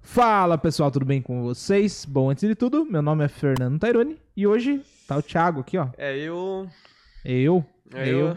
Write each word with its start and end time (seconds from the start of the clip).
Fala 0.00 0.56
pessoal, 0.56 0.90
tudo 0.90 1.04
bem 1.04 1.20
com 1.20 1.42
vocês? 1.42 2.06
Bom, 2.06 2.30
antes 2.30 2.48
de 2.48 2.54
tudo, 2.54 2.86
meu 2.86 3.02
nome 3.02 3.22
é 3.26 3.28
Fernando 3.28 3.78
Taironi 3.78 4.18
e 4.34 4.46
hoje 4.46 4.82
tá 5.06 5.18
o 5.18 5.22
Thiago 5.22 5.60
aqui, 5.60 5.76
ó. 5.76 5.90
É 5.98 6.16
eu. 6.16 6.66
Eu. 7.22 7.62
É 7.92 8.08
eu. 8.08 8.34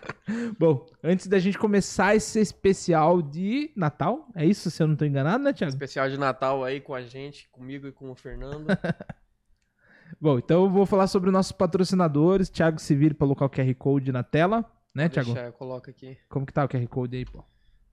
Bom, 0.58 0.86
antes 1.04 1.26
da 1.26 1.38
gente 1.38 1.58
começar 1.58 2.16
esse 2.16 2.40
especial 2.40 3.20
de 3.20 3.70
Natal, 3.76 4.26
é 4.34 4.46
isso? 4.46 4.70
Se 4.70 4.82
eu 4.82 4.86
não 4.86 4.96
tô 4.96 5.04
enganado, 5.04 5.44
né, 5.44 5.52
Thiago? 5.52 5.74
Especial 5.74 6.08
de 6.08 6.16
Natal 6.16 6.64
aí 6.64 6.80
com 6.80 6.94
a 6.94 7.02
gente, 7.02 7.50
comigo 7.50 7.86
e 7.86 7.92
com 7.92 8.10
o 8.10 8.14
Fernando. 8.14 8.66
Bom, 10.18 10.38
então 10.38 10.64
eu 10.64 10.70
vou 10.70 10.86
falar 10.86 11.06
sobre 11.06 11.30
nossos 11.30 11.52
patrocinadores. 11.52 12.48
Thiago 12.48 12.80
se 12.80 12.94
vire 12.94 13.12
pra 13.12 13.26
colocar 13.26 13.44
o 13.44 13.50
QR 13.50 13.74
Code 13.74 14.10
na 14.10 14.22
tela, 14.22 14.64
né, 14.94 15.06
Thiago? 15.10 15.34
Deixa, 15.34 15.48
eu 15.48 15.52
coloco 15.52 15.90
aqui. 15.90 16.16
Como 16.30 16.46
que 16.46 16.52
tá 16.54 16.64
o 16.64 16.68
QR 16.68 16.88
Code 16.88 17.14
aí, 17.14 17.26
pô? 17.26 17.44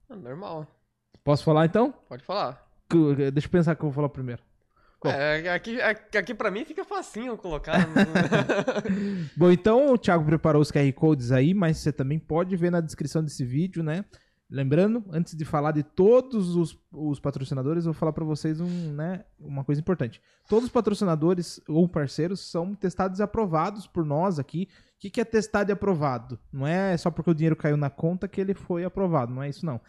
Ah, 0.09 0.15
normal. 0.15 0.65
Posso 1.23 1.43
falar 1.43 1.65
então? 1.65 1.93
Pode 2.09 2.23
falar. 2.23 2.67
Deixa 3.31 3.47
eu 3.47 3.51
pensar 3.51 3.75
que 3.75 3.81
eu 3.81 3.89
vou 3.89 3.93
falar 3.93 4.09
primeiro. 4.09 4.41
Bom. 5.03 5.09
É, 5.09 5.49
aqui, 5.49 5.81
aqui, 5.81 6.17
aqui 6.17 6.33
pra 6.33 6.49
mim 6.49 6.63
fica 6.63 6.85
facinho 6.85 7.37
colocar. 7.37 7.87
Bom, 9.35 9.51
então 9.51 9.93
o 9.93 9.97
Thiago 9.97 10.23
preparou 10.23 10.61
os 10.61 10.71
QR 10.71 10.91
Codes 10.93 11.31
aí, 11.31 11.53
mas 11.53 11.77
você 11.77 11.91
também 11.91 12.17
pode 12.17 12.55
ver 12.55 12.71
na 12.71 12.79
descrição 12.79 13.23
desse 13.23 13.43
vídeo, 13.43 13.83
né? 13.83 14.05
Lembrando, 14.53 15.03
antes 15.11 15.35
de 15.35 15.43
falar 15.43 15.71
de 15.71 15.81
todos 15.81 16.55
os, 16.55 16.77
os 16.91 17.19
patrocinadores, 17.19 17.85
eu 17.85 17.91
vou 17.91 17.99
falar 17.99 18.13
para 18.13 18.23
vocês 18.23 18.61
um, 18.61 18.93
né, 18.93 19.25
uma 19.39 19.63
coisa 19.63 19.81
importante. 19.81 20.21
Todos 20.47 20.65
os 20.65 20.71
patrocinadores 20.71 21.59
ou 21.67 21.89
parceiros 21.89 22.51
são 22.51 22.75
testados 22.75 23.17
e 23.17 23.23
aprovados 23.23 23.87
por 23.87 24.05
nós 24.05 24.37
aqui. 24.37 24.67
O 24.95 24.99
que, 24.99 25.09
que 25.09 25.19
é 25.19 25.25
testado 25.25 25.71
e 25.71 25.73
aprovado? 25.73 26.37
Não 26.51 26.67
é 26.67 26.95
só 26.97 27.09
porque 27.09 27.31
o 27.31 27.33
dinheiro 27.33 27.55
caiu 27.55 27.75
na 27.75 27.89
conta 27.89 28.27
que 28.27 28.39
ele 28.39 28.53
foi 28.53 28.83
aprovado, 28.83 29.33
não 29.33 29.41
é 29.41 29.49
isso 29.49 29.65
não. 29.65 29.81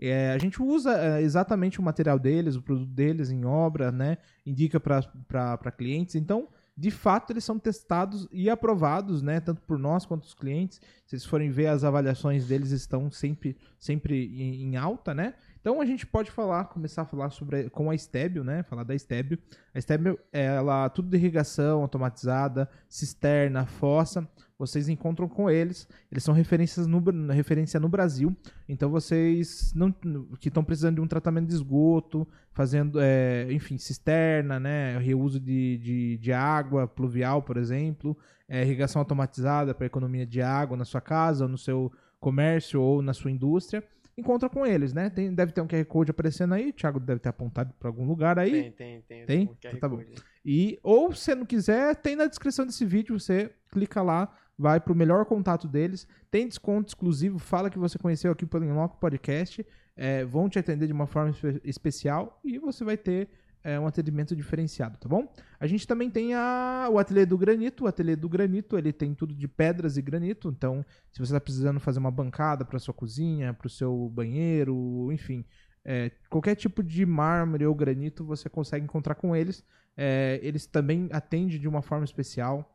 É, 0.00 0.30
a 0.30 0.38
gente 0.38 0.62
usa 0.62 0.96
é, 0.96 1.20
exatamente 1.20 1.80
o 1.80 1.82
material 1.82 2.16
deles, 2.16 2.54
o 2.54 2.62
produto 2.62 2.90
deles 2.90 3.28
em 3.28 3.44
obra, 3.44 3.90
né? 3.90 4.18
Indica 4.46 4.78
para 4.78 5.72
clientes. 5.76 6.14
Então, 6.14 6.46
de 6.76 6.90
fato, 6.90 7.32
eles 7.32 7.44
são 7.44 7.58
testados 7.58 8.26
e 8.32 8.48
aprovados, 8.48 9.20
né? 9.20 9.40
Tanto 9.40 9.60
por 9.62 9.78
nós 9.78 10.06
quanto 10.06 10.24
os 10.24 10.34
clientes. 10.34 10.80
Se 11.04 11.10
vocês 11.10 11.24
forem 11.26 11.50
ver, 11.50 11.66
as 11.66 11.84
avaliações 11.84 12.46
deles 12.46 12.70
estão 12.70 13.10
sempre, 13.10 13.56
sempre 13.78 14.26
em, 14.26 14.62
em 14.62 14.76
alta, 14.76 15.12
né? 15.12 15.34
Então 15.62 15.80
a 15.80 15.86
gente 15.86 16.04
pode 16.04 16.28
falar, 16.28 16.64
começar 16.64 17.02
a 17.02 17.04
falar 17.04 17.30
sobre 17.30 17.70
com 17.70 17.88
a 17.88 17.96
Stébio, 17.96 18.42
né? 18.42 18.64
Falar 18.64 18.82
da 18.82 18.98
Stébio. 18.98 19.38
A 19.72 19.80
Stébio, 19.80 20.18
ela 20.32 20.88
tudo 20.88 21.08
de 21.08 21.16
irrigação 21.16 21.82
automatizada, 21.82 22.68
cisterna, 22.88 23.64
fossa. 23.64 24.28
Vocês 24.58 24.88
encontram 24.88 25.28
com 25.28 25.48
eles. 25.48 25.86
Eles 26.10 26.24
são 26.24 26.34
referências 26.34 26.88
no, 26.88 27.00
referência 27.30 27.78
no 27.78 27.88
Brasil. 27.88 28.36
Então 28.68 28.90
vocês 28.90 29.72
não, 29.72 29.92
que 30.40 30.48
estão 30.48 30.64
precisando 30.64 30.96
de 30.96 31.00
um 31.00 31.06
tratamento 31.06 31.46
de 31.46 31.54
esgoto, 31.54 32.26
fazendo, 32.50 32.98
é, 33.00 33.46
enfim, 33.52 33.78
cisterna, 33.78 34.58
né? 34.58 34.98
Reuso 34.98 35.38
de, 35.38 35.78
de, 35.78 36.18
de 36.18 36.32
água 36.32 36.88
pluvial, 36.88 37.40
por 37.40 37.56
exemplo. 37.56 38.18
É, 38.48 38.62
irrigação 38.62 38.98
automatizada 38.98 39.72
para 39.72 39.86
economia 39.86 40.26
de 40.26 40.42
água 40.42 40.76
na 40.76 40.84
sua 40.84 41.00
casa, 41.00 41.44
ou 41.44 41.48
no 41.48 41.56
seu 41.56 41.92
comércio 42.18 42.80
ou 42.82 43.00
na 43.00 43.12
sua 43.12 43.30
indústria 43.30 43.82
encontra 44.16 44.48
com 44.48 44.66
eles, 44.66 44.92
né? 44.92 45.08
Tem, 45.10 45.32
deve 45.34 45.52
ter 45.52 45.60
um 45.60 45.66
QR 45.66 45.84
Code 45.86 46.10
aparecendo 46.10 46.54
aí, 46.54 46.70
o 46.70 46.72
Thiago 46.72 47.00
deve 47.00 47.20
ter 47.20 47.28
apontado 47.28 47.72
para 47.78 47.88
algum 47.88 48.06
lugar 48.06 48.38
aí. 48.38 48.50
tem, 48.50 48.72
tem, 48.72 49.02
tem. 49.02 49.26
Tem? 49.26 49.48
um 49.48 49.56
Então 49.58 49.80
tá 49.80 49.88
bom. 49.88 50.02
E 50.44 50.78
ou 50.82 51.12
se 51.14 51.34
não 51.34 51.46
quiser, 51.46 51.96
tem 51.96 52.16
na 52.16 52.26
descrição 52.26 52.66
desse 52.66 52.84
vídeo, 52.84 53.18
você 53.18 53.50
clica 53.70 54.02
lá, 54.02 54.32
vai 54.58 54.78
pro 54.80 54.94
melhor 54.94 55.24
contato 55.24 55.66
deles, 55.66 56.06
tem 56.30 56.46
desconto 56.48 56.88
exclusivo, 56.88 57.38
fala 57.38 57.70
que 57.70 57.78
você 57.78 57.98
conheceu 57.98 58.30
aqui 58.32 58.44
pelo 58.44 58.64
Inloco 58.64 58.98
Podcast, 58.98 59.64
é, 59.96 60.24
vão 60.24 60.48
te 60.48 60.58
atender 60.58 60.86
de 60.86 60.92
uma 60.92 61.06
forma 61.06 61.30
espe- 61.30 61.60
especial 61.64 62.40
e 62.44 62.58
você 62.58 62.84
vai 62.84 62.96
ter 62.96 63.28
é, 63.64 63.78
um 63.78 63.86
atendimento 63.86 64.34
diferenciado, 64.34 64.98
tá 64.98 65.08
bom? 65.08 65.32
A 65.60 65.66
gente 65.66 65.86
também 65.86 66.10
tem 66.10 66.34
a, 66.34 66.88
o 66.90 66.98
Ateliê 66.98 67.24
do 67.24 67.38
Granito, 67.38 67.84
o 67.84 67.86
Ateliê 67.86 68.16
do 68.16 68.28
Granito, 68.28 68.76
ele 68.76 68.92
tem 68.92 69.14
tudo 69.14 69.34
de 69.34 69.46
pedras 69.46 69.96
e 69.96 70.02
granito, 70.02 70.48
então 70.48 70.84
se 71.10 71.18
você 71.18 71.32
está 71.32 71.40
precisando 71.40 71.78
fazer 71.78 71.98
uma 71.98 72.10
bancada 72.10 72.64
para 72.64 72.78
sua 72.78 72.94
cozinha, 72.94 73.54
para 73.54 73.66
o 73.66 73.70
seu 73.70 74.08
banheiro, 74.10 75.10
enfim, 75.12 75.44
é, 75.84 76.10
qualquer 76.28 76.54
tipo 76.54 76.82
de 76.82 77.04
mármore 77.04 77.66
ou 77.66 77.74
granito 77.74 78.24
você 78.24 78.48
consegue 78.48 78.84
encontrar 78.84 79.14
com 79.14 79.34
eles. 79.34 79.64
É, 79.96 80.40
eles 80.42 80.66
também 80.66 81.08
atendem 81.12 81.58
de 81.58 81.68
uma 81.68 81.82
forma 81.82 82.04
especial. 82.04 82.68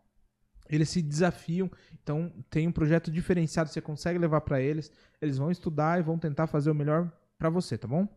Eles 0.69 0.89
se 0.89 1.01
desafiam, 1.01 1.71
então 1.93 2.31
tem 2.49 2.67
um 2.67 2.73
projeto 2.73 3.09
diferenciado, 3.09 3.69
você 3.69 3.79
consegue 3.79 4.19
levar 4.19 4.41
para 4.41 4.61
eles. 4.61 4.91
Eles 5.21 5.37
vão 5.37 5.49
estudar 5.49 5.97
e 5.97 6.03
vão 6.03 6.19
tentar 6.19 6.47
fazer 6.47 6.69
o 6.69 6.75
melhor 6.75 7.09
para 7.37 7.49
você, 7.49 7.77
tá 7.77 7.87
bom? 7.87 8.07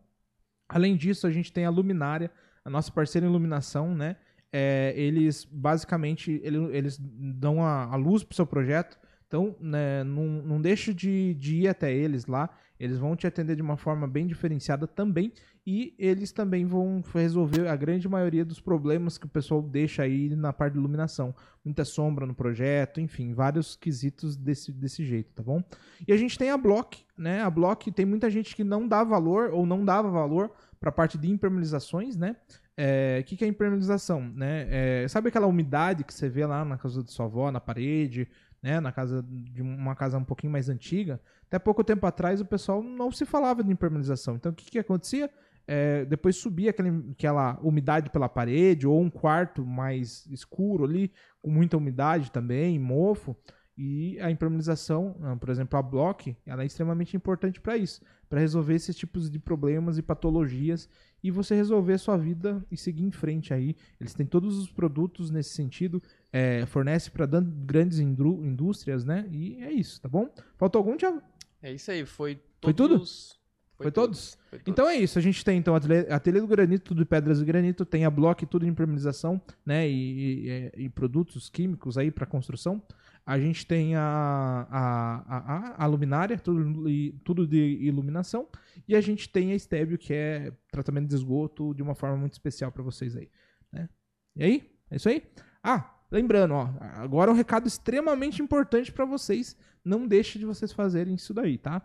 Além 0.69 0.97
disso, 0.97 1.27
a 1.27 1.31
gente 1.31 1.53
tem 1.53 1.65
a 1.65 1.71
Luminária, 1.71 2.31
a 2.65 2.71
nossa 2.71 2.91
parceira 2.93 3.27
iluminação, 3.27 3.95
né? 3.95 4.17
É, 4.53 4.93
eles 4.97 5.45
basicamente 5.51 6.41
ele- 6.43 6.77
eles 6.77 6.99
dão 7.01 7.63
a, 7.65 7.85
a 7.85 7.97
luz 7.97 8.25
pro 8.25 8.35
seu 8.35 8.47
projeto. 8.47 8.99
Então, 9.27 9.55
né, 9.61 10.03
não, 10.03 10.25
não 10.43 10.61
deixe 10.61 10.93
de, 10.93 11.35
de 11.35 11.59
ir 11.59 11.69
até 11.69 11.95
eles 11.95 12.27
lá. 12.27 12.51
Eles 12.81 12.99
vão 12.99 13.15
te 13.15 13.29
atender 13.29 13.55
de 13.55 13.63
uma 13.63 13.77
forma 13.77 14.09
bem 14.09 14.27
diferenciada 14.27 14.89
também. 14.89 15.33
E 15.65 15.95
eles 15.99 16.33
também 16.33 16.65
vão 16.67 17.01
resolver 17.15 17.69
a 17.69 17.77
grande 17.77 18.09
maioria 18.09 18.45
dos 18.45 18.59
problemas 18.59 19.19
que 19.19 19.27
o 19.27 19.29
pessoal 19.29 19.63
deixa 19.63 20.03
aí 20.03 20.35
na 20.35 20.53
parte 20.53 20.73
de 20.73 20.79
iluminação. 20.81 21.33
Muita 21.65 21.85
sombra 21.85 22.27
no 22.27 22.35
projeto, 22.35 23.01
enfim, 23.01 23.33
vários 23.35 23.77
quesitos 23.77 24.37
desse, 24.37 24.73
desse 24.73 25.05
jeito, 25.05 25.33
tá 25.33 25.43
bom? 25.45 25.63
E 26.09 26.13
a 26.13 26.17
gente 26.17 26.37
tem 26.37 26.51
a 26.51 26.57
Block, 26.57 27.05
né? 27.17 27.43
A 27.43 27.51
Block 27.51 27.93
tem 27.93 28.07
muita 28.07 28.29
gente 28.31 28.57
que 28.57 28.65
não 28.65 28.89
dá 28.89 29.05
valor 29.05 29.51
ou 29.53 29.65
não 29.65 29.85
dava 29.85 30.11
valor 30.11 30.51
para 30.81 30.89
a 30.89 30.93
parte 30.93 31.19
de 31.19 31.31
impermeabilizações, 31.31 32.17
né? 32.17 32.37
É, 32.77 33.19
O 33.21 33.25
que, 33.25 33.37
que 33.37 33.45
é 33.45 33.47
impermeabilização? 33.47 34.23
Né? 34.23 34.67
É, 34.71 35.09
sabe 35.09 35.29
aquela 35.29 35.47
umidade 35.47 36.03
que 36.03 36.15
você 36.15 36.29
vê 36.31 36.47
lá 36.47 36.65
na 36.65 36.79
casa 36.79 37.03
da 37.03 37.11
sua 37.11 37.27
avó, 37.27 37.51
na 37.51 37.61
parede, 37.61 38.27
né? 38.63 38.81
na 38.81 38.91
casa 38.91 39.23
de 39.23 39.61
uma 39.61 39.95
casa 39.95 40.17
um 40.17 40.25
pouquinho 40.25 40.51
mais 40.51 40.71
antiga? 40.71 41.21
Até 41.47 41.59
pouco 41.59 41.85
tempo 41.85 42.07
atrás 42.07 42.41
o 42.41 42.45
pessoal 42.47 42.83
não 42.83 43.13
se 43.13 43.27
falava 43.27 43.63
de 43.63 43.71
impermeabilização. 43.71 44.37
Então 44.37 44.51
o 44.51 44.55
que, 44.55 44.71
que 44.71 44.79
acontecia? 44.79 45.31
É, 45.67 46.07
depois 46.07 46.37
subia 46.37 46.71
aquela, 46.71 46.89
aquela 47.13 47.61
umidade 47.63 48.09
pela 48.09 48.29
parede 48.29 48.87
ou 48.87 48.99
um 49.01 49.11
quarto 49.11 49.65
mais 49.65 50.27
escuro 50.27 50.85
ali, 50.85 51.13
com 51.43 51.51
muita 51.51 51.77
umidade 51.77 52.33
também, 52.33 52.79
mofo. 52.79 53.37
E 53.83 54.21
a 54.21 54.31
impermeabilização, 54.31 55.17
por 55.41 55.49
exemplo, 55.49 55.79
a 55.79 55.83
Block, 55.83 56.37
ela 56.45 56.63
é 56.63 56.67
extremamente 56.67 57.17
importante 57.17 57.59
para 57.59 57.79
isso, 57.79 58.03
para 58.29 58.39
resolver 58.39 58.75
esses 58.75 58.95
tipos 58.95 59.31
de 59.31 59.39
problemas 59.39 59.97
e 59.97 60.03
patologias 60.03 60.87
e 61.25 61.31
você 61.31 61.55
resolver 61.55 61.95
a 61.95 61.99
sua 61.99 62.19
vida 62.19 62.63
e 62.71 62.77
seguir 62.77 63.05
em 63.05 63.11
frente 63.11 63.55
aí. 63.55 63.75
Eles 63.99 64.13
têm 64.13 64.27
todos 64.27 64.59
os 64.59 64.71
produtos 64.71 65.31
nesse 65.31 65.55
sentido, 65.55 66.03
é, 66.31 66.67
fornece 66.67 67.11
para 67.11 67.25
grandes 67.65 67.99
indústrias, 67.99 69.03
né? 69.03 69.27
E 69.33 69.57
é 69.63 69.73
isso, 69.73 69.99
tá 69.99 70.11
bom? 70.11 70.29
Faltou 70.59 70.81
algum, 70.81 70.95
Thiago? 70.99 71.23
É 71.63 71.73
isso 71.73 71.91
aí, 71.91 72.05
foi 72.05 72.39
Foi 72.63 72.75
todos. 72.75 73.41
Foi 73.79 73.91
todos? 73.91 74.37
Foi 74.51 74.59
todos. 74.59 74.71
Então 74.71 74.87
é 74.87 74.97
isso, 74.97 75.19
a 75.19 75.23
gente 75.23 75.43
tem 75.43 75.57
então 75.57 75.75
ateliê, 75.75 76.01
ateliê 76.13 76.39
do 76.43 76.47
granito, 76.47 76.85
tudo 76.85 76.99
de 76.99 77.07
pedras 77.07 77.39
de 77.39 77.47
granito, 77.47 77.87
tem 77.87 78.05
a 78.05 78.11
Block, 78.11 78.45
tudo 78.45 78.67
de 78.67 78.71
impermeabilização, 78.71 79.41
né, 79.65 79.89
e, 79.89 80.51
e- 80.77 80.85
e 80.85 80.89
produtos 80.91 81.49
químicos 81.49 81.97
aí 81.97 82.11
para 82.11 82.27
construção. 82.27 82.83
A 83.25 83.39
gente 83.39 83.67
tem 83.67 83.95
a, 83.97 84.67
a, 84.71 85.37
a, 85.37 85.85
a- 85.85 85.87
luminária, 85.87 86.39
tudo, 86.39 86.85
tudo 87.25 87.47
de 87.47 87.79
iluminação, 87.81 88.49
e 88.89 88.97
a 88.97 89.01
gente 89.01 89.29
tem 89.29 89.53
a 89.53 89.59
Stébio, 89.59 89.99
que 89.99 90.13
é 90.13 90.53
tratamento 90.73 91.09
de 91.09 91.15
esgoto 91.15 91.75
de 91.75 91.83
uma 91.83 91.95
forma 91.95 92.17
muito 92.17 92.33
especial 92.33 92.73
para 92.73 92.83
vocês 92.83 93.15
aí, 93.17 93.31
né? 93.73 93.89
E 94.35 94.43
aí? 94.43 94.71
É 94.91 94.97
isso 94.97 95.09
aí? 95.09 95.23
Ah, 95.63 95.95
lembrando, 96.11 96.55
ó, 96.55 96.69
agora 96.81 97.31
um 97.31 97.35
recado 97.35 97.69
extremamente 97.69 98.43
importante 98.43 98.91
para 98.91 99.05
vocês, 99.05 99.57
não 99.85 100.07
deixe 100.09 100.39
de 100.39 100.45
vocês 100.45 100.73
fazerem 100.73 101.15
isso 101.15 101.33
daí, 101.33 101.57
tá? 101.59 101.83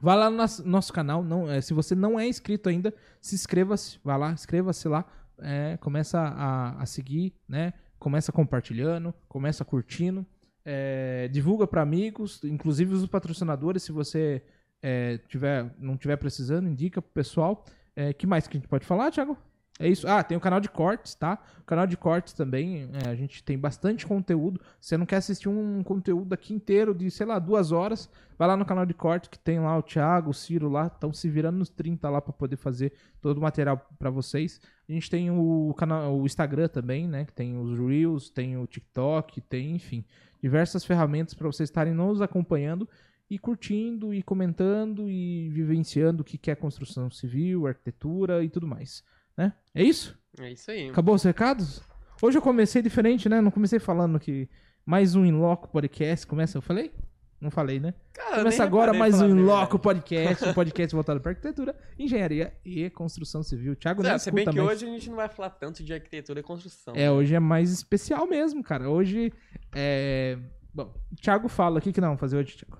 Vai 0.00 0.16
lá 0.16 0.28
no 0.30 0.36
nosso, 0.64 0.92
canal. 0.92 1.22
Não, 1.22 1.48
é, 1.48 1.60
se 1.60 1.72
você 1.72 1.94
não 1.94 2.18
é 2.18 2.26
inscrito 2.26 2.68
ainda, 2.68 2.92
se 3.20 3.34
inscreva-se. 3.36 4.00
Vai 4.02 4.18
lá, 4.18 4.32
inscreva-se 4.32 4.88
lá. 4.88 5.04
é, 5.38 5.76
começa 5.76 6.18
a, 6.20 6.82
a 6.82 6.86
seguir, 6.86 7.32
né? 7.48 7.72
Começa 7.98 8.32
compartilhando, 8.32 9.14
começa 9.28 9.64
curtindo. 9.64 10.26
É, 10.64 11.28
divulga 11.28 11.66
para 11.66 11.82
amigos, 11.82 12.42
inclusive 12.44 12.94
os 12.94 13.06
patrocinadores. 13.06 13.82
Se 13.82 13.92
você 13.92 14.42
é, 14.82 15.18
tiver, 15.28 15.74
não 15.78 15.96
tiver 15.96 16.16
precisando, 16.16 16.68
indica 16.68 17.02
pro 17.02 17.12
pessoal. 17.12 17.64
É, 17.96 18.12
que 18.12 18.26
mais 18.26 18.46
que 18.46 18.56
a 18.56 18.60
gente 18.60 18.68
pode 18.68 18.84
falar, 18.84 19.10
Thiago? 19.10 19.36
É 19.78 19.88
isso. 19.88 20.06
Ah, 20.06 20.22
tem 20.22 20.36
o 20.36 20.40
canal 20.40 20.60
de 20.60 20.68
cortes, 20.68 21.16
tá? 21.16 21.36
O 21.60 21.64
canal 21.64 21.84
de 21.84 21.96
cortes 21.96 22.32
também, 22.32 22.88
é, 22.92 23.08
a 23.08 23.14
gente 23.16 23.42
tem 23.42 23.58
bastante 23.58 24.06
conteúdo. 24.06 24.60
Se 24.80 24.90
você 24.90 24.96
não 24.96 25.04
quer 25.04 25.16
assistir 25.16 25.48
um 25.48 25.82
conteúdo 25.82 26.32
aqui 26.32 26.54
inteiro 26.54 26.94
de, 26.94 27.10
sei 27.10 27.26
lá, 27.26 27.40
duas 27.40 27.72
horas, 27.72 28.08
vai 28.38 28.46
lá 28.46 28.56
no 28.56 28.64
canal 28.64 28.86
de 28.86 28.94
cortes 28.94 29.28
que 29.28 29.38
tem 29.38 29.58
lá 29.58 29.76
o 29.76 29.82
Thiago, 29.82 30.30
o 30.30 30.34
Ciro 30.34 30.68
lá, 30.68 30.86
estão 30.86 31.12
se 31.12 31.28
virando 31.28 31.58
nos 31.58 31.70
30 31.70 32.08
lá 32.08 32.20
para 32.20 32.32
poder 32.32 32.56
fazer 32.56 32.92
todo 33.20 33.38
o 33.38 33.40
material 33.40 33.84
para 33.98 34.10
vocês. 34.10 34.60
A 34.88 34.92
gente 34.92 35.10
tem 35.10 35.30
o 35.32 35.74
canal, 35.76 36.16
o 36.16 36.24
Instagram 36.24 36.68
também, 36.68 37.08
né? 37.08 37.24
Que 37.24 37.32
tem 37.32 37.58
os 37.58 37.76
Reels, 37.76 38.30
tem 38.30 38.56
o 38.56 38.68
TikTok, 38.68 39.40
tem, 39.40 39.74
enfim, 39.74 40.04
diversas 40.40 40.84
ferramentas 40.84 41.34
para 41.34 41.48
vocês 41.48 41.68
estarem 41.68 41.92
nos 41.92 42.22
acompanhando 42.22 42.88
e 43.28 43.38
curtindo 43.38 44.14
e 44.14 44.22
comentando 44.22 45.10
e 45.10 45.48
vivenciando 45.48 46.22
o 46.22 46.24
que 46.24 46.50
é 46.50 46.54
construção 46.54 47.10
civil, 47.10 47.66
arquitetura 47.66 48.44
e 48.44 48.48
tudo 48.48 48.68
mais, 48.68 49.02
né? 49.36 49.52
É 49.74 49.82
isso? 49.82 50.16
É 50.40 50.50
isso 50.50 50.70
aí. 50.70 50.88
Acabou 50.88 51.14
os 51.14 51.22
recados? 51.22 51.82
Hoje 52.22 52.38
eu 52.38 52.42
comecei 52.42 52.80
diferente, 52.82 53.28
né? 53.28 53.40
Não 53.40 53.50
comecei 53.50 53.78
falando 53.78 54.18
que 54.18 54.48
mais 54.84 55.14
um 55.14 55.24
Inloco 55.24 55.68
Podcast. 55.68 56.26
Começa, 56.26 56.58
eu 56.58 56.62
falei? 56.62 56.92
Não 57.40 57.50
falei, 57.50 57.78
né? 57.78 57.92
Cara, 58.14 58.38
Começa 58.38 58.64
agora 58.64 58.94
mais 58.94 59.20
um 59.20 59.28
Inloco. 59.28 59.78
Podcast, 59.78 60.48
um 60.48 60.54
podcast 60.54 60.94
voltado 60.94 61.20
para 61.20 61.32
arquitetura, 61.32 61.76
engenharia 61.98 62.54
e 62.64 62.88
construção 62.90 63.42
civil. 63.42 63.76
Thiago 63.76 64.02
nem 64.02 64.12
É, 64.12 64.18
se 64.18 64.30
bem 64.30 64.46
que 64.46 64.56
mais. 64.56 64.68
hoje 64.68 64.86
a 64.86 64.88
gente 64.88 65.10
não 65.10 65.16
vai 65.16 65.28
falar 65.28 65.50
tanto 65.50 65.84
de 65.84 65.92
arquitetura 65.92 66.40
e 66.40 66.42
construção. 66.42 66.94
É, 66.96 67.10
hoje 67.10 67.34
é 67.34 67.40
mais 67.40 67.70
especial 67.70 68.26
mesmo, 68.26 68.62
cara. 68.62 68.88
Hoje 68.88 69.32
é. 69.74 70.38
Bom, 70.72 70.92
Thiago 71.20 71.48
fala. 71.48 71.78
O 71.78 71.82
que, 71.82 71.92
que 71.92 72.00
nós 72.00 72.08
vamos 72.08 72.20
fazer 72.20 72.36
hoje, 72.38 72.56
Thiago? 72.56 72.78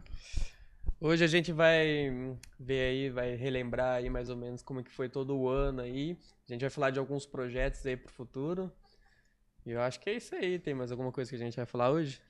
Hoje 1.01 1.23
a 1.23 1.29
gente 1.29 1.53
vai 1.53 2.35
ver 2.59 2.81
aí, 2.91 3.11
vai 3.11 3.35
relembrar 3.35 3.97
aí 3.97 4.09
mais 4.09 4.31
ou 4.31 4.37
menos 4.37 4.63
como 4.63 4.83
que 4.83 4.91
foi 4.91 5.09
todo 5.11 5.37
o 5.37 5.47
ano 5.49 5.83
aí. 5.83 6.17
A 6.49 6.53
gente 6.53 6.61
vai 6.61 6.71
falar 6.71 6.91
de 6.91 6.99
alguns 6.99 7.25
projetos 7.25 7.85
aí 7.87 7.97
pro 7.97 8.13
futuro. 8.13 8.71
E 9.65 9.71
eu 9.71 9.81
acho 9.81 9.99
que 9.99 10.11
é 10.11 10.15
isso 10.15 10.35
aí. 10.35 10.59
Tem 10.59 10.75
mais 10.75 10.91
alguma 10.91 11.11
coisa 11.11 11.31
que 11.31 11.37
a 11.37 11.39
gente 11.39 11.57
vai 11.57 11.65
falar 11.65 11.91
hoje? 11.91 12.21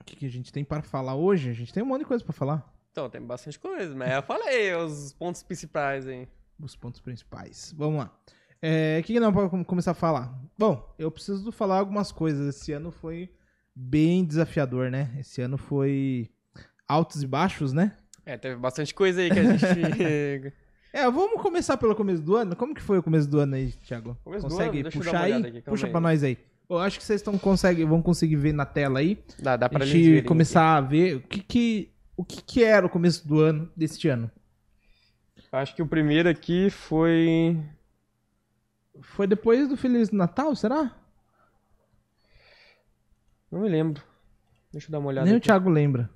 O 0.00 0.04
que, 0.04 0.16
que 0.16 0.26
a 0.26 0.30
gente 0.30 0.52
tem 0.52 0.64
para 0.64 0.82
falar 0.82 1.14
hoje? 1.14 1.48
A 1.48 1.54
gente 1.54 1.72
tem 1.72 1.82
um 1.82 1.86
monte 1.86 2.00
de 2.00 2.06
coisa 2.06 2.22
para 2.22 2.34
falar. 2.34 2.72
Então, 2.92 3.08
tem 3.08 3.20
bastante 3.20 3.58
coisa, 3.58 3.94
mas 3.94 4.12
eu 4.12 4.22
falei 4.22 4.74
os 4.74 5.12
pontos 5.12 5.42
principais 5.42 6.06
aí. 6.06 6.28
Os 6.58 6.76
pontos 6.76 7.00
principais. 7.00 7.74
Vamos 7.76 7.98
lá. 8.00 8.18
É, 8.60 8.98
o 9.00 9.04
que, 9.04 9.14
que 9.14 9.20
nós 9.20 9.32
vamos 9.32 9.66
começar 9.66 9.90
a 9.90 9.94
falar? 9.94 10.38
Bom, 10.56 10.94
eu 10.98 11.10
preciso 11.10 11.50
falar 11.52 11.78
algumas 11.78 12.10
coisas. 12.12 12.54
Esse 12.54 12.72
ano 12.72 12.90
foi 12.90 13.30
bem 13.74 14.24
desafiador, 14.24 14.90
né? 14.90 15.14
Esse 15.18 15.42
ano 15.42 15.58
foi 15.58 16.30
altos 16.88 17.22
e 17.22 17.26
baixos, 17.26 17.72
né? 17.72 17.96
É, 18.24 18.36
teve 18.36 18.56
bastante 18.56 18.94
coisa 18.94 19.20
aí 19.20 19.30
que 19.30 19.38
a 19.38 19.56
gente. 19.56 20.54
É, 20.96 21.10
vamos 21.10 21.42
começar 21.42 21.76
pelo 21.76 21.94
começo 21.94 22.22
do 22.22 22.36
ano. 22.36 22.56
Como 22.56 22.74
que 22.74 22.80
foi 22.80 22.96
o 22.96 23.02
começo 23.02 23.28
do 23.28 23.38
ano 23.38 23.54
aí, 23.54 23.70
Thiago? 23.86 24.16
Começo 24.24 24.46
do 24.46 24.50
Consegue 24.50 24.80
ano? 24.80 24.90
Puxar 24.90 25.24
aí? 25.24 25.32
aqui, 25.34 25.60
Puxa 25.60 25.84
aí. 25.84 25.92
pra 25.92 26.00
nós 26.00 26.22
aí. 26.22 26.38
Eu 26.70 26.78
acho 26.78 26.98
que 26.98 27.04
vocês 27.04 27.20
tão, 27.20 27.36
consegue, 27.36 27.84
vão 27.84 28.00
conseguir 28.00 28.36
ver 28.36 28.54
na 28.54 28.64
tela 28.64 29.00
aí. 29.00 29.22
dá, 29.38 29.58
dá 29.58 29.68
pra 29.68 29.84
a 29.84 29.86
gente 29.86 30.22
começar 30.22 30.74
a 30.74 30.80
ver 30.80 31.16
o 31.16 31.20
que 31.20 31.42
que, 31.42 31.90
o 32.16 32.24
que 32.24 32.42
que 32.42 32.64
era 32.64 32.86
o 32.86 32.88
começo 32.88 33.28
do 33.28 33.40
ano, 33.40 33.70
deste 33.76 34.08
ano. 34.08 34.30
aqui. 35.36 35.48
Acho 35.52 35.74
que 35.76 35.82
o 35.82 35.86
primeiro 35.86 36.30
aqui 36.30 36.70
foi. 36.70 37.62
Foi 39.02 39.26
depois 39.26 39.68
do 39.68 39.76
Feliz 39.76 40.10
Natal, 40.10 40.56
será? 40.56 40.96
Não 43.52 43.60
me 43.60 43.68
lembro. 43.68 44.02
Deixa 44.72 44.88
eu 44.88 44.92
dar 44.92 44.98
uma 45.00 45.08
olhada 45.08 45.26
Nem 45.26 45.34
o 45.34 45.36
aqui. 45.36 45.44
Thiago 45.44 45.68
lembra. 45.68 46.08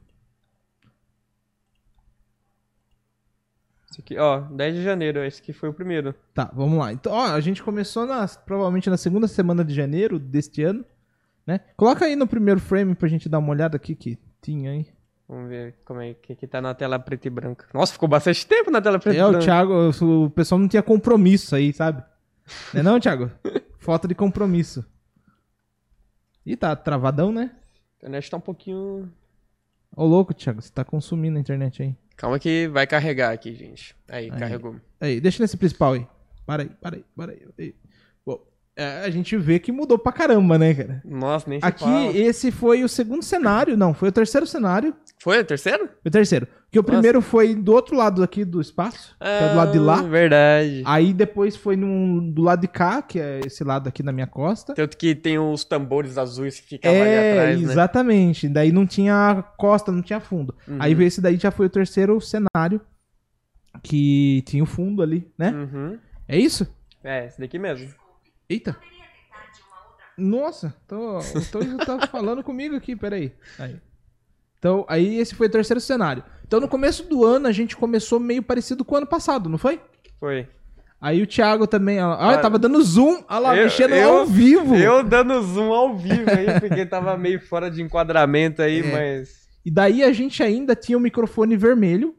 Esse 3.90 4.00
aqui, 4.00 4.16
ó, 4.18 4.40
10 4.40 4.76
de 4.76 4.82
janeiro, 4.84 5.24
esse 5.24 5.40
aqui 5.40 5.52
foi 5.52 5.68
o 5.68 5.74
primeiro. 5.74 6.14
Tá, 6.32 6.48
vamos 6.54 6.78
lá. 6.78 6.92
Então, 6.92 7.12
ó, 7.12 7.26
a 7.26 7.40
gente 7.40 7.62
começou 7.62 8.06
na, 8.06 8.26
provavelmente 8.28 8.88
na 8.88 8.96
segunda 8.96 9.26
semana 9.26 9.64
de 9.64 9.74
janeiro 9.74 10.18
deste 10.18 10.62
ano, 10.62 10.84
né? 11.44 11.60
Coloca 11.76 12.04
aí 12.04 12.14
no 12.14 12.26
primeiro 12.26 12.60
frame 12.60 12.94
pra 12.94 13.08
gente 13.08 13.28
dar 13.28 13.40
uma 13.40 13.50
olhada 13.50 13.76
aqui 13.76 13.96
que 13.96 14.16
tinha 14.40 14.70
aí. 14.70 14.86
Vamos 15.28 15.48
ver 15.48 15.74
como 15.84 16.00
é 16.00 16.14
que, 16.14 16.34
que 16.36 16.46
tá 16.46 16.60
na 16.60 16.72
tela 16.74 16.98
preta 16.98 17.26
e 17.26 17.30
branca. 17.30 17.66
Nossa, 17.74 17.92
ficou 17.92 18.08
bastante 18.08 18.46
tempo 18.46 18.70
na 18.70 18.80
tela 18.80 18.98
preta 18.98 19.16
É, 19.16 19.20
e 19.20 19.24
o 19.24 19.30
branca. 19.30 19.44
Thiago, 19.44 19.90
o 20.24 20.30
pessoal 20.30 20.58
não 20.60 20.68
tinha 20.68 20.82
compromisso 20.82 21.54
aí, 21.56 21.72
sabe? 21.72 22.02
Não 22.72 22.80
é 22.80 22.82
não, 22.82 23.00
Thiago? 23.00 23.30
Falta 23.78 24.06
de 24.06 24.14
compromisso. 24.14 24.84
Ih, 26.46 26.56
tá 26.56 26.74
travadão, 26.76 27.32
né? 27.32 27.50
A 27.54 28.06
internet 28.06 28.30
tá 28.30 28.36
um 28.36 28.40
pouquinho. 28.40 29.10
Ô, 29.96 30.04
louco, 30.04 30.32
Thiago, 30.32 30.62
você 30.62 30.72
tá 30.72 30.84
consumindo 30.84 31.36
a 31.36 31.40
internet 31.40 31.82
aí. 31.82 31.96
Calma 32.20 32.38
que 32.38 32.68
vai 32.68 32.86
carregar 32.86 33.32
aqui, 33.32 33.54
gente. 33.54 33.96
Aí, 34.06 34.30
Aí. 34.30 34.38
carregou. 34.38 34.76
Aí, 35.00 35.18
deixa 35.22 35.42
nesse 35.42 35.56
principal 35.56 35.94
aí. 35.94 36.06
Para 36.44 36.64
aí, 36.64 36.68
para 36.78 36.96
aí, 36.96 37.04
para 37.16 37.32
aí. 37.32 37.38
aí. 37.58 37.74
Bom, 38.26 38.38
é, 38.76 39.04
a 39.06 39.08
gente 39.08 39.38
vê 39.38 39.58
que 39.58 39.72
mudou 39.72 39.98
pra 39.98 40.12
caramba, 40.12 40.58
né, 40.58 40.74
cara? 40.74 41.00
Nossa, 41.02 41.48
nem 41.48 41.58
Aqui, 41.62 41.80
fala. 41.82 42.14
esse 42.14 42.50
foi 42.50 42.84
o 42.84 42.88
segundo 42.90 43.22
cenário, 43.22 43.74
não, 43.74 43.94
foi 43.94 44.10
o 44.10 44.12
terceiro 44.12 44.46
cenário. 44.46 44.94
Foi 45.22 45.38
o 45.38 45.44
terceiro? 45.44 45.86
O 46.04 46.10
terceiro. 46.10 46.46
Porque 46.64 46.78
o 46.78 46.84
primeiro 46.84 47.20
foi 47.20 47.54
do 47.54 47.72
outro 47.72 47.94
lado 47.94 48.22
aqui 48.22 48.42
do 48.42 48.58
espaço, 48.60 49.14
que 49.20 49.26
é 49.26 49.50
do 49.50 49.56
lado 49.56 49.72
de 49.72 49.78
Ah, 49.78 49.82
lá. 49.82 50.02
Verdade. 50.02 50.82
Aí 50.86 51.12
depois 51.12 51.56
foi 51.56 51.76
num, 51.76 52.30
do 52.30 52.40
lado 52.40 52.62
de 52.62 52.68
cá, 52.68 53.02
que 53.02 53.20
é 53.20 53.40
esse 53.44 53.62
lado 53.62 53.86
aqui 53.86 54.02
na 54.02 54.12
minha 54.12 54.26
costa. 54.26 54.72
Tanto 54.74 54.96
que 54.96 55.14
tem 55.14 55.38
os 55.38 55.62
tambores 55.62 56.16
azuis 56.16 56.58
que 56.60 56.66
ficavam 56.68 56.98
ali 57.02 57.10
É, 57.10 57.32
atrás, 57.32 57.60
né? 57.60 57.70
exatamente. 57.70 58.48
Daí 58.48 58.72
não 58.72 58.86
tinha 58.86 59.44
costa, 59.58 59.92
não 59.92 60.00
tinha 60.00 60.20
fundo. 60.20 60.54
Uhum. 60.66 60.78
Aí 60.80 60.92
esse 61.04 61.20
daí 61.20 61.36
já 61.36 61.50
foi 61.50 61.66
o 61.66 61.70
terceiro 61.70 62.18
cenário, 62.20 62.80
que 63.82 64.42
tinha 64.46 64.62
o 64.62 64.66
fundo 64.66 65.02
ali, 65.02 65.30
né? 65.36 65.50
Uhum. 65.50 65.98
É 66.26 66.38
isso? 66.38 66.66
É, 67.04 67.26
esse 67.26 67.38
daqui 67.38 67.58
mesmo. 67.58 67.92
Eita. 68.48 68.74
Nossa, 70.16 70.74
tô, 70.86 71.18
tô, 71.50 71.60
tá 71.84 72.06
falando 72.08 72.42
comigo 72.42 72.74
aqui, 72.76 72.94
peraí. 72.96 73.32
Aí. 73.58 73.76
Então, 74.60 74.84
aí 74.88 75.16
esse 75.18 75.34
foi 75.34 75.48
o 75.48 75.50
terceiro 75.50 75.80
cenário. 75.80 76.22
Então, 76.46 76.60
no 76.60 76.68
começo 76.68 77.02
do 77.08 77.24
ano, 77.24 77.48
a 77.48 77.52
gente 77.52 77.74
começou 77.76 78.20
meio 78.20 78.42
parecido 78.42 78.84
com 78.84 78.94
o 78.94 78.98
ano 78.98 79.06
passado, 79.06 79.48
não 79.48 79.56
foi? 79.58 79.80
Foi. 80.20 80.46
Aí 81.00 81.22
o 81.22 81.26
Thiago 81.26 81.66
também, 81.66 81.98
ó, 82.02 82.10
olha, 82.10 82.36
Ah, 82.36 82.38
tava 82.38 82.58
dando 82.58 82.80
zoom, 82.82 83.22
olha 83.26 83.38
lá, 83.40 83.56
eu- 83.56 83.64
mexendo 83.64 83.94
eu- 83.94 84.18
ao 84.18 84.26
vivo. 84.26 84.76
Eu 84.76 85.02
dando 85.02 85.42
zoom 85.42 85.72
ao 85.72 85.96
vivo 85.96 86.28
aí, 86.30 86.60
porque 86.60 86.84
tava 86.84 87.16
meio 87.16 87.40
fora 87.40 87.70
de 87.70 87.80
enquadramento 87.82 88.60
aí, 88.60 88.80
É. 88.84 88.92
mas. 88.92 89.30
E 89.64 89.70
daí 89.70 90.02
a 90.04 90.12
gente 90.12 90.42
ainda 90.42 90.76
tinha 90.76 90.98
o 90.98 91.00
microfone 91.00 91.56
vermelho, 91.56 92.14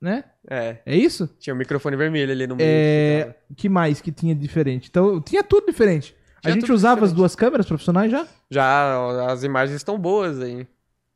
né? 0.00 0.24
É, 0.50 0.76
É 0.84 0.94
isso? 0.94 1.26
tinha 1.40 1.54
o 1.54 1.56
microfone 1.56 1.96
vermelho 1.96 2.30
ali 2.32 2.46
no 2.46 2.54
meio. 2.56 2.68
É, 2.68 3.34
que 3.56 3.68
mais 3.70 4.00
que 4.02 4.12
tinha 4.12 4.34
diferente? 4.34 4.88
Então, 4.90 5.20
tinha 5.22 5.42
tudo 5.42 5.66
diferente. 5.66 6.14
A 6.36 6.40
Tinha 6.42 6.54
gente 6.54 6.66
tudo 6.66 6.74
usava 6.74 6.96
as 6.96 7.10
diferente. 7.10 7.16
duas 7.16 7.34
câmeras 7.34 7.64
profissionais 7.66 8.10
já? 8.12 8.26
Já, 8.50 9.26
as 9.32 9.42
imagens 9.42 9.76
estão 9.76 9.98
boas 9.98 10.38
aí. 10.40 10.66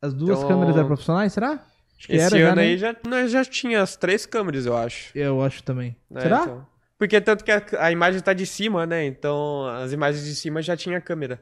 As 0.01 0.15
duas 0.15 0.39
Então- 0.39 0.49
câmeras 0.49 0.77
eram 0.77 0.87
profissionais, 0.87 1.33
será? 1.33 1.65
Acho 1.99 2.07
que 2.07 2.13
Esse 2.15 2.27
era 2.27 2.39
já, 2.39 2.47
ano 2.49 2.57
né? 2.57 2.63
aí 2.63 2.79
já, 2.79 2.97
nós 3.07 3.31
já 3.33 3.45
tinha 3.45 3.83
as 3.83 3.97
três 3.97 4.25
câmeras, 4.25 4.65
eu 4.67 4.77
acho. 4.77 5.11
Eu 5.19 5.43
acho 5.43 5.63
também. 5.65 5.97
né? 6.11 6.21
Será? 6.21 6.43
Então- 6.43 6.67
Porque 6.97 7.21
tanto 7.21 7.45
que 7.45 7.51
a, 7.53 7.63
a 7.81 7.93
imagem 7.93 8.21
tá 8.21 8.33
de 8.33 8.45
cima, 8.47 8.85
né? 8.87 9.05
Então 9.07 9.67
as 9.67 9.93
imagens 9.93 10.25
de 10.25 10.35
cima 10.35 10.61
já 10.63 10.77
tinha 10.77 11.01
câmera. 11.01 11.41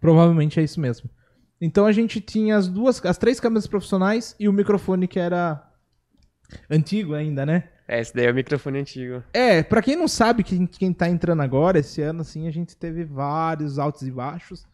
Provavelmente 0.00 0.58
é 0.60 0.62
isso 0.62 0.80
mesmo. 0.80 1.08
Então 1.60 1.86
a 1.86 1.92
gente 1.92 2.20
tinha 2.20 2.56
as 2.56 2.68
duas, 2.68 3.04
as 3.04 3.16
três 3.18 3.38
câmeras 3.40 3.66
profissionais 3.66 4.34
e 4.38 4.48
o 4.48 4.52
microfone 4.52 5.06
que 5.08 5.18
era 5.18 5.62
antigo 6.70 7.14
ainda, 7.14 7.44
né? 7.46 7.64
É, 7.86 8.00
esse 8.00 8.14
daí 8.14 8.26
é 8.26 8.30
o 8.30 8.34
microfone 8.34 8.78
antigo. 8.80 9.22
É, 9.32 9.62
pra 9.62 9.82
quem 9.82 9.94
não 9.96 10.08
sabe, 10.08 10.42
quem, 10.42 10.66
quem 10.66 10.92
tá 10.92 11.08
entrando 11.08 11.42
agora, 11.42 11.78
esse 11.78 12.00
ano, 12.02 12.22
assim, 12.22 12.48
a 12.48 12.50
gente 12.50 12.76
teve 12.76 13.04
vários 13.04 13.78
altos 13.78 14.02
e 14.02 14.10
baixos. 14.10 14.64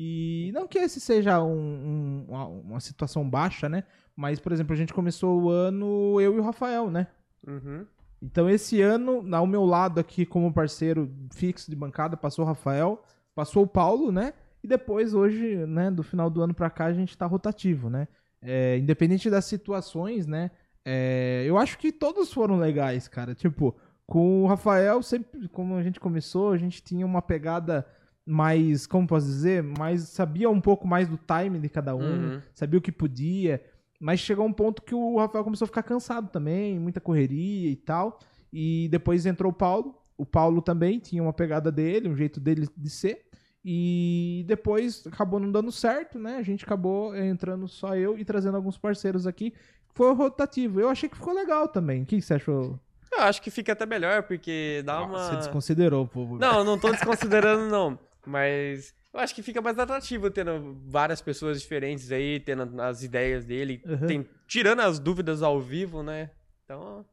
E 0.00 0.52
não 0.54 0.68
que 0.68 0.78
esse 0.78 1.00
seja 1.00 1.42
um- 1.42 1.50
um- 1.50 2.24
uma, 2.28 2.46
uma 2.46 2.80
situação 2.80 3.28
baixa, 3.28 3.68
né? 3.68 3.82
Mas, 4.14 4.38
por 4.38 4.52
exemplo, 4.52 4.72
a 4.72 4.76
gente 4.76 4.94
começou 4.94 5.42
o 5.42 5.50
ano, 5.50 6.20
eu 6.20 6.36
e 6.36 6.38
o 6.38 6.42
Rafael, 6.42 6.88
né? 6.88 7.08
Uhum. 7.44 7.84
Então, 8.22 8.48
esse 8.48 8.80
ano, 8.80 9.24
ao 9.34 9.44
meu 9.46 9.64
lado 9.64 9.98
aqui, 9.98 10.24
como 10.24 10.52
parceiro 10.52 11.10
fixo 11.32 11.68
de 11.68 11.76
bancada, 11.76 12.16
passou 12.16 12.44
o 12.44 12.48
Rafael, 12.48 13.02
passou 13.34 13.64
o 13.64 13.66
Paulo, 13.66 14.12
né? 14.12 14.34
E 14.62 14.68
depois, 14.68 15.14
hoje, 15.14 15.56
né, 15.66 15.90
do 15.90 16.04
final 16.04 16.30
do 16.30 16.42
ano 16.42 16.54
pra 16.54 16.70
cá, 16.70 16.84
a 16.86 16.92
gente 16.92 17.18
tá 17.18 17.26
rotativo, 17.26 17.90
né? 17.90 18.06
É, 18.40 18.78
independente 18.78 19.28
das 19.28 19.46
situações, 19.46 20.26
né? 20.26 20.50
é, 20.84 21.44
eu 21.46 21.58
acho 21.58 21.76
que 21.76 21.92
todos 21.92 22.32
foram 22.32 22.56
legais, 22.56 23.08
cara. 23.08 23.34
Tipo, 23.34 23.76
com 24.06 24.44
o 24.44 24.46
Rafael, 24.46 25.02
sempre, 25.02 25.46
como 25.48 25.74
a 25.74 25.82
gente 25.82 26.00
começou, 26.00 26.50
a 26.52 26.56
gente 26.56 26.82
tinha 26.82 27.04
uma 27.04 27.20
pegada 27.20 27.84
mais, 28.28 28.86
como 28.86 29.06
posso 29.06 29.26
dizer, 29.26 29.62
mais 29.62 30.02
sabia 30.02 30.50
um 30.50 30.60
pouco 30.60 30.86
mais 30.86 31.08
do 31.08 31.16
time 31.18 31.58
de 31.58 31.68
cada 31.68 31.94
um, 31.96 32.00
Uhum. 32.02 32.42
sabia 32.54 32.78
o 32.78 32.82
que 32.82 32.92
podia, 32.92 33.62
mas 33.98 34.20
chegou 34.20 34.46
um 34.46 34.52
ponto 34.52 34.82
que 34.82 34.94
o 34.94 35.16
Rafael 35.18 35.42
começou 35.42 35.64
a 35.64 35.68
ficar 35.68 35.82
cansado 35.82 36.28
também, 36.28 36.78
muita 36.78 37.00
correria 37.00 37.70
e 37.70 37.76
tal. 37.76 38.18
E 38.52 38.88
depois 38.90 39.26
entrou 39.26 39.50
o 39.50 39.54
Paulo. 39.54 39.94
O 40.16 40.24
Paulo 40.26 40.60
também 40.62 40.98
tinha 40.98 41.22
uma 41.22 41.32
pegada 41.32 41.70
dele, 41.72 42.08
um 42.08 42.16
jeito 42.16 42.38
dele 42.38 42.68
de 42.76 42.90
ser. 42.90 43.24
E 43.64 44.44
depois 44.46 45.06
acabou 45.06 45.38
não 45.40 45.50
dando 45.50 45.70
certo, 45.72 46.18
né? 46.18 46.36
A 46.36 46.42
gente 46.42 46.64
acabou 46.64 47.14
entrando 47.16 47.66
só 47.68 47.96
eu 47.96 48.18
e 48.18 48.24
trazendo 48.24 48.56
alguns 48.56 48.78
parceiros 48.78 49.26
aqui. 49.26 49.52
Foi 49.94 50.14
rotativo. 50.14 50.80
Eu 50.80 50.88
achei 50.88 51.08
que 51.08 51.16
ficou 51.16 51.34
legal 51.34 51.66
também. 51.68 52.02
O 52.02 52.06
que 52.06 52.20
você 52.20 52.34
achou? 52.34 52.78
Eu 53.12 53.22
acho 53.22 53.42
que 53.42 53.50
fica 53.50 53.72
até 53.72 53.84
melhor, 53.84 54.22
porque 54.22 54.82
dá 54.84 55.02
uma. 55.04 55.18
Você 55.18 55.36
desconsiderou, 55.36 56.06
povo. 56.06 56.38
Não, 56.38 56.62
não 56.62 56.78
tô 56.78 56.90
desconsiderando, 56.90 57.68
não. 57.68 57.98
Mas 58.28 58.94
eu 59.12 59.18
acho 59.20 59.34
que 59.34 59.42
fica 59.42 59.60
mais 59.60 59.78
atrativo 59.78 60.30
tendo 60.30 60.78
várias 60.86 61.20
pessoas 61.20 61.60
diferentes 61.60 62.12
aí, 62.12 62.38
tendo 62.38 62.80
as 62.80 63.02
ideias 63.02 63.44
dele, 63.44 63.82
Uhum. 63.86 64.06
tem- 64.06 64.28
tirando 64.46 64.80
as 64.80 64.98
dúvidas 64.98 65.42
ao 65.42 65.60
vivo, 65.60 66.02
né? 66.02 66.30
Então, 66.64 67.04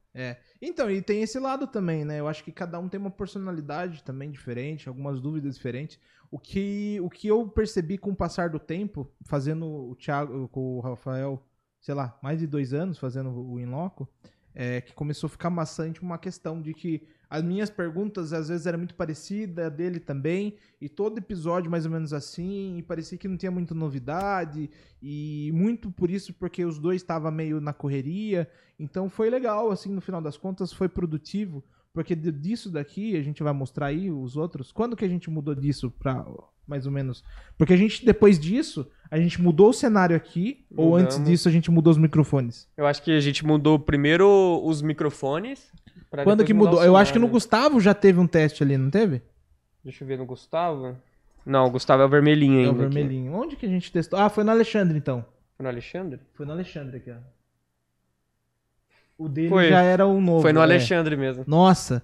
Então, 0.61 0.89
e 0.89 1.01
tem 1.01 1.21
esse 1.21 1.37
lado 1.39 1.67
também, 1.67 2.05
né? 2.05 2.19
Eu 2.19 2.27
acho 2.27 2.43
que 2.43 2.51
cada 2.51 2.79
um 2.79 2.87
tem 2.87 2.99
uma 2.99 3.11
personalidade 3.11 4.01
também 4.03 4.31
diferente, 4.31 4.87
algumas 4.87 5.19
dúvidas 5.19 5.55
diferentes. 5.55 5.99
O 6.31 6.39
que, 6.39 6.97
o 7.01 7.09
que 7.09 7.27
eu 7.27 7.47
percebi 7.47 7.97
com 7.97 8.11
o 8.11 8.15
passar 8.15 8.49
do 8.49 8.59
tempo, 8.59 9.09
fazendo 9.25 9.65
o 9.65 9.95
Thiago 9.95 10.47
com 10.49 10.77
o 10.77 10.79
Rafael 10.79 11.41
sei 11.81 11.93
lá, 11.93 12.17
mais 12.23 12.39
de 12.39 12.47
dois 12.47 12.73
anos 12.73 12.97
fazendo 12.97 13.29
o 13.29 13.59
Inloco, 13.59 14.09
é, 14.55 14.79
que 14.79 14.93
começou 14.93 15.27
a 15.27 15.29
ficar 15.29 15.49
maçante 15.49 16.01
uma 16.01 16.17
questão 16.17 16.61
de 16.61 16.73
que 16.73 17.03
as 17.29 17.43
minhas 17.43 17.69
perguntas 17.69 18.31
às 18.31 18.47
vezes 18.47 18.65
eram 18.65 18.77
muito 18.79 18.95
parecidas, 18.95 19.65
a 19.65 19.69
dele 19.69 19.99
também, 19.99 20.55
e 20.79 20.87
todo 20.87 21.17
episódio 21.17 21.69
mais 21.69 21.85
ou 21.85 21.91
menos 21.91 22.13
assim, 22.13 22.77
e 22.77 22.81
parecia 22.81 23.17
que 23.17 23.27
não 23.27 23.35
tinha 23.35 23.51
muita 23.51 23.75
novidade, 23.75 24.69
e 25.01 25.51
muito 25.53 25.91
por 25.91 26.09
isso 26.09 26.33
porque 26.33 26.63
os 26.63 26.79
dois 26.79 27.01
estavam 27.01 27.31
meio 27.31 27.59
na 27.59 27.73
correria, 27.73 28.49
então 28.79 29.09
foi 29.09 29.29
legal, 29.29 29.69
assim, 29.71 29.91
no 29.91 30.01
final 30.01 30.21
das 30.21 30.37
contas, 30.37 30.71
foi 30.71 30.87
produtivo, 30.87 31.63
porque 31.93 32.15
disso 32.15 32.71
daqui, 32.71 33.17
a 33.17 33.21
gente 33.21 33.43
vai 33.43 33.53
mostrar 33.53 33.87
aí 33.87 34.09
os 34.09 34.37
outros, 34.37 34.71
quando 34.71 34.95
que 34.95 35.05
a 35.05 35.09
gente 35.09 35.29
mudou 35.29 35.55
disso 35.55 35.91
pra, 35.91 36.25
mais 36.67 36.85
ou 36.85 36.91
menos? 36.91 37.23
Porque 37.57 37.73
a 37.73 37.77
gente, 37.77 38.05
depois 38.05 38.39
disso, 38.39 38.87
a 39.09 39.17
gente 39.17 39.41
mudou 39.41 39.69
o 39.69 39.73
cenário 39.73 40.15
aqui, 40.15 40.65
ou 40.75 40.95
antes 40.95 41.17
Mudamos. 41.17 41.29
disso 41.29 41.47
a 41.47 41.51
gente 41.51 41.69
mudou 41.71 41.91
os 41.91 41.97
microfones? 41.97 42.67
Eu 42.75 42.85
acho 42.87 43.01
que 43.01 43.11
a 43.11 43.19
gente 43.19 43.45
mudou 43.45 43.77
primeiro 43.79 44.61
os 44.63 44.81
microfones. 44.81 45.71
Quando 46.23 46.43
que 46.45 46.53
mudou? 46.53 46.79
o 46.79 46.83
Eu 46.83 46.95
acho 46.97 47.11
que 47.13 47.19
no. 47.19 47.27
Gustavo 47.27 47.79
já 47.79 47.93
teve 47.93 48.19
um 48.19 48.27
teste 48.27 48.63
ali, 48.63 48.77
não 48.77 48.89
teve? 48.89 49.21
Deixa 49.83 50.03
eu 50.03 50.07
ver 50.07 50.17
no 50.17 50.25
Gustavo. 50.25 50.95
Não, 51.45 51.65
o 51.67 51.69
Gustavo 51.69 52.01
é 52.01 52.05
o 52.05 52.09
vermelhinho 52.09 52.59
É 52.61 52.65
ainda. 52.65 52.83
o 52.83 52.85
aqui. 52.85 52.93
vermelhinho. 52.95 53.33
Onde 53.33 53.55
que 53.55 53.65
a 53.65 53.69
gente 53.69 53.91
testou? 53.91 54.17
Ah, 54.17 54.29
foi 54.29 54.43
no 54.43 54.51
Alexandre, 54.51 54.97
então. 54.97 55.23
Foi 55.55 55.63
no 55.63 55.69
Alexandre? 55.69 56.19
Foi 56.33 56.45
no 56.45 56.51
Alexandre 56.53 56.97
aqui, 56.97 57.11
ó. 57.11 57.17
O 59.17 59.29
dele 59.29 59.49
Foi. 59.49 59.69
já 59.69 59.81
era 59.81 60.05
o 60.05 60.19
novo. 60.19 60.41
Foi 60.41 60.51
no 60.51 60.59
é. 60.59 60.63
Alexandre 60.63 61.15
mesmo. 61.15 61.43
Nossa. 61.47 62.03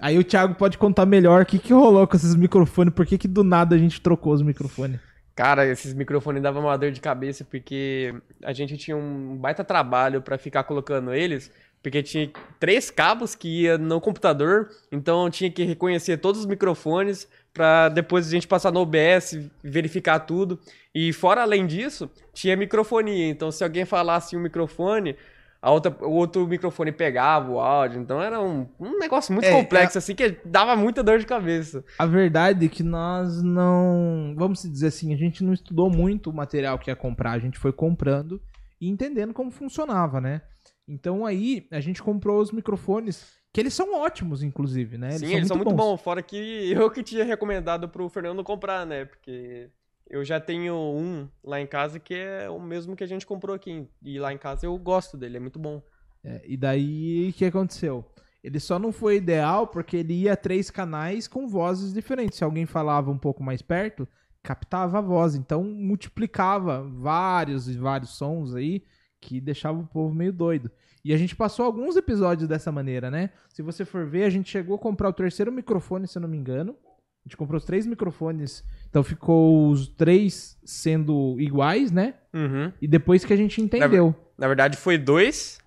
Aí 0.00 0.18
o 0.18 0.24
Thiago 0.24 0.54
pode 0.54 0.76
contar 0.76 1.06
melhor 1.06 1.42
o 1.42 1.46
que, 1.46 1.58
que 1.58 1.72
rolou 1.72 2.06
com 2.06 2.16
esses 2.16 2.34
microfones, 2.34 2.92
por 2.92 3.06
que, 3.06 3.16
que 3.16 3.28
do 3.28 3.44
nada 3.44 3.76
a 3.76 3.78
gente 3.78 4.00
trocou 4.00 4.32
os 4.32 4.42
microfones. 4.42 5.00
Cara, 5.34 5.66
esses 5.66 5.92
microfones 5.94 6.42
davam 6.42 6.62
uma 6.62 6.76
dor 6.76 6.92
de 6.92 7.00
cabeça 7.00 7.44
porque 7.44 8.14
a 8.42 8.52
gente 8.52 8.76
tinha 8.76 8.96
um 8.96 9.36
baita 9.36 9.64
trabalho 9.64 10.22
pra 10.22 10.38
ficar 10.38 10.62
colocando 10.62 11.12
eles, 11.12 11.50
porque 11.82 12.02
tinha 12.02 12.30
três 12.60 12.90
cabos 12.90 13.34
que 13.34 13.62
ia 13.62 13.76
no 13.76 14.00
computador, 14.00 14.70
então 14.92 15.28
tinha 15.28 15.50
que 15.50 15.64
reconhecer 15.64 16.18
todos 16.18 16.42
os 16.42 16.46
microfones 16.46 17.28
pra 17.52 17.88
depois 17.88 18.26
a 18.26 18.30
gente 18.30 18.46
passar 18.46 18.72
no 18.72 18.80
OBS, 18.80 19.38
verificar 19.62 20.20
tudo. 20.20 20.58
E 20.94 21.12
fora 21.12 21.42
além 21.42 21.66
disso, 21.66 22.08
tinha 22.32 22.56
microfonia, 22.56 23.28
então 23.28 23.50
se 23.50 23.64
alguém 23.64 23.84
falasse 23.84 24.36
um 24.36 24.40
microfone, 24.40 25.16
a 25.64 25.70
outra, 25.70 25.96
o 26.02 26.12
outro 26.12 26.46
microfone 26.46 26.92
pegava 26.92 27.50
o 27.50 27.58
áudio, 27.58 27.98
então 27.98 28.20
era 28.20 28.38
um, 28.38 28.68
um 28.78 28.98
negócio 28.98 29.32
muito 29.32 29.46
É, 29.46 29.50
complexo 29.50 29.96
assim 29.96 30.14
que 30.14 30.36
dava 30.44 30.76
muita 30.76 31.02
dor 31.02 31.18
de 31.18 31.24
cabeça. 31.24 31.82
A 31.98 32.04
verdade 32.04 32.66
é 32.66 32.68
que 32.68 32.82
nós 32.82 33.42
não. 33.42 34.34
Vamos 34.36 34.62
dizer 34.62 34.88
assim, 34.88 35.14
a 35.14 35.16
gente 35.16 35.42
não 35.42 35.54
estudou 35.54 35.88
muito 35.88 36.28
o 36.28 36.34
material 36.34 36.78
que 36.78 36.90
ia 36.90 36.96
comprar, 36.96 37.32
a 37.32 37.38
gente 37.38 37.58
foi 37.58 37.72
comprando 37.72 38.42
e 38.78 38.90
entendendo 38.90 39.32
como 39.32 39.50
funcionava, 39.50 40.20
né? 40.20 40.42
Então 40.86 41.24
aí 41.24 41.66
a 41.70 41.80
gente 41.80 42.02
comprou 42.02 42.42
os 42.42 42.52
microfones, 42.52 43.32
que 43.50 43.58
eles 43.58 43.72
são 43.72 43.94
ótimos, 43.94 44.42
inclusive, 44.42 44.98
né? 44.98 45.12
Sim, 45.12 45.34
eles 45.34 45.48
são 45.48 45.56
muito 45.56 45.72
bons. 45.72 45.98
Fora 45.98 46.22
que 46.22 46.36
eu 46.76 46.90
que 46.90 47.02
tinha 47.02 47.24
recomendado 47.24 47.88
pro 47.88 48.10
Fernando 48.10 48.44
comprar, 48.44 48.84
né? 48.84 49.06
Porque 49.06 49.70
eu 50.14 50.24
já 50.24 50.38
tenho 50.38 50.76
um 50.76 51.28
lá 51.42 51.60
em 51.60 51.66
casa 51.66 51.98
que 51.98 52.14
é 52.14 52.48
o 52.48 52.60
mesmo 52.60 52.94
que 52.94 53.02
a 53.02 53.06
gente 53.06 53.26
comprou 53.26 53.52
aqui. 53.52 53.84
E 54.00 54.16
lá 54.16 54.32
em 54.32 54.38
casa 54.38 54.64
eu 54.64 54.78
gosto 54.78 55.16
dele, 55.16 55.38
é 55.38 55.40
muito 55.40 55.58
bom. 55.58 55.82
É, 56.22 56.40
e 56.46 56.56
daí, 56.56 57.30
o 57.30 57.32
que 57.32 57.44
aconteceu? 57.44 58.04
Ele 58.40 58.60
só 58.60 58.78
não 58.78 58.92
foi 58.92 59.16
ideal 59.16 59.66
porque 59.66 59.96
ele 59.96 60.14
ia 60.14 60.36
três 60.36 60.70
canais 60.70 61.26
com 61.26 61.48
vozes 61.48 61.92
diferentes. 61.92 62.38
Se 62.38 62.44
alguém 62.44 62.64
falava 62.64 63.10
um 63.10 63.18
pouco 63.18 63.42
mais 63.42 63.60
perto, 63.60 64.06
captava 64.40 64.98
a 64.98 65.00
voz. 65.00 65.34
Então, 65.34 65.64
multiplicava 65.64 66.84
vários 66.84 67.68
e 67.68 67.76
vários 67.76 68.10
sons 68.10 68.54
aí 68.54 68.84
que 69.20 69.40
deixava 69.40 69.80
o 69.80 69.86
povo 69.86 70.14
meio 70.14 70.32
doido. 70.32 70.70
E 71.04 71.12
a 71.12 71.16
gente 71.16 71.34
passou 71.34 71.66
alguns 71.66 71.96
episódios 71.96 72.48
dessa 72.48 72.70
maneira, 72.70 73.10
né? 73.10 73.30
Se 73.48 73.62
você 73.62 73.84
for 73.84 74.06
ver, 74.06 74.22
a 74.22 74.30
gente 74.30 74.48
chegou 74.48 74.76
a 74.76 74.78
comprar 74.78 75.08
o 75.08 75.12
terceiro 75.12 75.50
microfone, 75.50 76.06
se 76.06 76.16
eu 76.16 76.22
não 76.22 76.28
me 76.28 76.36
engano. 76.36 76.76
A 77.24 77.28
gente 77.28 77.36
comprou 77.38 77.56
os 77.56 77.64
três 77.64 77.86
microfones. 77.86 78.62
Então, 78.90 79.02
ficou 79.02 79.70
os 79.70 79.88
três 79.88 80.58
sendo 80.64 81.36
iguais, 81.40 81.90
né? 81.90 82.14
Uhum. 82.34 82.70
E 82.82 82.86
depois 82.86 83.24
que 83.24 83.32
a 83.32 83.36
gente 83.36 83.60
entendeu. 83.62 84.14
Na 84.36 84.46
verdade 84.46 84.76
foi 84.76 84.98
dois, 84.98 85.58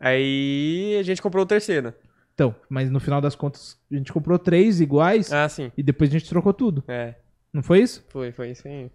aí 0.00 0.96
a 0.98 1.02
gente 1.02 1.22
comprou 1.22 1.44
o 1.44 1.46
terceiro. 1.46 1.94
Então, 2.34 2.54
mas 2.68 2.90
no 2.90 3.00
final 3.00 3.20
das 3.20 3.34
contas, 3.34 3.78
a 3.90 3.94
gente 3.96 4.12
comprou 4.12 4.38
três 4.38 4.80
iguais 4.80 5.32
Ah, 5.32 5.48
sim. 5.48 5.72
e 5.76 5.82
depois 5.82 6.10
a 6.10 6.12
gente 6.12 6.28
trocou 6.28 6.52
tudo. 6.52 6.84
É, 6.86 7.14
Não 7.52 7.62
foi 7.62 7.80
isso? 7.80 8.04
foi, 8.10 8.30
foi 8.30 8.50
isso 8.50 8.68
aí. 8.68 8.90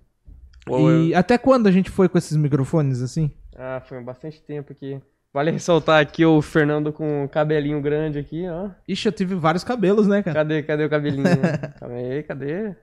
E 0.70 1.12
eu- 1.12 1.18
até 1.18 1.38
quando 1.38 1.68
a 1.68 1.72
gente 1.72 1.90
foi 1.90 2.08
com 2.08 2.18
esses 2.18 2.38
microfones 2.38 3.02
assim? 3.02 3.32
Ah, 3.56 3.82
foi 3.86 4.02
bastante 4.02 4.42
tempo 4.42 4.72
aqui. 4.72 5.02
Vale 5.34 5.50
ressaltar 5.50 6.00
aqui 6.00 6.24
o 6.24 6.42
Fernando 6.44 6.94
com 6.94 7.24
um 7.24 7.28
cabelinho 7.28 7.82
grande 7.82 8.20
aqui, 8.20 8.48
ó. 8.48 8.70
Ixi, 8.88 9.08
eu 9.08 9.12
tive 9.12 9.34
vários 9.34 9.64
cabelos, 9.64 10.08
né, 10.08 10.22
cara? 10.22 10.36
Cadê, 10.36 10.62
cadê 10.62 10.86
o 10.86 10.90
cabelinho? 10.90 11.24
Calma 11.80 11.96
aí, 11.96 12.22
cadê? 12.22 12.76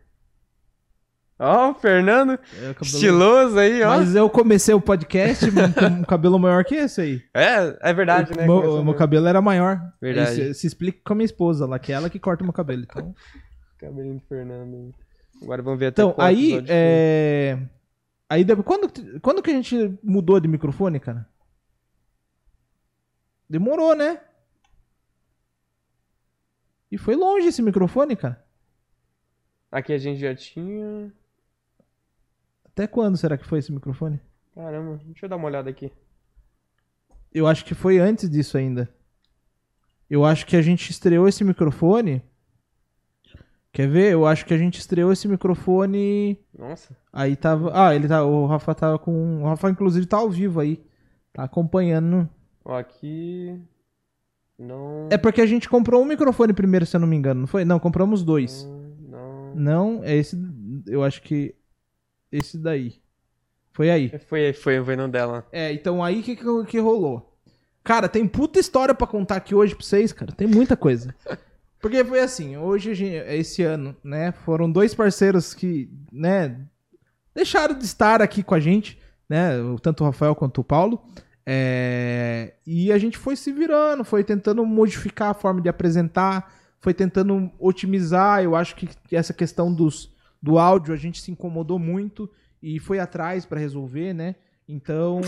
Ó, 1.38 1.70
o 1.70 1.74
Fernando, 1.74 2.32
É, 2.32 2.74
estiloso 2.82 3.56
aí, 3.56 3.82
ó. 3.82 3.96
Mas 3.96 4.16
eu 4.16 4.28
comecei 4.28 4.74
o 4.74 4.80
podcast 4.80 5.46
com 5.72 5.86
um 5.86 6.02
cabelo 6.02 6.40
maior 6.40 6.64
que 6.64 6.74
esse 6.74 7.00
aí. 7.00 7.22
É, 7.32 7.78
é 7.80 7.94
verdade, 7.94 8.32
o 8.32 8.36
né? 8.36 8.44
meu, 8.44 8.56
o 8.56 8.62
meu 8.62 8.76
mesmo. 8.78 8.94
cabelo 8.94 9.28
era 9.28 9.40
maior. 9.40 9.80
Verdade. 10.02 10.34
Se, 10.34 10.54
se 10.54 10.66
explica 10.66 10.98
com 11.04 11.12
a 11.12 11.16
minha 11.16 11.24
esposa 11.24 11.66
lá, 11.66 11.78
que 11.78 11.92
é 11.92 11.94
ela 11.94 12.10
que 12.10 12.18
corta 12.18 12.42
o 12.42 12.46
meu 12.46 12.52
cabelo. 12.52 12.82
Então, 12.82 13.14
Cabelinho 13.78 14.16
do 14.16 14.22
Fernando. 14.28 14.92
Agora 15.40 15.62
vamos 15.62 15.78
ver 15.78 15.86
até 15.86 16.02
então 16.02 16.14
aí, 16.18 16.62
é... 16.68 17.58
Aí, 18.28 18.44
quando, 18.62 18.92
quando 19.22 19.42
que 19.42 19.50
a 19.50 19.54
gente 19.54 19.98
mudou 20.02 20.38
de 20.38 20.46
microfone, 20.46 21.00
cara? 21.00 21.26
Demorou, 23.50 23.96
né? 23.96 24.20
E 26.88 26.96
foi 26.96 27.16
longe 27.16 27.48
esse 27.48 27.60
microfone, 27.60 28.14
cara. 28.14 28.44
Aqui 29.72 29.92
a 29.92 29.98
gente 29.98 30.20
já 30.20 30.32
tinha. 30.36 31.12
Até 32.64 32.86
quando 32.86 33.16
será 33.16 33.36
que 33.36 33.44
foi 33.44 33.58
esse 33.58 33.72
microfone? 33.72 34.20
Caramba, 34.54 35.00
deixa 35.04 35.26
eu 35.26 35.28
dar 35.28 35.34
uma 35.34 35.48
olhada 35.48 35.68
aqui. 35.68 35.90
Eu 37.34 37.48
acho 37.48 37.64
que 37.64 37.74
foi 37.74 37.98
antes 37.98 38.30
disso 38.30 38.56
ainda. 38.56 38.88
Eu 40.08 40.24
acho 40.24 40.46
que 40.46 40.56
a 40.56 40.62
gente 40.62 40.88
estreou 40.88 41.26
esse 41.26 41.42
microfone. 41.42 42.22
Quer 43.72 43.88
ver? 43.88 44.12
Eu 44.12 44.26
acho 44.26 44.46
que 44.46 44.54
a 44.54 44.58
gente 44.58 44.78
estreou 44.78 45.12
esse 45.12 45.26
microfone. 45.26 46.38
Nossa. 46.56 46.96
Aí 47.12 47.34
tava. 47.34 47.72
Ah, 47.74 47.96
ele 47.96 48.06
tá. 48.06 48.24
O 48.24 48.46
Rafa 48.46 48.76
tava 48.76 48.98
com. 48.98 49.42
O 49.42 49.46
Rafa, 49.46 49.70
inclusive, 49.70 50.06
tá 50.06 50.18
ao 50.18 50.30
vivo 50.30 50.60
aí. 50.60 50.80
Tá 51.32 51.42
acompanhando. 51.42 52.28
Aqui. 52.78 53.60
Não. 54.58 55.08
É 55.10 55.16
porque 55.16 55.40
a 55.40 55.46
gente 55.46 55.68
comprou 55.68 56.02
um 56.02 56.06
microfone 56.06 56.52
primeiro, 56.52 56.84
se 56.84 56.94
eu 56.94 57.00
não 57.00 57.08
me 57.08 57.16
engano, 57.16 57.40
não 57.40 57.46
foi? 57.46 57.64
Não, 57.64 57.78
compramos 57.78 58.22
dois. 58.22 58.68
Não. 59.08 59.54
Não, 59.54 60.04
é 60.04 60.16
esse. 60.16 60.38
Eu 60.86 61.02
acho 61.02 61.22
que. 61.22 61.54
Esse 62.30 62.58
daí. 62.58 63.00
Foi 63.72 63.90
aí. 63.90 64.08
Foi, 64.28 64.52
foi, 64.52 64.84
foi 64.84 64.96
no 64.96 65.08
dela. 65.08 65.46
É, 65.50 65.72
então 65.72 66.04
aí 66.04 66.20
o 66.20 66.22
que, 66.22 66.36
que, 66.36 66.64
que 66.66 66.78
rolou? 66.78 67.30
Cara, 67.82 68.08
tem 68.08 68.26
puta 68.26 68.60
história 68.60 68.94
pra 68.94 69.06
contar 69.06 69.36
aqui 69.36 69.54
hoje 69.54 69.74
pra 69.74 69.84
vocês, 69.84 70.12
cara. 70.12 70.32
Tem 70.32 70.46
muita 70.46 70.76
coisa. 70.76 71.14
Porque 71.80 72.04
foi 72.04 72.20
assim, 72.20 72.58
hoje, 72.58 72.92
esse 73.02 73.62
ano, 73.62 73.96
né, 74.04 74.32
foram 74.32 74.70
dois 74.70 74.94
parceiros 74.94 75.54
que, 75.54 75.90
né, 76.12 76.60
deixaram 77.34 77.76
de 77.76 77.86
estar 77.86 78.20
aqui 78.20 78.42
com 78.42 78.54
a 78.54 78.60
gente, 78.60 79.00
né, 79.26 79.52
tanto 79.80 80.02
o 80.02 80.06
Rafael 80.06 80.34
quanto 80.34 80.60
o 80.60 80.64
Paulo. 80.64 81.02
É, 81.46 82.54
e 82.66 82.92
a 82.92 82.98
gente 82.98 83.18
foi 83.18 83.36
se 83.36 83.52
virando, 83.52 84.04
foi 84.04 84.22
tentando 84.22 84.64
modificar 84.64 85.30
a 85.30 85.34
forma 85.34 85.60
de 85.60 85.68
apresentar, 85.68 86.52
foi 86.80 86.94
tentando 86.94 87.50
otimizar. 87.58 88.42
Eu 88.42 88.54
acho 88.54 88.76
que 88.76 88.88
essa 89.12 89.32
questão 89.32 89.72
dos, 89.72 90.14
do 90.42 90.58
áudio 90.58 90.94
a 90.94 90.96
gente 90.96 91.20
se 91.20 91.30
incomodou 91.30 91.78
muito 91.78 92.30
e 92.62 92.78
foi 92.78 92.98
atrás 92.98 93.44
para 93.44 93.58
resolver, 93.58 94.12
né? 94.12 94.34
Então, 94.68 95.20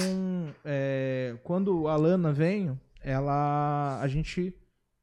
é, 0.65 1.35
quando 1.43 1.89
a 1.89 1.97
Lana 1.97 2.33
veio, 2.33 2.79
ela, 3.01 3.99
a 4.01 4.07
gente 4.07 4.55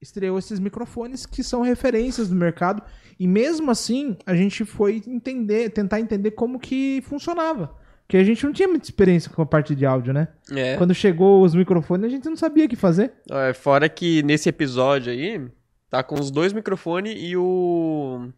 estreou 0.01 0.39
esses 0.39 0.60
microfones 0.60 1.25
que 1.25 1.44
são 1.44 1.62
referências 1.62 2.30
do 2.30 2.36
mercado 2.36 2.82
e 3.20 3.28
mesmo 3.28 3.70
assim 3.70 4.18
a 4.25 4.34
gente 4.34 4.63
foi 4.63 5.04
entender, 5.06 5.70
tentar 5.72 6.00
entender 6.00 6.32
como 6.32 6.58
que 6.58 7.01
funcionava, 7.01 7.75
porque 8.10 8.18
a 8.18 8.24
gente 8.24 8.44
não 8.44 8.51
tinha 8.51 8.68
muita 8.68 8.86
experiência 8.88 9.30
com 9.30 9.39
a 9.39 9.46
parte 9.46 9.75
de 9.75 9.86
áudio, 9.86 10.12
né? 10.12 10.30
É. 10.51 10.75
Quando 10.78 10.96
chegou 10.96 11.44
os 11.44 11.54
microfones 11.54 12.08
a 12.08 12.10
gente 12.10 12.28
não 12.28 12.36
sabia 12.36 12.66
o 12.66 12.68
que 12.68 12.75
fazer. 12.75 13.13
É, 13.30 13.54
Fora 13.54 13.88
que 13.88 14.24
nesse 14.24 14.50
episódio 14.50 15.12
aí, 15.13 15.48
tá 15.92 16.01
com 16.01 16.16
os 16.16 16.32
dois 16.32 16.51
microfones 16.51 17.13
e 17.16 17.38
o. 17.38 18.30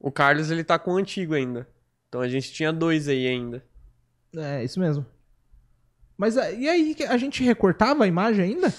O 0.00 0.10
Carlos 0.10 0.50
ele 0.50 0.64
tá 0.64 0.76
com 0.76 0.94
o 0.94 0.96
antigo 0.96 1.34
ainda. 1.34 1.68
Então 2.08 2.20
a 2.20 2.28
gente 2.28 2.52
tinha 2.52 2.72
dois 2.72 3.06
aí 3.06 3.28
ainda. 3.28 3.62
É, 4.36 4.64
isso 4.64 4.80
mesmo. 4.80 5.06
Mas 6.18 6.36
a- 6.36 6.50
e 6.50 6.68
aí, 6.68 6.96
a 7.08 7.16
gente 7.16 7.44
recortava 7.44 8.02
a 8.02 8.08
imagem 8.08 8.44
ainda? 8.44 8.74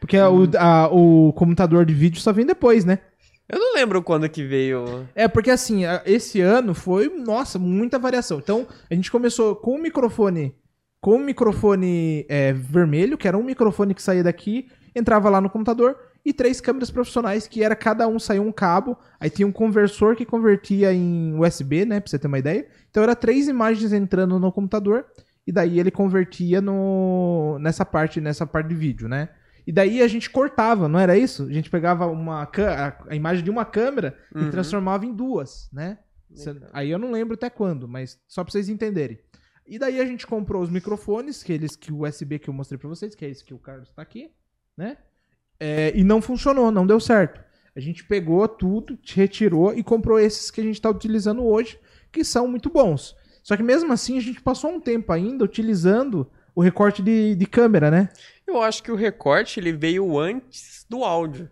Porque 0.00 0.16
a- 0.16 0.30
o, 0.30 0.48
a- 0.58 0.88
o 0.90 1.30
computador 1.34 1.84
de 1.84 1.92
vídeo 1.92 2.22
só 2.22 2.32
vem 2.32 2.46
depois, 2.46 2.86
né? 2.86 3.00
Eu 3.52 3.58
não 3.60 3.74
lembro 3.74 4.02
quando 4.02 4.28
que 4.28 4.42
veio. 4.42 5.06
É, 5.14 5.28
porque 5.28 5.50
assim, 5.50 5.82
esse 6.06 6.40
ano 6.40 6.74
foi, 6.74 7.08
nossa, 7.08 7.58
muita 7.58 7.98
variação. 7.98 8.38
Então, 8.38 8.66
a 8.90 8.94
gente 8.94 9.12
começou 9.12 9.54
com 9.54 9.76
o 9.76 9.78
microfone 9.80 10.54
com 11.02 11.16
um 11.16 11.24
microfone 11.24 12.24
é, 12.28 12.52
vermelho, 12.52 13.18
que 13.18 13.26
era 13.26 13.36
um 13.36 13.42
microfone 13.42 13.92
que 13.92 14.00
saía 14.00 14.22
daqui, 14.22 14.68
entrava 14.94 15.28
lá 15.28 15.40
no 15.40 15.50
computador, 15.50 15.96
e 16.24 16.32
três 16.32 16.60
câmeras 16.60 16.92
profissionais, 16.92 17.48
que 17.48 17.64
era 17.64 17.74
cada 17.74 18.06
um 18.06 18.20
saiu 18.20 18.44
um 18.44 18.52
cabo, 18.52 18.96
aí 19.18 19.28
tinha 19.28 19.46
um 19.46 19.50
conversor 19.50 20.14
que 20.14 20.24
convertia 20.24 20.92
em 20.94 21.34
USB, 21.36 21.84
né, 21.84 21.98
pra 21.98 22.08
você 22.08 22.20
ter 22.20 22.28
uma 22.28 22.38
ideia. 22.38 22.68
Então 22.88 23.02
era 23.02 23.16
três 23.16 23.48
imagens 23.48 23.92
entrando 23.92 24.38
no 24.38 24.52
computador, 24.52 25.04
e 25.44 25.50
daí 25.50 25.80
ele 25.80 25.90
convertia 25.90 26.60
no 26.60 27.58
nessa 27.60 27.84
parte, 27.84 28.20
nessa 28.20 28.46
parte 28.46 28.68
de 28.68 28.76
vídeo, 28.76 29.08
né? 29.08 29.28
E 29.66 29.72
daí 29.72 30.02
a 30.02 30.08
gente 30.08 30.28
cortava, 30.30 30.88
não 30.88 30.98
era 30.98 31.16
isso? 31.16 31.44
A 31.44 31.52
gente 31.52 31.70
pegava 31.70 32.06
uma 32.06 32.42
a, 32.42 32.96
a 33.08 33.14
imagem 33.14 33.44
de 33.44 33.50
uma 33.50 33.64
câmera 33.64 34.16
Uhum. 34.34 34.48
e 34.48 34.50
transformava 34.50 35.06
em 35.06 35.12
duas, 35.14 35.68
né? 35.72 35.98
Cê-. 36.34 36.56
Aí 36.72 36.90
eu 36.90 36.98
não 36.98 37.10
lembro 37.12 37.34
até 37.34 37.48
quando, 37.50 37.86
mas 37.86 38.18
só 38.26 38.42
pra 38.42 38.50
vocês 38.50 38.68
entenderem. 38.68 39.18
E 39.66 39.78
daí 39.78 40.00
a 40.00 40.04
gente 40.04 40.26
comprou 40.26 40.62
os 40.62 40.70
microfones, 40.70 41.42
que 41.42 41.52
eles 41.52 41.76
que 41.76 41.92
o 41.92 42.02
USB 42.06 42.38
que 42.38 42.48
eu 42.50 42.54
mostrei 42.54 42.78
pra 42.78 42.88
vocês, 42.88 43.14
que 43.14 43.24
é 43.24 43.28
esse 43.30 43.44
que 43.44 43.54
o 43.54 43.58
Carlos 43.58 43.90
tá 43.92 44.02
aqui, 44.02 44.30
né? 44.76 44.96
É, 45.60 45.92
e 45.96 46.02
não 46.02 46.20
funcionou, 46.20 46.72
não 46.72 46.86
deu 46.86 46.98
certo. 46.98 47.40
A 47.74 47.80
gente 47.80 48.04
pegou 48.04 48.46
tudo, 48.48 48.98
retirou 49.14 49.72
e 49.72 49.82
comprou 49.82 50.18
esses 50.18 50.50
que 50.50 50.60
a 50.60 50.64
gente 50.64 50.80
tá 50.80 50.90
utilizando 50.90 51.44
hoje, 51.44 51.78
que 52.10 52.24
são 52.24 52.48
muito 52.48 52.68
bons. 52.68 53.16
Só 53.42 53.56
que 53.56 53.62
mesmo 53.62 53.92
assim 53.92 54.18
a 54.18 54.20
gente 54.20 54.40
passou 54.42 54.70
um 54.70 54.80
tempo 54.80 55.12
ainda 55.12 55.44
utilizando 55.44 56.30
o 56.54 56.60
recorte 56.60 57.02
de, 57.02 57.34
de 57.34 57.46
câmera, 57.46 57.90
né? 57.90 58.08
Eu 58.46 58.60
acho 58.60 58.82
que 58.82 58.90
o 58.90 58.96
recorte 58.96 59.58
ele 59.58 59.72
veio 59.72 60.18
antes 60.18 60.86
do 60.88 61.04
áudio. 61.04 61.48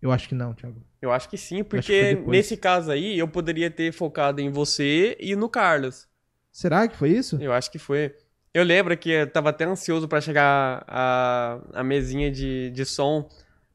Eu 0.00 0.12
acho 0.12 0.28
que 0.28 0.34
não, 0.34 0.54
Thiago. 0.54 0.80
Eu 1.00 1.12
acho 1.12 1.28
que 1.28 1.36
sim, 1.36 1.58
que 1.58 1.64
porque 1.64 2.14
depois. 2.14 2.28
nesse 2.28 2.56
caso 2.56 2.90
aí 2.90 3.18
eu 3.18 3.28
poderia 3.28 3.70
ter 3.70 3.92
focado 3.92 4.40
em 4.40 4.50
você 4.50 5.16
e 5.20 5.34
no 5.34 5.48
Carlos. 5.48 6.08
Será 6.52 6.88
que 6.88 6.96
foi 6.96 7.10
isso? 7.10 7.36
Eu 7.40 7.52
acho 7.52 7.70
que 7.70 7.78
foi. 7.78 8.14
Eu 8.52 8.64
lembro 8.64 8.96
que 8.96 9.10
eu 9.10 9.30
tava 9.30 9.50
até 9.50 9.64
ansioso 9.64 10.08
pra 10.08 10.20
chegar 10.20 10.84
a, 10.86 11.60
a 11.74 11.84
mesinha 11.84 12.30
de, 12.30 12.70
de 12.70 12.84
som 12.84 13.28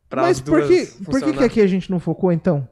pra 0.09 0.23
Mas 0.23 0.37
as 0.37 0.43
por 0.43 0.61
duas 0.61 0.67
que, 0.67 1.03
por 1.03 1.05
que, 1.05 1.11
funcionar. 1.11 1.37
que 1.37 1.43
aqui 1.43 1.61
a 1.61 1.67
gente 1.67 1.89
não 1.89 1.99
focou 1.99 2.31
então? 2.31 2.67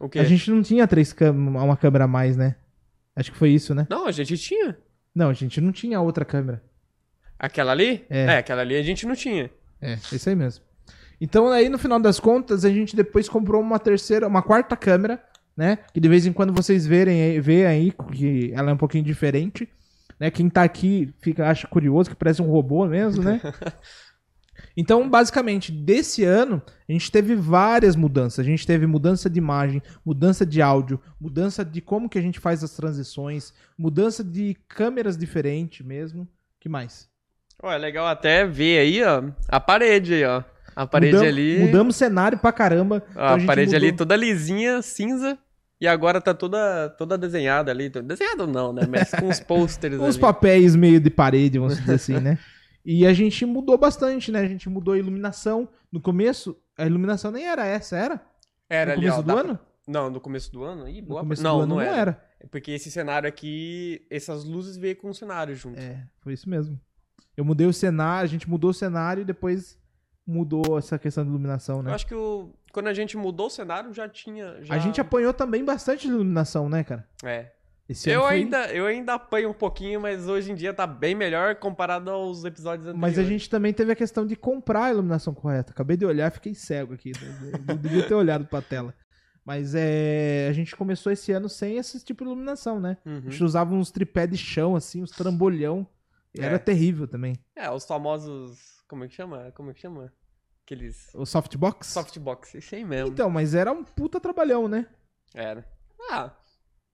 O 0.00 0.08
quê? 0.08 0.18
A 0.18 0.24
gente 0.24 0.50
não 0.50 0.62
tinha 0.62 0.86
três 0.86 1.12
câmeras, 1.12 1.62
uma 1.62 1.76
câmera 1.76 2.04
a 2.04 2.08
mais, 2.08 2.36
né? 2.36 2.56
Acho 3.16 3.32
que 3.32 3.38
foi 3.38 3.50
isso, 3.50 3.74
né? 3.74 3.86
Não, 3.90 4.06
a 4.06 4.12
gente 4.12 4.36
tinha. 4.36 4.78
Não, 5.14 5.30
a 5.30 5.32
gente 5.32 5.60
não 5.60 5.72
tinha 5.72 6.00
outra 6.00 6.24
câmera. 6.24 6.62
Aquela 7.38 7.72
ali? 7.72 8.04
É. 8.10 8.38
aquela 8.38 8.62
ali 8.62 8.76
a 8.76 8.82
gente 8.82 9.06
não 9.06 9.14
tinha. 9.14 9.50
É, 9.80 9.92
é 9.92 9.98
isso 10.12 10.28
aí 10.28 10.34
mesmo. 10.34 10.64
Então 11.20 11.48
aí 11.50 11.68
no 11.68 11.78
final 11.78 12.00
das 12.00 12.18
contas 12.18 12.64
a 12.64 12.70
gente 12.70 12.96
depois 12.96 13.28
comprou 13.28 13.60
uma 13.60 13.78
terceira, 13.78 14.26
uma 14.26 14.42
quarta 14.42 14.76
câmera, 14.76 15.22
né? 15.56 15.78
Que 15.92 16.00
de 16.00 16.08
vez 16.08 16.26
em 16.26 16.32
quando 16.32 16.52
vocês 16.52 16.86
verem 16.86 17.22
aí, 17.22 17.40
vê 17.40 17.66
aí 17.66 17.92
que 18.12 18.52
ela 18.54 18.70
é 18.70 18.74
um 18.74 18.78
pouquinho 18.78 19.04
diferente, 19.04 19.68
né? 20.18 20.30
Quem 20.30 20.48
tá 20.48 20.62
aqui 20.62 21.12
fica 21.20 21.48
acha 21.48 21.66
curioso 21.66 22.10
que 22.10 22.16
parece 22.16 22.42
um 22.42 22.50
robô 22.50 22.86
mesmo, 22.86 23.22
né? 23.22 23.40
Então, 24.76 25.08
basicamente, 25.08 25.72
desse 25.72 26.24
ano, 26.24 26.62
a 26.88 26.92
gente 26.92 27.10
teve 27.10 27.34
várias 27.34 27.96
mudanças. 27.96 28.38
A 28.38 28.42
gente 28.44 28.66
teve 28.66 28.86
mudança 28.86 29.28
de 29.28 29.38
imagem, 29.38 29.82
mudança 30.04 30.46
de 30.46 30.62
áudio, 30.62 31.00
mudança 31.20 31.64
de 31.64 31.80
como 31.80 32.08
que 32.08 32.18
a 32.18 32.22
gente 32.22 32.38
faz 32.38 32.62
as 32.62 32.72
transições, 32.72 33.52
mudança 33.76 34.22
de 34.22 34.56
câmeras 34.68 35.16
diferentes 35.16 35.84
mesmo. 35.84 36.28
que 36.60 36.68
mais? 36.68 37.08
Ó, 37.62 37.72
é 37.72 37.78
legal 37.78 38.06
até 38.06 38.46
ver 38.46 38.78
aí, 38.78 39.02
ó, 39.02 39.24
a 39.48 39.58
parede 39.60 40.14
aí, 40.14 40.24
ó. 40.24 40.42
A 40.76 40.86
parede 40.86 41.14
Mudam- 41.16 41.28
ali. 41.28 41.58
Mudamos 41.58 41.96
cenário 41.96 42.38
pra 42.38 42.52
caramba. 42.52 43.02
Então 43.10 43.22
ó, 43.22 43.26
a 43.34 43.38
gente 43.38 43.46
parede 43.46 43.74
ali 43.74 43.86
mudou- 43.86 43.98
toda 43.98 44.14
lisinha, 44.16 44.80
cinza. 44.80 45.36
E 45.80 45.86
agora 45.88 46.20
tá 46.20 46.32
toda, 46.34 46.88
toda 46.90 47.18
desenhada 47.18 47.70
ali. 47.72 47.88
Desenhada 47.88 48.46
não, 48.46 48.72
né? 48.72 48.82
Mas 48.88 49.10
com 49.12 49.28
os 49.28 49.38
pôsteres 49.40 49.98
Uns 50.00 50.14
ali. 50.14 50.20
papéis 50.20 50.76
meio 50.76 51.00
de 51.00 51.10
parede, 51.10 51.58
vamos 51.58 51.78
dizer 51.78 51.94
assim, 51.94 52.18
né? 52.20 52.38
E 52.84 53.04
a 53.06 53.12
gente 53.12 53.44
mudou 53.44 53.76
bastante, 53.76 54.30
né? 54.30 54.40
A 54.40 54.46
gente 54.48 54.68
mudou 54.68 54.94
a 54.94 54.98
iluminação. 54.98 55.68
No 55.90 56.00
começo, 56.00 56.56
a 56.76 56.86
iluminação 56.86 57.30
nem 57.32 57.44
era 57.46 57.66
essa, 57.66 57.96
era? 57.96 58.20
Era 58.70 58.92
no 58.96 58.98
ali, 58.98 59.08
começo 59.10 59.18
ó. 59.18 59.22
do 59.22 59.26
dá 59.34 59.40
ano? 59.40 59.58
Não, 59.86 60.10
no 60.10 60.20
começo 60.20 60.52
do 60.52 60.62
ano? 60.62 60.88
Ih, 60.88 61.00
No 61.00 61.08
boa... 61.08 61.20
começo 61.20 61.42
não, 61.42 61.56
do 61.58 61.62
ano 61.62 61.74
não, 61.76 61.80
era. 61.80 61.96
era. 61.96 62.24
Porque 62.50 62.70
esse 62.72 62.90
cenário 62.90 63.28
aqui, 63.28 64.06
essas 64.10 64.44
luzes 64.44 64.76
veio 64.76 64.94
com 64.96 65.10
o 65.10 65.14
cenário 65.14 65.54
junto. 65.56 65.78
É, 65.80 66.04
foi 66.20 66.34
isso 66.34 66.48
mesmo. 66.48 66.78
Eu 67.38 67.44
mudei 67.44 67.66
o 67.68 67.72
cenário, 67.72 68.24
a 68.24 68.28
gente 68.28 68.50
mudou 68.50 68.70
o 68.70 68.74
cenário 68.74 69.20
e 69.20 69.24
depois 69.24 69.78
mudou 70.26 70.76
essa 70.76 70.98
questão 70.98 71.22
de 71.24 71.30
iluminação, 71.30 71.82
né? 71.82 71.90
Eu 71.90 71.94
acho 71.94 72.06
que 72.06 72.14
o... 72.14 72.50
quando 72.72 72.88
a 72.88 72.92
gente 72.92 73.16
mudou 73.16 73.46
o 73.46 73.50
cenário 73.50 73.94
já 73.94 74.08
tinha. 74.08 74.56
Já... 74.62 74.74
A 74.74 74.78
gente 74.78 75.00
apanhou 75.00 75.32
também 75.32 75.64
bastante 75.64 76.08
de 76.08 76.12
iluminação, 76.12 76.68
né, 76.68 76.82
cara? 76.82 77.06
É. 77.24 77.52
Esse 77.88 78.10
Eu 78.10 78.22
foi- 78.22 78.34
ainda, 78.34 78.66
eu 78.72 78.84
ainda 78.86 79.14
apanho 79.14 79.50
um 79.50 79.54
pouquinho, 79.54 80.00
mas 80.00 80.28
hoje 80.28 80.50
em 80.52 80.54
dia 80.54 80.74
tá 80.74 80.86
bem 80.86 81.14
melhor 81.14 81.54
comparado 81.54 82.10
aos 82.10 82.44
episódios 82.44 82.86
anteriores. 82.88 83.00
Mas 83.16 83.18
a 83.18 83.24
gente 83.26 83.48
também 83.48 83.72
teve 83.72 83.92
a 83.92 83.96
questão 83.96 84.26
de 84.26 84.34
comprar 84.36 84.86
a 84.86 84.90
iluminação 84.90 85.32
correta. 85.32 85.70
Acabei 85.72 85.96
de 85.96 86.04
olhar, 86.04 86.30
fiquei 86.32 86.54
cego 86.54 86.92
aqui. 86.92 87.12
Não 87.66 87.76
devia 87.76 88.02
ter 88.06 88.14
olhado 88.14 88.44
pra 88.46 88.60
tela. 88.60 88.92
Mas 89.42 89.74
é, 89.74 90.48
a 90.50 90.52
gente 90.52 90.76
começou 90.76 91.10
esse 91.10 91.32
ano 91.32 91.48
sem 91.48 91.78
esse 91.78 92.04
tipo 92.04 92.22
de 92.24 92.30
iluminação, 92.30 92.78
né? 92.78 92.98
A 93.06 93.08
Uhum. 93.08 93.22
gente 93.30 93.42
usava 93.42 93.72
uns 93.74 93.90
tripé 93.90 94.26
de 94.26 94.36
chão, 94.36 94.76
assim, 94.76 95.02
uns 95.02 95.10
trambolhão. 95.12 95.86
E 96.38 96.44
Era 96.44 96.54
É. 96.54 96.58
terrível 96.58 97.06
também. 97.08 97.34
É, 97.56 97.70
os 97.70 97.84
famosos. 97.84 98.58
Como 98.88 99.04
é 99.04 99.08
que 99.08 99.14
chama? 99.14 99.50
Como 99.52 99.70
é 99.70 99.74
que 99.74 99.80
chama? 99.80 100.12
Aqueles. 100.64 101.12
O 101.14 101.26
softbox? 101.26 101.86
Softbox, 101.88 102.54
isso 102.54 102.74
aí 102.74 102.84
mesmo. 102.84 103.08
Então, 103.12 103.28
mas 103.28 103.54
era 103.54 103.72
um 103.72 103.82
puta 103.82 104.20
trabalhão, 104.20 104.68
né? 104.68 104.86
Era. 105.34 105.66
Ah, 106.10 106.32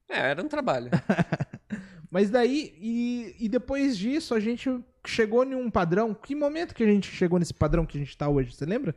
é, 0.08 0.18
era 0.30 0.42
um 0.42 0.48
trabalho. 0.48 0.90
Mas 2.10 2.30
daí, 2.30 2.72
e, 2.78 3.34
e 3.40 3.48
depois 3.48 3.98
disso, 3.98 4.34
a 4.36 4.40
gente 4.40 4.70
chegou 5.04 5.44
em 5.44 5.54
um 5.56 5.68
padrão. 5.68 6.14
Que 6.14 6.32
momento 6.34 6.72
que 6.74 6.84
a 6.84 6.86
gente 6.86 7.08
chegou 7.10 7.40
nesse 7.40 7.52
padrão 7.52 7.84
que 7.84 7.98
a 7.98 8.00
gente 8.00 8.16
tá 8.16 8.28
hoje? 8.28 8.52
Você 8.54 8.64
lembra? 8.64 8.94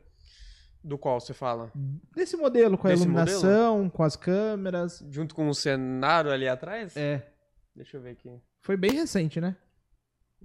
Do 0.84 1.00
qual 1.00 1.20
você 1.20 1.34
fala? 1.34 1.72
Desse 2.16 2.38
modelo, 2.38 2.78
com 2.78 2.88
a 2.88 2.92
Desse 2.92 3.04
iluminação, 3.04 3.90
com 3.90 4.04
as 4.04 4.16
câmeras. 4.16 5.04
Junto 5.10 5.34
com 5.34 5.50
o 5.50 5.54
cenário 5.56 6.32
ali 6.32 6.48
atrás? 6.48 6.96
É, 6.96 7.28
Deixa 7.76 7.98
eu 7.98 8.02
ver 8.02 8.12
aqui. 8.12 8.40
foi 8.62 8.78
bem 8.78 8.92
recente, 8.92 9.42
né? 9.42 9.56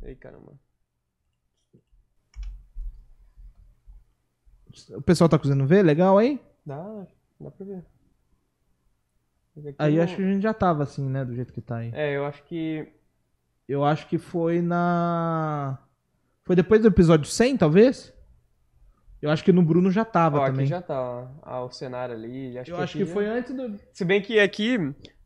Ei, 0.03 0.15
caramba. 0.17 0.53
O 4.97 5.03
pessoal 5.03 5.29
tá 5.29 5.39
conseguindo 5.39 5.67
ver? 5.67 5.83
Legal 5.83 6.17
aí? 6.17 6.41
Dá, 6.65 7.07
dá 7.39 7.51
pra 7.51 7.67
ver. 7.67 7.85
Aí 9.79 9.97
não- 9.97 10.03
acho 10.05 10.17
que 10.17 10.23
a 10.23 10.33
gente 10.33 10.43
já 10.43 10.55
tava 10.55 10.83
assim, 10.83 11.07
né? 11.09 11.25
Do 11.25 11.35
jeito 11.35 11.53
que 11.53 11.61
tá 11.61 11.77
aí. 11.77 11.91
É, 11.95 12.17
eu 12.17 12.25
acho 12.25 12.43
que. 12.45 12.89
Eu 13.69 13.85
acho 13.85 14.07
que 14.09 14.17
foi 14.19 14.63
na. 14.63 15.79
Foi 16.45 16.57
depois 16.57 16.81
do 16.81 16.89
episódio 16.89 17.27
100, 17.27 17.57
talvez? 17.59 18.13
Eu 19.21 19.31
acho 19.31 19.45
que 19.45 19.53
no 19.53 19.63
Bruno 19.63 19.91
já 19.91 20.05
tava 20.05 20.39
Ó, 20.41 20.47
também. 20.47 20.63
aqui 20.63 20.71
já 20.71 20.83
tá 20.83 21.01
ó, 21.01 21.29
ah, 21.43 21.63
o 21.65 21.71
cenário 21.71 22.15
ali. 22.15 22.59
Acho 22.59 22.71
Eu 22.73 22.77
que 22.79 22.83
acho 22.83 22.93
que 22.99 23.05
já- 23.05 23.13
foi 23.13 23.27
antes 23.27 23.55
do. 23.55 23.79
Se 23.93 24.05
bem 24.05 24.21
que 24.23 24.41
aqui 24.41 24.77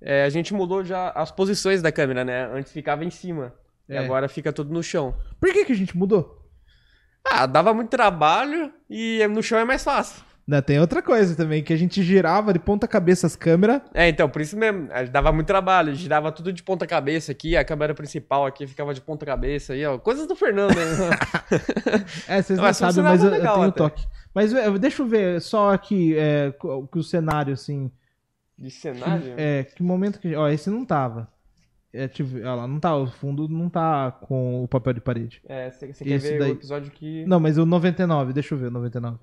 é, 0.00 0.24
a 0.24 0.28
gente 0.28 0.52
mudou 0.52 0.84
já 0.84 1.10
as 1.10 1.30
posições 1.30 1.80
da 1.80 1.90
câmera, 1.92 2.24
né? 2.24 2.46
Antes 2.52 2.72
ficava 2.72 3.04
em 3.04 3.10
cima. 3.10 3.54
E 3.88 3.94
É. 3.94 3.98
agora 3.98 4.28
fica 4.28 4.52
tudo 4.52 4.72
no 4.72 4.82
chão. 4.82 5.14
Por 5.40 5.52
que, 5.52 5.64
que 5.64 5.72
a 5.72 5.76
gente 5.76 5.96
mudou? 5.96 6.42
Ah, 7.24 7.46
dava 7.46 7.74
muito 7.74 7.88
trabalho 7.90 8.72
e 8.88 9.26
no 9.28 9.42
chão 9.42 9.58
é 9.58 9.64
mais 9.64 9.82
fácil. 9.82 10.24
Não, 10.46 10.62
tem 10.62 10.78
outra 10.78 11.02
coisa 11.02 11.34
também, 11.34 11.60
que 11.60 11.72
a 11.72 11.76
gente 11.76 12.00
girava 12.04 12.52
de 12.52 12.60
ponta 12.60 12.86
cabeça 12.86 13.26
as 13.26 13.34
câmeras. 13.34 13.82
É, 13.92 14.08
então, 14.08 14.28
por 14.28 14.40
isso 14.40 14.56
mesmo, 14.56 14.88
dava 15.10 15.32
muito 15.32 15.48
trabalho, 15.48 15.92
girava 15.92 16.30
tudo 16.30 16.52
de 16.52 16.62
ponta 16.62 16.86
cabeça 16.86 17.32
aqui, 17.32 17.56
a 17.56 17.64
câmera 17.64 17.94
principal 17.94 18.46
aqui 18.46 18.64
ficava 18.64 18.94
de 18.94 19.00
ponta 19.00 19.26
cabeça 19.26 19.72
aí, 19.72 19.84
ó, 19.84 19.98
coisas 19.98 20.28
do 20.28 20.36
Fernando, 20.36 20.72
né? 20.76 20.84
É, 22.28 22.40
vocês 22.42 22.58
não 22.58 22.64
Mas 22.66 22.76
sabem, 22.76 22.94
funcionava 22.94 23.14
mas 23.16 23.24
eu, 23.24 23.30
eu 23.30 23.36
legal 23.38 23.54
tenho 23.56 23.68
até. 23.68 23.78
toque. 23.78 24.06
Mas 24.32 24.52
deixa 24.80 25.02
eu 25.02 25.06
ver 25.06 25.40
só 25.40 25.72
aqui 25.72 26.14
é, 26.16 26.52
co- 26.52 26.86
que 26.86 26.98
o 26.98 27.02
cenário, 27.02 27.52
assim. 27.52 27.90
De 28.56 28.70
cenário. 28.70 29.34
É, 29.36 29.64
que 29.64 29.82
momento 29.82 30.20
que. 30.20 30.34
Ó, 30.36 30.48
esse 30.48 30.70
não 30.70 30.84
tava. 30.84 31.28
É, 31.96 32.08
tipo, 32.08 32.38
lá, 32.38 32.66
não 32.66 32.78
tá, 32.78 32.94
o 32.96 33.06
fundo 33.06 33.48
não 33.48 33.68
tá 33.70 34.10
com 34.12 34.62
o 34.62 34.68
papel 34.68 34.92
de 34.92 35.00
parede. 35.00 35.40
É, 35.48 35.70
você 35.70 35.86
quer 35.86 36.06
Esse 36.06 36.30
ver 36.32 36.38
daí. 36.38 36.50
o 36.50 36.54
episódio 36.54 36.90
que... 36.92 37.24
Não, 37.26 37.40
mas 37.40 37.56
o 37.58 37.64
99, 37.64 38.32
deixa 38.32 38.54
eu 38.54 38.58
ver 38.58 38.66
o 38.66 38.70
99. 38.70 39.18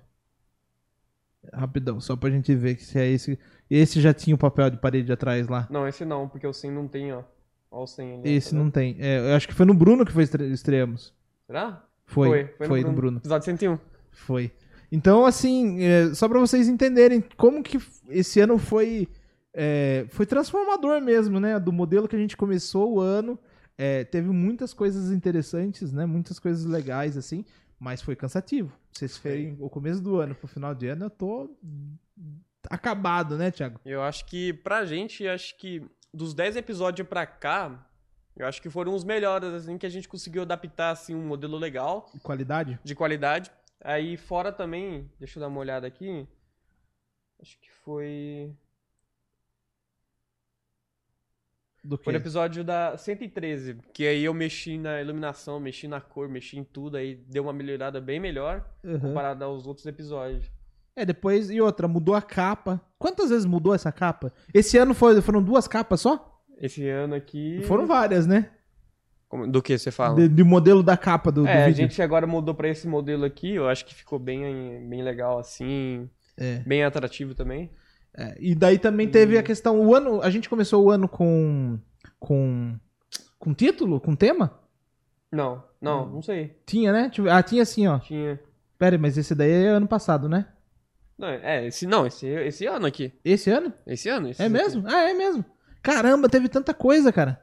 Rapidão, 1.53 1.99
só 1.99 2.15
pra 2.15 2.29
gente 2.29 2.55
ver 2.55 2.75
que 2.75 2.83
se 2.83 2.97
é 2.97 3.07
esse. 3.07 3.37
Esse 3.69 3.99
já 3.99 4.13
tinha 4.13 4.33
o 4.33 4.37
papel 4.39 4.69
de 4.69 4.77
parede 4.77 5.11
atrás 5.11 5.47
lá. 5.47 5.67
Não, 5.69 5.87
esse 5.87 6.05
não, 6.05 6.27
porque 6.27 6.47
o 6.47 6.53
100 6.53 6.71
não 6.71 6.87
tem, 6.87 7.11
ó. 7.11 7.21
Ó 7.69 7.83
o 7.83 7.87
100 7.87 8.13
ali. 8.19 8.31
Esse 8.33 8.51
tá 8.51 8.55
não 8.55 8.71
tem. 8.71 8.95
É, 8.99 9.19
eu 9.31 9.35
acho 9.35 9.47
que 9.47 9.53
foi 9.53 9.65
no 9.65 9.73
Bruno 9.73 10.05
que 10.05 10.11
foi 10.11 10.23
estre- 10.23 10.49
estreamos. 10.51 11.13
Será? 11.45 11.83
Foi, 12.05 12.45
foi, 12.57 12.79
no, 12.79 12.85
Bruno. 12.85 12.95
Bruno. 12.95 13.17
Episódio 13.17 13.45
101. 13.45 13.77
Foi. 14.11 14.51
Então, 14.91 15.25
assim, 15.25 15.83
é, 15.83 16.13
só 16.13 16.29
pra 16.29 16.39
vocês 16.39 16.69
entenderem 16.69 17.21
como 17.35 17.61
que 17.61 17.77
esse 18.09 18.39
ano 18.39 18.57
foi 18.57 19.07
é, 19.53 20.05
foi 20.09 20.25
transformador 20.25 21.01
mesmo, 21.01 21.39
né? 21.39 21.59
Do 21.59 21.71
modelo 21.71 22.07
que 22.07 22.15
a 22.15 22.19
gente 22.19 22.35
começou 22.37 22.93
o 22.93 22.99
ano. 22.99 23.37
É, 23.77 24.03
teve 24.03 24.29
muitas 24.29 24.73
coisas 24.73 25.11
interessantes, 25.11 25.91
né? 25.91 26.05
Muitas 26.05 26.39
coisas 26.39 26.65
legais, 26.65 27.17
assim. 27.17 27.43
Mas 27.79 28.01
foi 28.01 28.15
cansativo. 28.15 28.71
Vocês 28.91 29.17
verem 29.17 29.57
o 29.59 29.69
começo 29.69 30.01
do 30.01 30.17
ano 30.19 30.35
pro 30.35 30.47
final 30.47 30.73
de 30.75 30.87
ano, 30.87 31.05
eu 31.05 31.09
tô 31.09 31.49
acabado, 32.69 33.37
né, 33.37 33.51
Thiago? 33.51 33.79
Eu 33.83 34.01
acho 34.03 34.25
que, 34.25 34.53
pra 34.53 34.85
gente, 34.85 35.27
acho 35.27 35.57
que 35.57 35.83
dos 36.13 36.33
10 36.33 36.55
episódios 36.55 37.07
pra 37.07 37.25
cá, 37.25 37.89
Eu 38.35 38.47
acho 38.47 38.59
que 38.61 38.69
foram 38.69 38.95
os 38.95 39.03
melhores, 39.03 39.49
assim, 39.53 39.77
que 39.77 39.85
a 39.85 39.89
gente 39.89 40.07
conseguiu 40.09 40.41
adaptar, 40.41 40.89
assim, 40.91 41.13
um 41.13 41.23
modelo 41.27 41.55
legal, 41.57 42.09
Qualidade? 42.23 42.79
de 42.83 42.95
qualidade. 42.95 43.51
Aí 43.79 44.17
fora 44.17 44.51
também, 44.51 45.07
deixa 45.19 45.37
eu 45.37 45.41
dar 45.41 45.49
uma 45.49 45.59
olhada 45.59 45.85
aqui. 45.85 46.27
Acho 47.39 47.59
que 47.59 47.69
foi. 47.83 48.51
Do 51.83 51.97
Foi 51.97 52.13
no 52.13 52.19
quê? 52.19 52.23
episódio 52.23 52.63
da 52.63 52.95
113, 52.97 53.75
que 53.93 54.07
aí 54.07 54.23
eu 54.23 54.33
mexi 54.33 54.77
na 54.77 55.01
iluminação, 55.01 55.59
mexi 55.59 55.85
na 55.87 55.99
cor, 55.99 56.29
mexi 56.29 56.57
em 56.57 56.63
tudo, 56.63 56.95
aí 56.95 57.15
deu 57.29 57.43
uma 57.43 57.51
melhorada 57.53 57.99
bem 57.99 58.19
melhor 58.21 58.65
Uhum. 58.83 58.99
comparado 58.99 59.43
aos 59.43 59.67
outros 59.67 59.85
episódios. 59.85 60.49
É, 60.95 61.03
depois, 61.05 61.49
e 61.49 61.59
outra, 61.59 61.87
mudou 61.87 62.15
a 62.15 62.21
capa. 62.21 62.79
Quantas 62.97 63.31
vezes 63.31 63.45
mudou 63.45 63.73
essa 63.75 63.91
capa? 63.91 64.31
Esse 64.53 64.77
ano 64.77 64.93
foi, 64.93 65.19
foram 65.21 65.43
duas 65.43 65.67
capas 65.67 65.99
só? 66.01 66.41
Esse 66.57 66.87
ano 66.87 67.15
aqui. 67.15 67.61
Foram 67.63 67.85
várias, 67.85 68.25
né? 68.25 68.51
Como- 69.27 69.45
Do 69.51 69.61
que 69.61 69.77
você 69.77 69.91
fala? 69.91 70.15
De, 70.15 70.29
de 70.29 70.43
modelo 70.43 70.83
da 70.83 70.95
capa 70.95 71.31
do, 71.31 71.41
do 71.41 71.47
é, 71.47 71.63
a 71.63 71.67
vídeo. 71.67 71.77
gente 71.81 72.01
agora 72.01 72.25
mudou 72.27 72.53
pra 72.55 72.69
esse 72.69 72.87
modelo 72.87 73.25
aqui, 73.25 73.55
eu 73.55 73.67
acho 73.67 73.83
que 73.85 73.93
ficou 73.95 74.19
bem, 74.19 74.87
bem 74.87 75.01
legal 75.03 75.37
assim, 75.39 76.07
É. 76.37 76.59
bem 76.59 76.83
atrativo 76.83 77.33
também. 77.35 77.71
É, 78.15 78.35
e 78.39 78.53
daí 78.55 78.77
também 78.77 79.07
teve 79.09 79.37
a 79.37 79.43
questão, 79.43 79.79
o 79.81 79.95
ano, 79.95 80.21
a 80.21 80.29
gente 80.29 80.47
começou 80.49 80.83
o 80.85 80.91
ano 80.91 81.07
com 81.07 81.79
com 82.19 82.75
com 83.39 83.53
título, 83.53 83.99
com 83.99 84.15
tema? 84.15 84.59
Não, 85.31 85.63
não, 85.81 86.05
Hum. 86.05 86.09
não 86.13 86.21
sei. 86.21 86.55
Tinha, 86.65 86.91
né? 86.93 87.11
Ah, 87.31 87.41
tinha 87.43 87.63
assim, 87.63 87.87
ó. 87.87 87.99
Tinha. 87.99 88.39
Pera, 88.77 88.97
mas 88.97 89.17
esse 89.17 89.33
daí 89.33 89.51
é 89.51 89.67
ano 89.69 89.87
passado, 89.87 90.29
né? 90.29 90.45
Não, 91.17 91.27
é, 91.27 91.67
esse 91.67 91.85
não, 91.87 92.05
esse, 92.05 92.27
esse 92.27 92.65
ano 92.65 92.85
aqui. 92.85 93.11
Esse 93.25 93.49
ano? 93.49 93.73
Esse 93.85 94.09
ano. 94.09 94.29
esse 94.29 94.41
É 94.41 94.47
mesmo? 94.49 94.83
Ah, 94.87 95.09
é 95.09 95.13
mesmo. 95.13 95.43
Caramba, 95.81 96.29
teve 96.29 96.47
tanta 96.49 96.73
coisa, 96.73 97.11
cara. 97.11 97.41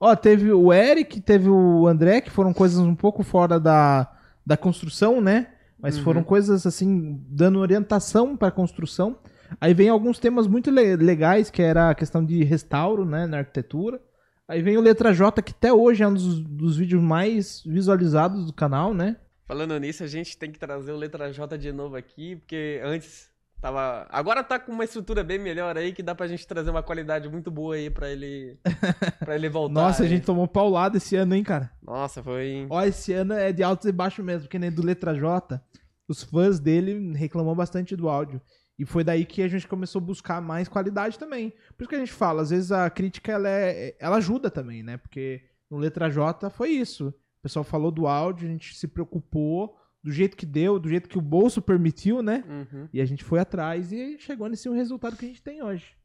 Ó, 0.00 0.14
teve 0.16 0.52
o 0.52 0.72
Eric, 0.72 1.20
teve 1.20 1.48
o 1.48 1.86
André, 1.86 2.20
que 2.20 2.30
foram 2.30 2.52
coisas 2.52 2.78
um 2.78 2.94
pouco 2.94 3.22
fora 3.22 3.58
da, 3.60 4.10
da 4.44 4.56
construção, 4.56 5.20
né? 5.20 5.48
Mas 5.78 5.96
Uhum. 5.98 6.04
foram 6.04 6.22
coisas 6.24 6.66
assim, 6.66 7.20
dando 7.28 7.58
orientação 7.60 8.36
para 8.36 8.50
construção. 8.50 9.18
Aí 9.60 9.74
vem 9.74 9.88
alguns 9.88 10.18
temas 10.18 10.46
muito 10.46 10.70
le- 10.70 10.96
legais, 10.96 11.50
que 11.50 11.62
era 11.62 11.90
a 11.90 11.94
questão 11.94 12.24
de 12.24 12.42
restauro, 12.44 13.04
né, 13.04 13.26
na 13.26 13.38
arquitetura. 13.38 14.00
Aí 14.48 14.62
vem 14.62 14.76
o 14.76 14.80
Letra 14.80 15.12
J, 15.12 15.42
que 15.42 15.52
até 15.52 15.72
hoje 15.72 16.02
é 16.02 16.08
um 16.08 16.14
dos, 16.14 16.40
dos 16.40 16.76
vídeos 16.76 17.02
mais 17.02 17.62
visualizados 17.66 18.46
do 18.46 18.52
canal, 18.52 18.94
né? 18.94 19.16
Falando 19.44 19.78
nisso, 19.78 20.02
a 20.04 20.06
gente 20.06 20.36
tem 20.38 20.50
que 20.52 20.58
trazer 20.58 20.92
o 20.92 20.96
Letra 20.96 21.32
J 21.32 21.56
de 21.58 21.72
novo 21.72 21.96
aqui, 21.96 22.36
porque 22.36 22.80
antes 22.84 23.28
tava. 23.60 24.06
Agora 24.10 24.42
tá 24.44 24.58
com 24.58 24.70
uma 24.72 24.84
estrutura 24.84 25.22
bem 25.24 25.38
melhor 25.38 25.76
aí, 25.76 25.92
que 25.92 26.02
dá 26.02 26.14
pra 26.14 26.26
gente 26.28 26.46
trazer 26.46 26.70
uma 26.70 26.82
qualidade 26.82 27.28
muito 27.28 27.50
boa 27.50 27.74
aí 27.76 27.90
pra 27.90 28.08
ele. 28.10 28.56
para 29.20 29.34
ele 29.34 29.48
voltar. 29.48 29.74
Nossa, 29.74 30.02
a 30.02 30.06
aí. 30.06 30.10
gente 30.10 30.24
tomou 30.24 30.46
paulada 30.46 30.96
esse 30.96 31.16
ano, 31.16 31.34
hein, 31.34 31.42
cara? 31.44 31.70
Nossa, 31.82 32.22
foi. 32.22 32.66
Ó, 32.70 32.82
esse 32.84 33.12
ano 33.12 33.34
é 33.34 33.52
de 33.52 33.62
altos 33.62 33.86
e 33.86 33.92
baixos 33.92 34.24
mesmo, 34.24 34.42
porque 34.42 34.58
nem 34.58 34.70
do 34.70 34.84
Letra 34.84 35.14
J, 35.14 35.60
os 36.08 36.22
fãs 36.22 36.58
dele 36.60 37.12
reclamam 37.16 37.54
bastante 37.54 37.96
do 37.96 38.08
áudio. 38.08 38.40
E 38.78 38.84
foi 38.84 39.02
daí 39.02 39.24
que 39.24 39.40
a 39.42 39.48
gente 39.48 39.66
começou 39.66 40.00
a 40.00 40.04
buscar 40.04 40.40
mais 40.40 40.68
qualidade 40.68 41.18
também. 41.18 41.50
Por 41.76 41.84
isso 41.84 41.88
que 41.88 41.94
a 41.96 41.98
gente 41.98 42.12
fala, 42.12 42.42
às 42.42 42.50
vezes 42.50 42.70
a 42.72 42.88
crítica 42.90 43.32
ela, 43.32 43.48
é, 43.48 43.96
ela 43.98 44.16
ajuda 44.16 44.50
também, 44.50 44.82
né? 44.82 44.96
Porque 44.98 45.42
no 45.70 45.78
Letra 45.78 46.10
J 46.10 46.50
foi 46.50 46.70
isso. 46.70 47.08
O 47.08 47.42
pessoal 47.42 47.64
falou 47.64 47.90
do 47.90 48.06
áudio, 48.06 48.46
a 48.46 48.50
gente 48.50 48.74
se 48.76 48.86
preocupou 48.86 49.76
do 50.04 50.12
jeito 50.12 50.36
que 50.36 50.44
deu, 50.46 50.78
do 50.78 50.88
jeito 50.88 51.08
que 51.08 51.18
o 51.18 51.22
bolso 51.22 51.60
permitiu, 51.62 52.22
né? 52.22 52.44
Uhum. 52.48 52.88
E 52.92 53.00
a 53.00 53.04
gente 53.04 53.24
foi 53.24 53.38
atrás 53.40 53.90
e 53.92 54.18
chegou 54.18 54.48
nesse 54.48 54.68
resultado 54.68 55.16
que 55.16 55.24
a 55.24 55.28
gente 55.28 55.42
tem 55.42 55.62
hoje. 55.62 55.96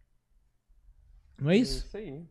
Não 1.39 1.49
é 1.49 1.57
isso? 1.57 1.85
Isso 1.85 1.97
aí. 1.97 2.23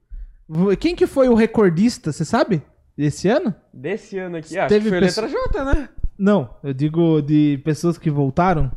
Quem 0.79 0.96
que 0.96 1.07
foi 1.07 1.29
o 1.29 1.35
recordista, 1.35 2.12
você 2.12 2.24
sabe? 2.24 2.62
Desse 2.96 3.29
ano? 3.29 3.55
Desse 3.72 4.18
ano 4.18 4.37
aqui, 4.37 4.59
acho 4.59 4.68
Teve 4.68 4.85
que 4.85 4.90
foi 4.90 5.00
pessoa- 5.00 5.26
Letra 5.26 5.40
J, 5.53 5.64
né? 5.74 5.88
Não, 6.18 6.55
eu 6.62 6.74
digo 6.74 7.22
de 7.22 7.59
pessoas 7.64 7.96
que 7.96 8.11
voltaram. 8.11 8.70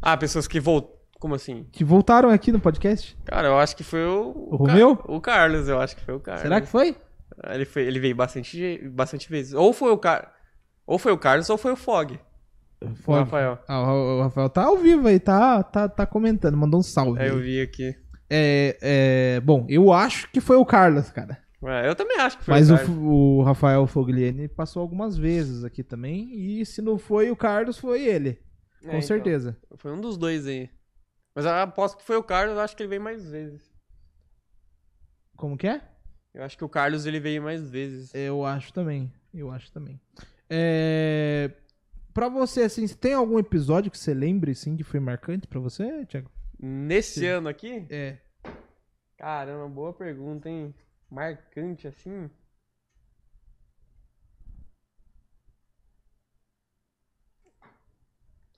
Ah, 0.00 0.16
pessoas 0.16 0.46
que 0.46 0.60
voltam. 0.60 0.96
Como 1.18 1.34
assim? 1.34 1.66
Que 1.72 1.82
voltaram 1.82 2.30
aqui 2.30 2.52
no 2.52 2.60
podcast. 2.60 3.16
Cara, 3.24 3.48
eu 3.48 3.58
acho 3.58 3.76
que 3.76 3.82
foi 3.82 4.04
o. 4.04 4.48
O 4.52 4.56
Romeu? 4.56 4.98
O 5.06 5.20
Carlos, 5.20 5.68
eu 5.68 5.80
acho 5.80 5.96
que 5.96 6.02
foi 6.02 6.14
o 6.14 6.20
Carlos. 6.20 6.42
Será 6.42 6.60
que 6.60 6.68
foi? 6.68 6.96
Ele, 7.48 7.64
foi, 7.64 7.82
ele 7.82 7.98
veio 7.98 8.14
bastante, 8.14 8.88
bastante 8.88 9.28
vezes. 9.28 9.52
Ou 9.52 9.72
foi 9.72 9.90
o 9.90 9.98
Car... 9.98 10.32
Ou 10.86 10.98
foi 10.98 11.12
o 11.12 11.18
Carlos 11.18 11.50
ou 11.50 11.58
foi 11.58 11.72
o 11.72 11.76
Fog. 11.76 12.18
O 12.80 12.94
Foi. 12.94 13.18
Rafael. 13.18 13.58
Ah, 13.66 13.92
o 13.92 14.18
o 14.18 14.22
Rafael 14.22 14.48
tá 14.48 14.64
ao 14.64 14.76
vivo 14.78 15.08
aí, 15.08 15.18
tá, 15.18 15.62
tá, 15.64 15.88
tá 15.88 16.06
comentando, 16.06 16.56
mandou 16.56 16.78
um 16.78 16.82
salve. 16.82 17.20
É, 17.20 17.28
eu 17.28 17.38
vi 17.40 17.60
aqui. 17.60 17.94
É, 18.30 18.78
é, 18.80 19.40
bom, 19.40 19.66
eu 19.68 19.92
acho 19.92 20.30
que 20.30 20.40
foi 20.40 20.56
o 20.56 20.64
Carlos, 20.64 21.10
cara. 21.10 21.38
É, 21.64 21.88
eu 21.88 21.96
também 21.96 22.18
acho 22.20 22.38
que 22.38 22.44
foi 22.44 22.54
Mas 22.54 22.70
o 22.70 22.74
o, 22.74 22.78
Carlos. 22.78 22.98
o 23.00 23.42
Rafael 23.42 23.86
Fogliani 23.88 24.46
passou 24.46 24.80
algumas 24.80 25.18
vezes 25.18 25.64
aqui 25.64 25.82
também. 25.82 26.30
E 26.32 26.64
se 26.64 26.80
não 26.80 26.96
foi 26.98 27.30
o 27.30 27.36
Carlos, 27.36 27.78
foi 27.78 28.04
ele. 28.04 28.38
É, 28.82 28.86
Com 28.86 28.96
então. 28.96 29.02
certeza. 29.02 29.56
Foi 29.76 29.92
um 29.92 30.00
dos 30.00 30.16
dois 30.16 30.46
aí. 30.46 30.70
Mas 31.34 31.44
eu 31.44 31.52
aposto 31.52 31.98
que 31.98 32.04
foi 32.04 32.16
o 32.16 32.22
Carlos, 32.22 32.56
eu 32.56 32.62
acho 32.62 32.76
que 32.76 32.82
ele 32.82 32.90
veio 32.90 33.02
mais 33.02 33.28
vezes. 33.28 33.72
Como 35.36 35.56
que 35.56 35.68
é? 35.68 35.80
Eu 36.34 36.42
acho 36.42 36.56
que 36.56 36.64
o 36.64 36.68
Carlos 36.68 37.06
ele 37.06 37.20
veio 37.20 37.42
mais 37.42 37.70
vezes. 37.70 38.14
Eu 38.14 38.44
acho 38.44 38.72
também. 38.72 39.12
Eu 39.32 39.50
acho 39.50 39.70
também. 39.72 40.00
É... 40.50 41.50
Pra 42.12 42.28
você, 42.28 42.62
assim, 42.62 42.86
tem 42.88 43.14
algum 43.14 43.38
episódio 43.38 43.90
que 43.90 43.98
você 43.98 44.12
lembre, 44.12 44.50
assim, 44.52 44.76
que 44.76 44.82
foi 44.82 44.98
marcante 44.98 45.46
pra 45.46 45.60
você, 45.60 46.04
Thiago? 46.06 46.30
Nesse 46.58 47.20
Sim. 47.20 47.26
ano 47.26 47.48
aqui? 47.48 47.86
É. 47.88 48.18
Caramba, 49.16 49.68
boa 49.68 49.92
pergunta, 49.92 50.48
hein? 50.48 50.74
Marcante 51.10 51.86
assim? 51.86 52.28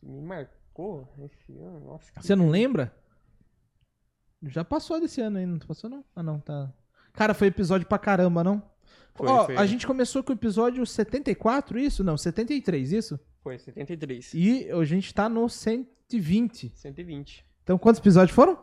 Que 0.01 0.07
me 0.07 0.21
marcou 0.23 1.09
esse 1.25 1.53
ano? 1.59 1.81
Nossa, 1.81 2.11
que 2.13 2.23
Você 2.23 2.35
não 2.35 2.49
lembra? 2.49 2.95
Já 4.43 4.65
passou 4.65 4.99
desse 4.99 5.21
ano 5.21 5.37
aí, 5.39 5.45
não 5.47 5.59
passou 5.59 5.91
não? 5.91 6.05
Ah, 6.17 6.23
não, 6.23 6.41
tá. 6.41 6.73
Cara, 7.13 7.35
foi 7.35 7.49
episódio 7.49 7.87
pra 7.87 7.99
caramba, 7.99 8.43
não? 8.43 8.63
Foi, 9.15 9.29
Ó, 9.29 9.45
foi. 9.45 9.57
a 9.57 9.67
gente 9.67 9.87
começou 9.87 10.23
com 10.23 10.33
o 10.33 10.37
episódio 10.37 10.85
74, 10.87 11.79
isso? 11.79 12.03
Não, 12.03 12.17
73, 12.17 12.93
isso? 12.93 13.21
Foi 13.43 13.59
73. 13.59 14.33
E 14.35 14.71
a 14.71 14.85
gente 14.85 15.13
tá 15.13 15.29
no 15.29 15.49
120. 15.49 16.73
120. 16.75 17.47
Então 17.63 17.77
quantos 17.79 18.01
episódios 18.01 18.35
foram? 18.35 18.59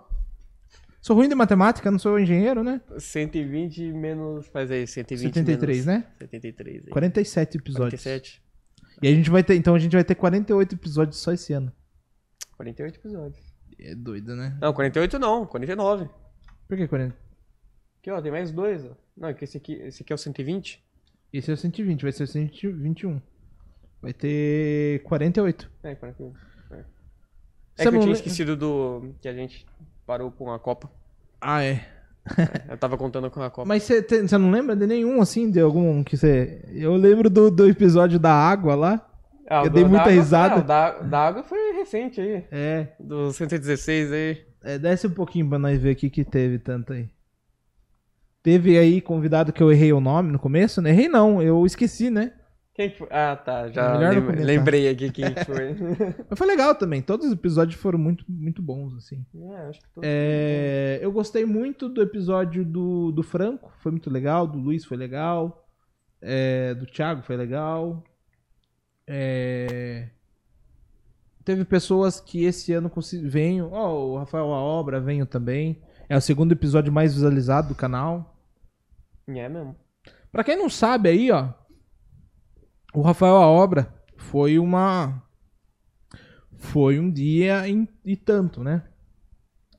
Sou 1.00 1.16
ruim 1.16 1.30
de 1.30 1.36
matemática, 1.36 1.92
não 1.92 2.00
sou 2.00 2.20
engenheiro, 2.20 2.64
né? 2.64 2.82
120 2.98 3.94
menos. 3.94 4.48
Faz 4.48 4.72
aí, 4.72 4.86
120 4.88 5.34
73, 5.34 5.86
menos 5.86 6.04
né? 6.04 6.12
73. 6.20 6.84
Aí. 6.86 6.90
47 6.90 7.58
episódios. 7.58 8.02
47. 8.04 8.42
E 9.02 9.08
a 9.08 9.12
gente 9.12 9.30
vai 9.30 9.44
ter, 9.44 9.56
então 9.56 9.76
a 9.76 9.80
gente 9.80 9.94
vai 9.94 10.04
ter 10.04 10.16
48 10.16 10.76
episódios 10.76 11.18
só 11.18 11.32
esse 11.32 11.54
ano. 11.54 11.72
48 12.56 12.96
episódios. 12.96 13.54
É 13.80 13.94
doido, 13.94 14.36
né? 14.36 14.58
Não, 14.60 14.74
48 14.74 15.20
não, 15.20 15.46
49. 15.46 16.10
Por 16.68 16.78
que 16.78 16.88
40? 16.88 17.16
Aqui, 18.00 18.12
ó, 18.12 18.22
tem 18.22 18.32
mais 18.32 18.52
dois, 18.52 18.86
ó. 18.86 18.92
Não, 19.16 19.30
é 19.30 19.34
que 19.34 19.44
esse 19.44 19.58
aqui, 19.58 19.74
esse 19.74 20.02
aqui 20.02 20.12
é 20.12 20.16
o 20.16 20.18
120? 20.18 20.84
Esse 21.32 21.52
é 21.52 21.54
o 21.54 21.58
120, 21.58 22.02
vai 22.02 22.12
ser 22.12 22.24
o 22.24 22.28
121. 22.28 23.22
Vai 24.02 24.14
ter 24.14 25.04
48. 25.04 25.72
É, 25.84 25.96
41. 25.96 26.34
É, 26.72 26.84
é 27.78 27.90
que 27.90 27.96
eu 27.96 28.00
tinha 28.00 28.14
esquecido 28.14 28.56
do. 28.56 29.14
que 29.22 29.28
a 29.28 29.34
gente 29.34 29.66
parou 30.06 30.32
com 30.32 30.52
a 30.52 30.60
Copa. 30.60 30.90
Ah, 31.40 31.64
é. 31.64 31.97
Eu 32.70 32.78
tava 32.78 32.98
contando 32.98 33.30
com 33.32 33.42
a 33.42 33.50
Copa. 33.50 33.68
Mas 33.68 33.84
você 33.84 34.06
não 34.38 34.52
lembra 34.52 34.76
de 34.76 34.86
nenhum, 34.88 35.22
assim, 35.22 35.50
de 35.50 35.60
algum 35.60 36.04
que 36.04 36.18
você... 36.18 36.62
Eu 36.74 36.96
lembro 36.96 37.30
do, 37.30 37.50
do 37.52 37.68
episódio 37.70 38.20
da 38.20 38.32
água 38.34 38.76
lá. 38.76 39.10
Ah, 39.50 39.64
eu 39.64 39.70
do- 39.70 39.74
dei 39.74 39.84
da 39.84 39.90
muita 39.90 40.02
água- 40.04 40.14
risada. 40.14 40.56
não, 40.58 40.66
da, 40.66 40.92
da 41.00 41.20
água 41.28 41.44
foi 41.44 41.74
recente 41.74 42.20
aí. 42.20 42.44
É, 42.52 42.88
Do 43.00 43.32
116 43.32 44.12
aí. 44.12 44.38
é, 44.64 44.78
desce 44.78 45.08
um 45.08 45.12
pouquinho 45.12 45.48
pra 45.48 45.58
nós 45.58 45.80
ver 45.80 45.94
o 45.94 45.96
que 45.96 46.10
que 46.10 46.24
teve 46.26 46.60
tanto 46.60 46.94
aí. 46.94 47.08
Teve 48.44 48.78
aí 48.78 49.02
convidado 49.02 49.52
que 49.52 49.62
eu 49.62 49.72
errei 49.72 49.92
o 49.92 50.00
nome 50.00 50.32
no 50.32 50.40
começo, 50.40 50.82
né? 50.82 50.90
Errei 50.92 51.10
não, 51.10 51.42
eu 51.42 51.66
esqueci, 51.66 52.10
né? 52.10 52.32
Quem 52.78 52.92
que 52.92 52.98
foi? 53.00 53.08
Ah, 53.10 53.36
tá. 53.36 53.70
Já 53.70 53.94
não 53.98 54.00
lem- 54.00 54.46
lembrei 54.46 54.88
aqui 54.88 55.12
quem 55.12 55.34
que 55.34 55.44
foi. 55.46 55.76
Mas 56.30 56.38
foi 56.38 56.46
legal 56.48 56.76
também, 56.76 57.02
todos 57.02 57.26
os 57.26 57.34
episódios 57.34 57.82
foram 57.82 57.98
muito, 57.98 58.24
muito 58.30 58.62
bons, 58.62 58.96
assim. 58.96 59.26
é, 59.36 59.56
acho 59.68 59.80
que 59.82 59.90
todos. 59.90 60.08
É, 60.10 61.00
eu 61.02 61.12
gostei 61.12 61.44
muito 61.44 61.90
do 61.90 62.02
episódio 62.04 62.64
do, 62.64 63.12
do 63.12 63.24
Franco, 63.24 63.74
foi 63.80 63.92
muito 63.92 64.10
legal. 64.12 64.46
Do 64.48 64.60
Luiz 64.60 64.86
foi 64.86 64.96
legal. 64.96 65.68
é, 66.22 66.76
do 66.76 66.86
Thiago 66.86 67.24
foi 67.24 67.36
legal. 67.36 68.04
é, 69.08 70.10
teve 71.44 71.64
pessoas 71.66 72.20
que 72.20 72.44
esse 72.44 72.74
ano 72.74 72.90
consi- 72.90 73.28
venham. 73.28 73.72
Ó, 73.72 74.06
o 74.14 74.18
Rafael 74.20 74.54
A 74.54 74.62
Obra 74.62 75.00
venho 75.00 75.26
também. 75.26 75.82
É 76.10 76.16
o 76.16 76.22
segundo 76.22 76.52
episódio 76.52 76.92
mais 76.94 77.14
visualizado 77.16 77.70
do 77.70 77.76
canal. 77.76 78.38
É 79.28 79.50
mesmo. 79.50 79.76
Pra 80.32 80.44
quem 80.44 80.56
não 80.58 80.70
sabe 80.70 81.10
aí, 81.10 81.32
ó, 81.32 81.50
o 82.98 83.02
Rafael 83.02 83.36
A 83.38 83.46
Obra 83.48 83.94
foi 84.16 84.58
uma 84.58 85.22
foi 86.58 87.00
um 87.00 87.10
dia 87.12 87.68
em- 87.68 87.88
e 88.04 88.16
tanto, 88.16 88.64
né? 88.64 88.84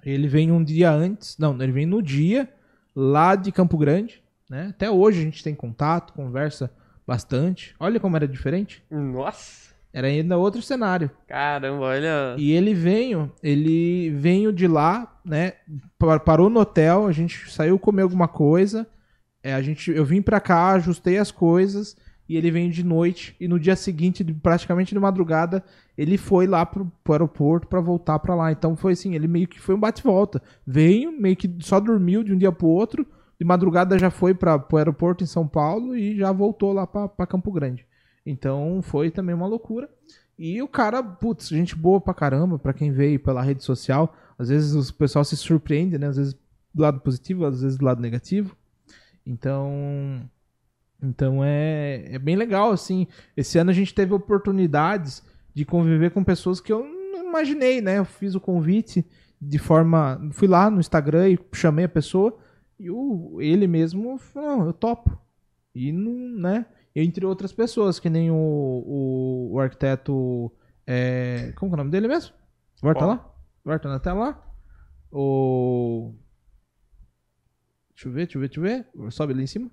Ele 0.05 0.29
vem 0.29 0.53
um 0.53 0.63
dia 0.63 0.91
antes, 0.93 1.37
não, 1.39 1.61
ele 1.61 1.73
vem 1.73 1.87
no 1.87 2.01
dia 2.03 2.49
lá 2.95 3.35
de 3.35 3.51
Campo 3.51 3.77
Grande, 3.77 4.23
né? 4.49 4.69
Até 4.71 4.91
hoje 4.91 5.21
a 5.21 5.23
gente 5.23 5.43
tem 5.43 5.55
contato, 5.55 6.13
conversa 6.13 6.71
bastante. 7.07 7.75
Olha 7.81 7.99
como 7.99 8.17
era 8.17 8.29
diferente. 8.29 8.83
Nossa! 8.91 9.69
Era 9.93 10.07
ainda 10.07 10.37
outro 10.37 10.61
cenário. 10.63 11.11
Caramba, 11.27 11.81
olha. 11.87 12.37
E 12.39 12.53
ele 12.53 12.75
veio, 12.75 13.33
ele 13.43 14.11
veio 14.11 14.53
de 14.53 14.69
lá, 14.69 15.19
né? 15.25 15.55
pa- 15.99 16.21
Parou 16.21 16.49
no 16.51 16.61
hotel, 16.61 17.07
a 17.07 17.13
gente 17.13 17.51
saiu 17.51 17.79
comer 17.79 18.03
alguma 18.03 18.29
coisa. 18.29 18.87
É, 19.43 19.55
a 19.55 19.63
gente, 19.63 19.91
eu 19.91 20.05
vim 20.05 20.21
pra 20.23 20.41
cá, 20.41 20.73
ajustei 20.73 21.17
as 21.19 21.31
coisas 21.31 21.97
e 22.29 22.37
ele 22.37 22.51
veio 22.51 22.71
de 22.71 22.85
noite. 22.85 23.35
E 23.41 23.49
no 23.49 23.59
dia 23.59 23.75
seguinte, 23.75 24.23
praticamente 24.25 24.95
de 24.95 25.01
madrugada, 25.01 25.65
ele 25.97 26.19
foi 26.19 26.47
lá 26.47 26.67
pro, 26.67 26.91
pro 27.03 27.15
aeroporto 27.15 27.67
pra 27.67 27.81
voltar 27.81 28.19
pra 28.19 28.35
lá. 28.35 28.53
Então 28.53 28.77
foi 28.77 28.93
assim, 28.93 29.15
ele 29.15 29.27
meio 29.27 29.49
que 29.49 29.61
foi 29.61 29.75
um 29.75 29.81
bate-volta. 29.81 30.43
Veio, 30.67 31.11
meio 31.13 31.37
que 31.37 31.51
só 31.61 31.81
dormiu 31.81 32.23
de 32.23 32.33
um 32.33 32.39
dia 32.39 32.53
pro 32.53 32.67
outro. 32.67 33.07
De 33.39 33.47
madrugada 33.47 33.99
já 33.99 34.11
foi 34.11 34.35
para 34.35 34.59
pro 34.59 34.79
aeroporto 34.79 35.25
em 35.25 35.27
São 35.27 35.47
Paulo 35.47 35.97
e 35.97 36.17
já 36.17 36.31
voltou 36.33 36.73
lá 36.73 36.87
pra 36.87 37.27
Campo 37.27 37.51
Grande. 37.53 37.87
Então 38.27 38.81
foi 38.83 39.11
também 39.11 39.35
uma 39.35 39.47
loucura. 39.47 39.89
E 40.39 40.61
o 40.63 40.69
cara, 40.69 41.03
putz, 41.03 41.49
gente 41.49 41.75
boa 41.75 42.01
pra 42.01 42.15
caramba, 42.15 42.59
pra 42.59 42.73
quem 42.73 42.93
veio 42.93 43.19
pela 43.19 43.43
rede 43.43 43.65
social. 43.65 44.15
Às 44.39 44.51
vezes 44.51 44.91
o 44.91 44.95
pessoal 44.95 45.25
se 45.25 45.37
surpreende, 45.37 45.99
né? 45.99 46.09
Às 46.09 46.17
vezes 46.17 46.37
do 46.75 46.83
lado 46.83 47.01
positivo, 47.01 47.45
às 47.45 47.63
vezes 47.63 47.79
do 47.79 47.85
lado 47.85 48.01
negativo. 48.01 48.57
Então, 49.27 50.29
então 51.03 51.43
é, 51.45 52.15
é 52.15 52.19
bem 52.19 52.37
legal, 52.37 52.73
assim. 52.73 53.07
Esse 53.37 53.59
ano 53.59 53.71
a 53.71 53.75
gente 53.75 53.95
teve 53.95 54.13
oportunidades 54.13 55.23
de 55.55 55.65
conviver 55.65 56.11
com 56.11 56.25
pessoas 56.25 56.61
que 56.61 56.73
eu 56.73 56.85
não 56.85 57.29
imaginei, 57.29 57.81
né? 57.81 57.99
Eu 57.99 58.05
fiz 58.05 58.35
o 58.35 58.41
convite 58.41 59.07
de 59.41 59.59
forma. 59.59 60.21
Fui 60.33 60.49
lá 60.49 60.69
no 60.71 60.81
Instagram 60.81 61.31
e 61.31 61.39
chamei 61.53 61.85
a 61.85 61.89
pessoa. 61.89 62.37
E 62.79 62.91
o, 62.91 63.39
ele 63.41 63.67
mesmo 63.67 64.19
falou, 64.19 64.59
não, 64.59 64.67
eu 64.67 64.73
topo. 64.73 65.19
E 65.75 65.93
não, 65.93 66.13
né? 66.41 66.67
Entre 66.95 67.25
outras 67.25 67.53
pessoas, 67.53 68.01
que 68.01 68.11
nem 68.11 68.31
o, 68.31 68.35
o, 68.35 69.51
o 69.53 69.61
arquiteto. 69.61 70.53
é, 70.87 71.53
como 71.57 71.73
é 71.73 71.75
o 71.75 71.77
nome 71.77 71.91
dele 71.91 72.09
mesmo? 72.09 72.35
Volta 72.83 73.01
Qual? 73.01 73.11
lá. 73.11 73.35
Volta 73.65 73.89
na 73.89 74.01
tela 74.01 74.19
lá. 74.21 74.55
O. 75.13 76.15
Deixa 77.95 78.09
eu 78.09 78.13
ver, 78.13 78.27
deixa 78.27 78.39
eu 78.39 78.43
ver, 78.43 78.49
deixa 78.49 78.61
eu 78.61 79.05
ver. 79.05 79.13
Sobe 79.13 79.33
ali 79.33 79.43
em 79.43 79.47
cima. 79.47 79.71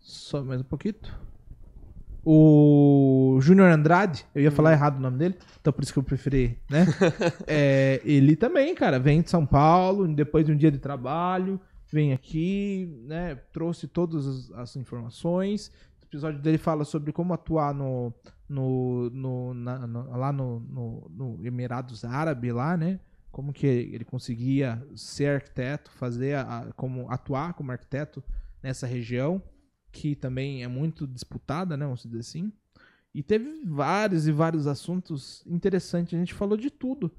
Sobe 0.00 0.48
mais 0.48 0.60
um 0.60 0.64
pouquinho. 0.64 0.94
O 2.24 3.38
Júnior 3.40 3.70
Andrade, 3.70 4.26
eu 4.34 4.42
ia 4.42 4.50
falar 4.50 4.72
errado 4.72 4.98
o 4.98 5.00
nome 5.00 5.16
dele, 5.16 5.36
então 5.60 5.72
por 5.72 5.82
isso 5.82 5.92
que 5.92 5.98
eu 5.98 6.02
preferi, 6.02 6.58
né? 6.68 6.86
É, 7.46 8.00
ele 8.04 8.36
também, 8.36 8.74
cara, 8.74 8.98
vem 8.98 9.22
de 9.22 9.30
São 9.30 9.46
Paulo, 9.46 10.06
depois 10.06 10.44
de 10.44 10.52
um 10.52 10.56
dia 10.56 10.70
de 10.70 10.78
trabalho, 10.78 11.58
vem 11.90 12.12
aqui, 12.12 12.94
né? 13.06 13.36
Trouxe 13.52 13.88
todas 13.88 14.26
as, 14.26 14.50
as 14.52 14.76
informações. 14.76 15.72
O 16.02 16.04
episódio 16.04 16.40
dele 16.40 16.58
fala 16.58 16.84
sobre 16.84 17.10
como 17.10 17.32
atuar 17.32 17.72
no, 17.74 18.12
no, 18.48 19.08
no- 19.10 19.54
na- 19.54 19.86
no- 19.86 20.10
lá 20.18 20.30
no, 20.32 20.60
no, 20.60 21.10
Emirados 21.42 22.04
Árabes, 22.04 22.52
lá, 22.52 22.76
né? 22.76 23.00
Como 23.32 23.52
que 23.52 23.66
ele 23.66 24.04
conseguia 24.04 24.82
ser 24.94 25.36
arquiteto, 25.36 25.90
fazer 25.92 26.36
a- 26.36 26.68
como 26.76 27.10
atuar 27.10 27.54
como 27.54 27.72
arquiteto 27.72 28.22
nessa 28.62 28.86
região, 28.86 29.40
que 29.92 30.14
também 30.14 30.62
é 30.62 30.68
muito 30.68 31.06
disputada, 31.06 31.76
né? 31.76 31.84
Vamos 31.84 32.02
dizer 32.02 32.18
assim. 32.18 32.52
E 33.14 33.22
teve 33.22 33.64
vários 33.64 34.28
e 34.28 34.32
vários 34.32 34.66
assuntos 34.66 35.44
interessantes. 35.46 36.14
A 36.14 36.18
gente 36.18 36.34
falou 36.34 36.56
de 36.56 36.70
tudo. 36.70 37.12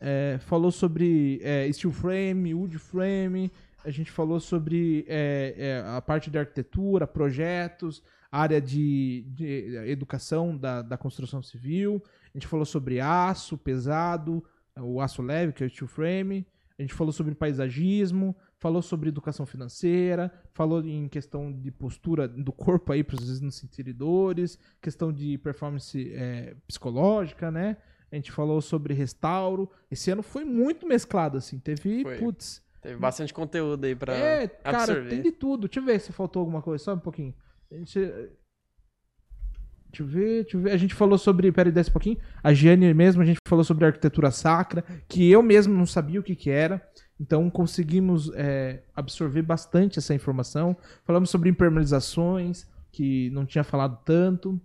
É, 0.00 0.38
falou 0.40 0.70
sobre 0.70 1.40
é, 1.42 1.70
steel 1.72 1.92
frame, 1.92 2.54
wood 2.54 2.78
frame. 2.78 3.50
A 3.84 3.90
gente 3.90 4.10
falou 4.10 4.40
sobre 4.40 5.04
é, 5.08 5.54
é, 5.56 5.84
a 5.86 6.02
parte 6.02 6.30
de 6.30 6.38
arquitetura, 6.38 7.06
projetos, 7.06 8.02
área 8.30 8.60
de, 8.60 9.24
de 9.28 9.76
educação 9.88 10.56
da, 10.56 10.82
da 10.82 10.98
construção 10.98 11.40
civil. 11.42 12.02
A 12.34 12.38
gente 12.38 12.48
falou 12.48 12.66
sobre 12.66 13.00
aço 13.00 13.56
pesado, 13.56 14.44
o 14.76 15.00
aço 15.00 15.22
leve, 15.22 15.52
que 15.52 15.62
é 15.62 15.66
o 15.66 15.70
steel 15.70 15.86
frame. 15.86 16.46
A 16.78 16.82
gente 16.82 16.92
falou 16.92 17.12
sobre 17.12 17.34
paisagismo, 17.34 18.36
falou 18.66 18.82
sobre 18.82 19.10
educação 19.10 19.46
financeira, 19.46 20.28
falou 20.52 20.84
em 20.84 21.06
questão 21.06 21.52
de 21.52 21.70
postura 21.70 22.26
do 22.26 22.50
corpo 22.50 22.92
aí 22.92 23.04
para 23.04 23.14
os 23.14 23.54
sentirem 23.54 23.94
dores, 23.94 24.58
questão 24.82 25.12
de 25.12 25.38
performance 25.38 26.12
é, 26.12 26.56
psicológica, 26.66 27.48
né? 27.48 27.76
A 28.10 28.16
gente 28.16 28.32
falou 28.32 28.60
sobre 28.60 28.92
restauro. 28.92 29.70
Esse 29.88 30.10
ano 30.10 30.20
foi 30.20 30.44
muito 30.44 30.84
mesclado, 30.84 31.38
assim. 31.38 31.60
Teve, 31.60 32.02
Foi. 32.02 32.18
putz, 32.18 32.60
Teve 32.82 32.96
bastante 32.96 33.32
conteúdo 33.32 33.84
aí 33.84 33.94
pra 33.94 34.16
é, 34.16 34.48
cara, 34.48 34.78
absorver. 34.78 35.10
tem 35.10 35.22
de 35.22 35.30
tudo. 35.30 35.68
Deixa 35.68 35.78
eu 35.78 35.84
ver 35.84 36.00
se 36.00 36.12
faltou 36.12 36.40
alguma 36.40 36.60
coisa, 36.60 36.82
só 36.82 36.94
um 36.94 36.98
pouquinho. 36.98 37.34
A 37.70 37.76
gente... 37.76 38.00
Deixa 38.00 40.02
eu 40.02 40.06
ver, 40.06 40.42
deixa 40.42 40.56
eu 40.56 40.60
ver. 40.60 40.72
A 40.72 40.76
gente 40.76 40.94
falou 40.94 41.16
sobre. 41.16 41.50
Peraí, 41.52 41.72
desce 41.72 41.90
um 41.90 41.92
pouquinho. 41.92 42.18
A 42.42 42.52
Giane 42.52 42.92
mesmo, 42.92 43.22
a 43.22 43.24
gente 43.24 43.38
falou 43.46 43.64
sobre 43.64 43.86
arquitetura 43.86 44.32
sacra, 44.32 44.82
que 45.08 45.30
eu 45.30 45.42
mesmo 45.42 45.72
não 45.72 45.86
sabia 45.86 46.18
o 46.18 46.22
que, 46.22 46.34
que 46.34 46.50
era. 46.50 46.84
Então 47.18 47.48
conseguimos 47.48 48.30
é, 48.34 48.82
absorver 48.94 49.42
bastante 49.42 49.98
essa 49.98 50.14
informação. 50.14 50.76
Falamos 51.04 51.30
sobre 51.30 51.48
impermeabilizações, 51.48 52.66
que 52.92 53.30
não 53.30 53.46
tinha 53.46 53.64
falado 53.64 53.98
tanto. 54.04 54.60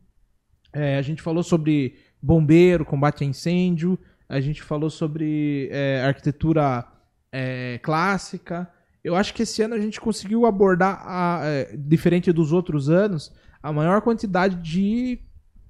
É, 0.74 0.98
a 0.98 1.02
gente 1.02 1.22
falou 1.22 1.44
sobre 1.44 1.96
bombeiro, 2.22 2.86
combate 2.86 3.24
a 3.24 3.28
incêndio. 3.28 3.98
A 4.28 4.40
gente 4.40 4.62
falou 4.62 4.90
sobre 4.90 5.70
é, 5.72 6.02
arquitetura 6.02 6.86
é, 7.32 7.80
clássica. 7.80 8.70
Eu 9.04 9.16
acho 9.16 9.34
que 9.34 9.44
esse 9.44 9.62
ano 9.62 9.74
a 9.74 9.80
gente 9.80 10.00
conseguiu 10.00 10.46
abordar, 10.46 11.02
a, 11.06 11.42
é, 11.44 11.76
diferente 11.76 12.32
dos 12.32 12.54
outros 12.54 12.90
anos, 12.90 13.34
a 13.62 13.72
maior 13.72 14.02
quantidade 14.02 14.56
de 14.58 15.20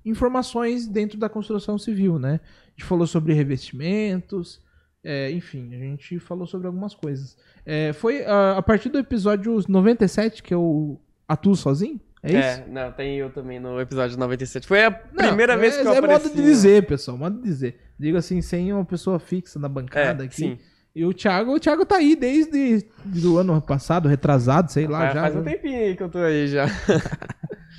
informações 0.03 0.87
dentro 0.87 1.17
da 1.17 1.29
construção 1.29 1.77
civil, 1.77 2.17
né? 2.19 2.39
A 2.67 2.71
gente 2.71 2.85
falou 2.85 3.05
sobre 3.05 3.33
revestimentos, 3.33 4.61
é, 5.03 5.31
enfim, 5.31 5.73
a 5.73 5.77
gente 5.79 6.19
falou 6.19 6.45
sobre 6.45 6.67
algumas 6.67 6.93
coisas. 6.93 7.37
É, 7.65 7.93
foi 7.93 8.23
a, 8.25 8.57
a 8.57 8.61
partir 8.61 8.89
do 8.89 8.97
episódio 8.99 9.59
97 9.67 10.41
que 10.43 10.53
eu 10.53 10.99
atuo 11.27 11.55
sozinho? 11.55 11.99
É 12.23 12.29
isso? 12.29 12.61
É, 12.61 12.65
não, 12.67 12.91
tem 12.91 13.17
eu 13.17 13.31
também 13.31 13.59
no 13.59 13.79
episódio 13.81 14.15
97. 14.17 14.67
Foi 14.67 14.83
a 14.85 14.91
Não, 15.11 15.27
primeira 15.29 15.57
vez 15.57 15.75
é, 15.75 15.81
que 15.81 15.87
eu 15.87 15.93
é 15.93 15.97
apareci. 15.97 16.25
modo 16.27 16.35
de 16.35 16.41
dizer, 16.43 16.85
pessoal, 16.85 17.17
modo 17.17 17.37
de 17.37 17.43
dizer. 17.43 17.79
Digo 17.97 18.15
assim, 18.17 18.41
sem 18.43 18.71
uma 18.71 18.85
pessoa 18.85 19.17
fixa 19.19 19.57
na 19.57 19.67
É, 19.67 19.69
bancada 19.71 20.23
aqui. 20.25 20.35
sim. 20.35 20.59
E 20.93 21.05
o 21.05 21.13
Thiago, 21.13 21.53
o 21.55 21.59
Thiago 21.59 21.85
tá 21.85 21.95
aí 21.95 22.15
desde 22.17 22.85
do 23.05 23.37
ano 23.37 23.61
passado, 23.61 24.09
retrasado, 24.09 24.71
sei 24.71 24.87
lá, 24.87 25.11
já. 25.13 25.21
faz 25.21 25.35
um 25.37 25.41
tempinho 25.43 25.79
aí 25.79 25.95
que 25.95 26.03
eu 26.03 26.09
tô 26.09 26.17
aí 26.19 26.47
já. 26.47 26.65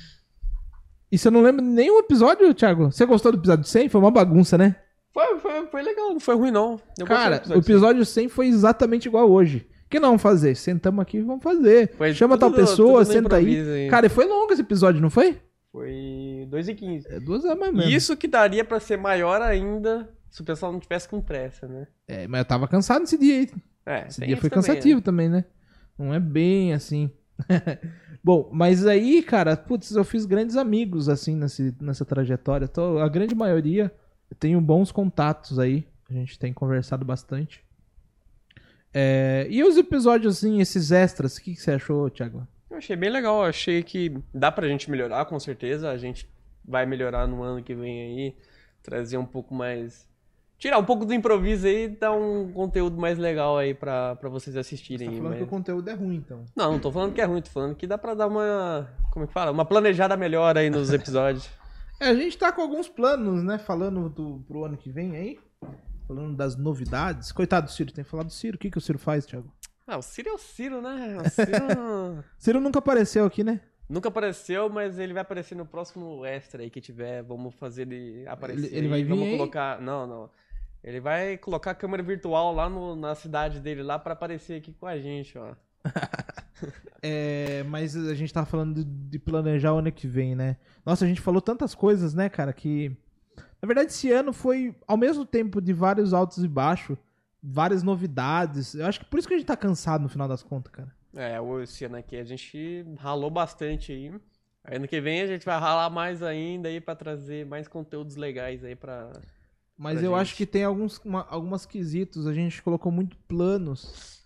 E 1.11 1.17
você 1.17 1.29
não 1.29 1.41
lembra 1.43 1.63
nenhum 1.63 1.99
episódio, 1.99 2.51
Thiago? 2.55 2.91
Você 2.91 3.05
gostou 3.05 3.31
do 3.31 3.37
episódio 3.37 3.65
100? 3.65 3.87
Foi 3.87 4.01
uma 4.01 4.09
bagunça, 4.09 4.57
né? 4.57 4.77
Foi, 5.13 5.39
foi, 5.39 5.67
foi 5.67 5.81
legal, 5.83 6.09
não 6.09 6.19
foi 6.19 6.35
ruim 6.35 6.51
não. 6.51 6.79
Eu 6.97 7.05
Cara, 7.05 7.35
o 7.35 7.37
episódio. 7.37 7.61
episódio 7.61 8.05
100 8.05 8.29
foi 8.29 8.47
exatamente 8.47 9.05
igual 9.07 9.29
hoje. 9.29 9.67
O 9.85 9.89
que 9.89 9.99
não 9.99 10.09
vamos 10.09 10.21
fazer? 10.23 10.55
Sentamos 10.55 11.01
aqui 11.03 11.17
e 11.17 11.21
vamos 11.21 11.43
fazer. 11.43 11.93
Foi 11.95 12.13
Chama 12.13 12.35
tudo- 12.35 12.49
tal 12.49 12.51
pessoa, 12.59 13.05
senta 13.05 13.35
aí. 13.35 13.59
aí. 13.59 13.89
Cara, 13.89 14.07
e 14.07 14.09
foi 14.09 14.25
longo 14.25 14.51
esse 14.51 14.61
episódio, 14.61 14.99
não 14.99 15.11
foi? 15.11 15.39
Foi 15.71 16.45
2 16.49 16.67
e 16.67 16.73
15. 16.73 17.07
É 17.11 17.19
duas 17.19 17.45
horas 17.45 17.59
mesmo. 17.59 17.81
Isso 17.83 18.17
que 18.17 18.27
daria 18.27 18.63
pra 18.65 18.79
ser 18.79 18.97
maior 18.97 19.41
ainda 19.41 20.09
se 20.31 20.41
o 20.41 20.43
pessoal 20.43 20.71
não 20.71 20.79
tivesse 20.79 21.07
com 21.07 21.21
pressa, 21.21 21.67
né? 21.67 21.85
É, 22.07 22.27
mas 22.27 22.39
eu 22.39 22.45
tava 22.45 22.67
cansado 22.67 23.01
nesse 23.01 23.17
dia 23.17 23.39
aí. 23.39 23.49
É, 23.85 24.07
Esse 24.07 24.25
dia 24.25 24.37
foi 24.37 24.49
também, 24.49 24.63
cansativo 24.65 25.01
também, 25.01 25.29
né? 25.29 25.45
Não 25.97 26.11
é 26.13 26.19
bem 26.19 26.73
assim. 26.73 27.11
Bom, 28.23 28.49
mas 28.53 28.85
aí, 28.87 29.21
cara, 29.21 29.55
putz, 29.57 29.91
eu 29.95 30.03
fiz 30.03 30.25
grandes 30.25 30.55
amigos, 30.55 31.09
assim, 31.09 31.35
nesse, 31.35 31.75
nessa 31.81 32.05
trajetória. 32.05 32.67
Tô- 32.67 32.97
a 32.99 33.07
grande 33.09 33.35
maioria, 33.35 33.91
eu 34.33 34.37
tenho 34.39 34.59
bons 34.59 34.91
contatos 34.91 35.59
aí. 35.59 35.85
A 36.09 36.13
gente 36.13 36.39
tem 36.39 36.51
conversado 36.51 37.05
bastante. 37.05 37.63
É, 38.91 39.45
e 39.49 39.63
os 39.63 39.77
episódios, 39.77 40.37
assim, 40.37 40.59
esses 40.59 40.91
extras, 40.91 41.37
o 41.37 41.41
que, 41.41 41.53
que 41.53 41.61
você 41.61 41.71
achou, 41.71 42.09
Thiago? 42.09 42.47
Eu 42.69 42.77
achei 42.77 42.95
bem 42.95 43.09
legal, 43.11 43.43
eu 43.43 43.49
achei 43.49 43.83
que 43.83 44.15
dá 44.33 44.51
pra 44.51 44.67
gente 44.67 44.89
melhorar, 44.89 45.25
com 45.25 45.39
certeza. 45.39 45.89
A 45.91 45.97
gente 45.97 46.27
vai 46.65 46.85
melhorar 46.85 47.27
no 47.27 47.43
ano 47.43 47.63
que 47.63 47.75
vem 47.75 48.01
aí, 48.01 48.35
trazer 48.81 49.17
um 49.17 49.25
pouco 49.25 49.53
mais. 49.53 50.07
Tirar 50.57 50.77
um 50.79 50.85
pouco 50.85 51.05
do 51.05 51.13
improviso 51.13 51.67
aí 51.67 51.85
e 51.85 51.87
dar 51.89 52.11
um 52.11 52.51
conteúdo 52.51 52.97
mais 52.97 53.17
legal 53.17 53.57
aí 53.57 53.73
pra, 53.73 54.15
pra 54.15 54.29
vocês 54.29 54.55
assistirem. 54.55 55.07
Tá 55.09 55.13
aí, 55.13 55.17
falando 55.17 55.29
mas- 55.31 55.39
que 55.39 55.43
o 55.45 55.47
conteúdo 55.49 55.89
é 55.89 55.93
ruim, 55.93 56.15
então. 56.15 56.43
Não, 56.55 56.71
não 56.73 56.79
tô 56.79 56.91
falando 56.91 57.13
que 57.13 57.21
é 57.21 57.25
ruim, 57.25 57.41
tô 57.41 57.51
falando 57.51 57.75
que 57.75 57.85
dá 57.85 57.97
pra 57.97 58.13
dar 58.15 58.27
uma. 58.27 58.89
Como 59.11 59.25
é 59.25 59.27
que 59.27 59.33
fala? 59.33 59.51
Uma 59.51 59.65
planejada 59.65 60.15
melhor 60.17 60.57
aí 60.57 60.69
nos 60.71 60.91
episódios. 60.91 61.47
É, 62.03 62.09
a 62.09 62.15
gente 62.15 62.37
tá 62.37 62.51
com 62.51 62.61
alguns 62.61 62.87
planos, 62.89 63.43
né? 63.43 63.57
Falando 63.57 64.09
do, 64.09 64.43
pro 64.47 64.65
ano 64.65 64.77
que 64.77 64.89
vem 64.89 65.15
aí. 65.15 65.39
Falando 66.07 66.35
das 66.35 66.55
novidades. 66.55 67.31
Coitado 67.31 67.67
do 67.67 67.71
Ciro, 67.71 67.91
tem 67.93 68.03
que 68.03 68.09
falar 68.09 68.23
do 68.23 68.31
Ciro. 68.31 68.55
O 68.55 68.59
que, 68.59 68.69
que 68.69 68.77
o 68.77 68.81
Ciro 68.81 68.99
faz, 68.99 69.25
Thiago? 69.25 69.51
Ah, 69.87 69.97
o 69.97 70.01
Ciro 70.01 70.29
é 70.29 70.33
o 70.33 70.37
Ciro, 70.37 70.81
né? 70.81 71.17
O 71.25 71.29
Ciro 71.29 72.23
Ciro 72.37 72.59
nunca 72.61 72.79
apareceu 72.79 73.25
aqui, 73.25 73.43
né? 73.43 73.59
nunca 73.89 74.07
apareceu, 74.09 74.69
mas 74.69 74.97
ele 74.97 75.13
vai 75.13 75.21
aparecer 75.21 75.53
no 75.55 75.65
próximo 75.67 76.25
extra 76.25 76.63
aí 76.63 76.69
que 76.69 76.81
tiver. 76.81 77.21
Vamos 77.21 77.53
fazer 77.55 77.83
ele 77.83 78.25
aparecer. 78.27 78.67
Ele- 78.67 78.77
ele 78.77 78.87
vai 78.87 79.03
vir 79.03 79.09
Vamos 79.09 79.25
aí? 79.25 79.37
colocar. 79.37 79.79
Não, 79.81 80.07
não. 80.07 80.29
Ele 80.83 80.99
vai 80.99 81.37
colocar 81.37 81.71
a 81.71 81.75
câmera 81.75 82.01
virtual 82.01 82.53
lá 82.53 82.67
no- 82.69 82.95
na 82.95 83.13
cidade 83.13 83.59
dele 83.59 83.83
lá 83.83 83.99
pra 83.99 84.13
aparecer 84.13 84.55
aqui 84.59 84.73
com 84.73 84.87
a 84.87 84.97
gente, 84.97 85.37
ó. 85.37 85.53
É, 87.05 87.63
mas 87.63 87.97
a 87.97 88.15
gente 88.15 88.33
tava 88.33 88.45
falando 88.45 88.81
de, 88.81 89.19
planejar 89.19 89.73
o 89.73 89.79
ano 89.79 89.91
que 89.91 90.07
vem, 90.07 90.35
né? 90.35 90.55
Nossa, 90.85 91.03
a 91.03 91.07
gente 91.07 91.19
falou 91.19 91.41
tantas 91.41 91.75
coisas, 91.75 92.13
né, 92.13 92.29
cara, 92.29 92.53
que. 92.53 92.95
Na 93.61 93.67
verdade, 93.67 93.91
esse 93.91 94.09
ano 94.09 94.31
foi, 94.31 94.73
ao 94.87 94.95
mesmo 94.95 95.25
tempo, 95.25 95.61
de 95.61 95.73
vários 95.73 96.13
altos 96.13 96.41
e 96.41 96.47
baixos, 96.47 96.97
várias 97.41 97.83
novidades. 97.83 98.73
Eu 98.73 98.85
acho 98.85 99.01
que 99.01 99.05
por 99.05 99.19
isso 99.19 99.27
que 99.27 99.33
a 99.33 99.37
gente 99.37 99.45
tá 99.45 99.57
cansado 99.57 100.01
no 100.01 100.07
final 100.07 100.29
das 100.29 100.41
contas, 100.41 100.71
cara. 100.71 100.95
É, 101.13 101.37
esse 101.61 101.83
ano 101.83 101.97
aqui 101.97 102.15
a 102.15 102.23
gente 102.23 102.85
ralou 102.97 103.29
bastante 103.29 103.91
aí. 103.91 104.13
Aí 104.63 104.77
ano 104.77 104.87
que 104.87 105.01
vem 105.01 105.21
a 105.21 105.27
gente 105.27 105.45
vai 105.45 105.59
ralar 105.59 105.89
mais 105.89 106.23
ainda 106.23 106.69
aí 106.69 106.79
pra 106.79 106.95
trazer 106.95 107.45
mais 107.45 107.67
conteúdos 107.67 108.15
legais 108.15 108.63
aí 108.63 108.77
pra. 108.77 109.11
Mas 109.77 109.97
Pra 109.99 110.07
eu 110.07 110.11
gente. 110.11 110.21
acho 110.21 110.35
que 110.37 110.45
tem 110.45 110.63
alguns 110.63 110.99
uma, 110.99 111.27
algumas 111.29 111.65
quesitos. 111.65 112.27
A 112.27 112.33
gente 112.33 112.61
colocou 112.63 112.91
muito 112.91 113.17
planos 113.27 114.22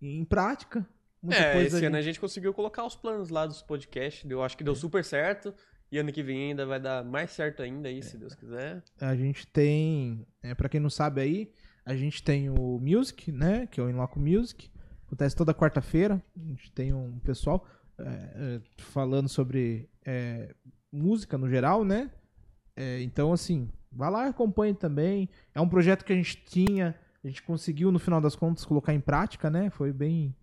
em 0.00 0.24
prática. 0.24 0.86
Muita 1.22 1.40
é, 1.40 1.62
esse 1.62 1.84
ano 1.84 1.96
a 1.96 2.02
gente- 2.02 2.20
conseguiu 2.20 2.52
colocar 2.54 2.84
os 2.84 2.94
planos 2.94 3.30
lá 3.30 3.46
dos 3.46 3.62
podcasts. 3.62 4.28
Eu 4.30 4.42
acho 4.42 4.56
que 4.56 4.62
deu 4.64 4.74
super 4.74 5.04
certo. 5.04 5.52
E 5.90 5.98
ano 5.98 6.12
que 6.12 6.22
vem 6.22 6.50
ainda 6.50 6.66
vai 6.66 6.80
dar 6.80 7.04
mais 7.04 7.30
certo 7.30 7.62
ainda 7.62 7.88
aí, 7.88 8.02
se 8.02 8.18
Deus 8.18 8.34
quiser. 8.34 8.82
a 9.00 9.14
gente 9.14 9.46
tem, 9.46 10.26
é, 10.42 10.52
para 10.54 10.68
quem 10.68 10.80
não 10.80 10.90
sabe 10.90 11.20
aí, 11.20 11.52
a 11.84 11.94
gente 11.94 12.22
tem 12.24 12.50
o 12.50 12.78
Music, 12.80 13.30
né, 13.30 13.68
que 13.68 13.80
é 13.80 13.84
o 13.84 13.88
Inloco 13.88 14.18
Music, 14.18 14.68
acontece 15.06 15.36
toda 15.36 15.54
quarta-feira, 15.54 16.20
a 16.36 16.40
gente 16.48 16.72
tem 16.72 16.92
um 16.92 17.20
pessoal 17.20 17.64
é, 17.98 18.02
é, 18.04 18.60
falando 18.78 19.28
sobre 19.28 19.88
é, 20.04 20.52
música 20.90 21.38
no 21.38 21.48
geral, 21.48 21.84
né, 21.84 22.10
É, 22.74 23.00
então 23.02 23.32
assim, 23.32 23.70
vai 23.92 24.10
lá 24.10 24.26
e 24.26 24.30
acompanhe 24.30 24.74
também, 24.74 25.28
é 25.54 25.60
um 25.60 25.68
projeto 25.68 26.04
que 26.04 26.12
a 26.12 26.16
gente 26.16 26.36
tinha, 26.44 26.98
a 27.24 27.28
gente 27.28 27.42
conseguiu 27.42 27.90
no 27.92 27.98
final 27.98 28.20
das 28.20 28.36
contas 28.36 28.64
colocar 28.64 28.92
em 28.94 29.00
prática, 29.00 29.50
né, 29.50 29.70
foi 29.70 29.92
bem... 29.92 30.34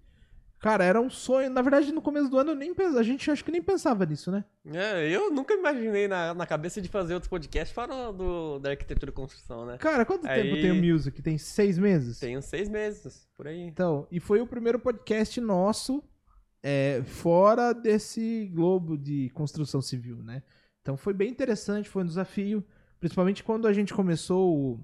Cara, 0.60 0.86
era 0.86 1.02
um 1.02 1.10
sonho. 1.10 1.50
Na 1.50 1.62
verdade, 1.62 1.92
no 1.92 2.02
começo 2.02 2.30
do 2.30 2.38
ano, 2.38 2.52
eu 2.52 2.56
nem 2.56 2.74
pens- 2.74 2.96
a 2.96 3.04
gente 3.04 3.30
acho 3.30 3.44
que 3.44 3.52
nem 3.52 3.62
pensava 3.62 4.06
nisso, 4.06 4.32
né? 4.32 4.46
É, 4.74 5.10
eu 5.10 5.30
nunca 5.30 5.54
imaginei 5.54 6.08
na, 6.08 6.34
na 6.34 6.46
cabeça 6.48 6.82
de 6.82 6.88
fazer 6.88 7.14
outros 7.14 7.30
podcasts 7.30 7.76
fora 7.76 8.14
do, 8.14 8.60
da 8.60 8.70
arquitetura 8.70 9.12
e 9.12 9.14
construção, 9.14 9.66
né? 9.66 9.78
Cara, 9.78 10.06
quanto 10.06 10.26
Aí- 10.26 10.42
tempo 10.42 10.56
tem 10.62 10.72
o 10.72 10.76
Music? 10.94 11.22
Tem 11.22 11.38
seis 11.38 11.78
meses? 11.78 12.18
Tem 12.18 12.38
uns 12.38 12.46
seis 12.46 12.70
meses, 12.70 13.28
por 13.36 13.46
aí. 13.46 13.60
Então, 13.60 14.08
e 14.10 14.22
foi 14.22 14.40
o 14.40 14.48
primeiro 14.48 14.80
podcast 14.80 15.42
nosso 15.42 16.02
é, 16.64 17.02
fora 17.08 17.74
desse 17.74 18.50
globo 18.54 18.98
de 18.98 19.30
construção 19.32 19.82
civil, 19.82 20.24
né? 20.24 20.42
Então 20.82 20.96
foi 20.96 21.14
bem 21.14 21.30
interessante, 21.30 21.90
foi 21.90 22.04
um 22.04 22.08
desafio. 22.08 22.64
Principalmente 23.02 23.44
quando 23.44 23.68
a 23.68 23.74
gente 23.74 23.94
começou 23.94 24.56
o 24.58 24.80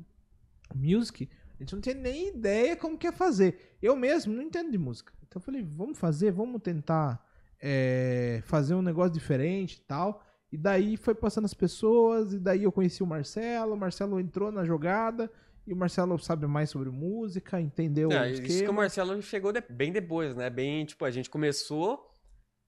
Music, 0.76 1.30
a 1.60 1.64
gente 1.64 1.74
não 1.74 1.82
tinha 1.82 1.96
nem 1.96 2.30
ideia 2.30 2.76
como 2.76 2.98
que 2.98 3.06
ia 3.06 3.12
fazer. 3.12 3.76
Eu 3.82 3.96
mesmo 3.96 4.34
não 4.34 4.42
entendo 4.42 4.72
de 4.72 4.78
música. 4.78 5.14
Então 5.28 5.40
eu 5.40 5.44
falei, 5.44 5.62
vamos 5.62 5.98
fazer, 6.00 6.32
vamos 6.32 6.62
tentar 6.62 7.24
é, 7.62 8.42
fazer 8.46 8.74
um 8.76 8.82
negócio 8.82 9.14
diferente 9.14 9.76
e 9.76 9.82
tal. 9.82 10.24
E 10.52 10.58
daí 10.58 10.98
foi 10.98 11.14
passando 11.14 11.46
as 11.46 11.54
pessoas, 11.54 12.34
e 12.34 12.40
daí 12.40 12.64
eu 12.64 12.72
conheci 12.72 13.04
o 13.04 13.06
Marcelo, 13.06 13.74
o 13.74 13.78
Marcelo 13.78 14.20
entrou 14.20 14.52
na 14.52 14.64
jogada, 14.66 15.30
e 15.68 15.74
o 15.74 15.76
Marcelo 15.76 16.18
sabe 16.18 16.48
mais 16.48 16.72
sobre 16.72 16.90
música, 16.90 17.62
entendeu 17.62 18.12
É, 18.12 18.22
o 18.24 18.26
isso 18.32 18.64
que 18.64 18.68
o 18.68 18.74
Marcelo 18.74 19.22
chegou 19.22 19.52
de- 19.52 19.62
bem 19.70 19.92
depois, 19.92 20.36
né? 20.36 20.50
Bem, 20.50 20.86
tipo, 20.86 21.06
a 21.06 21.12
gente 21.12 21.30
começou, 21.30 22.10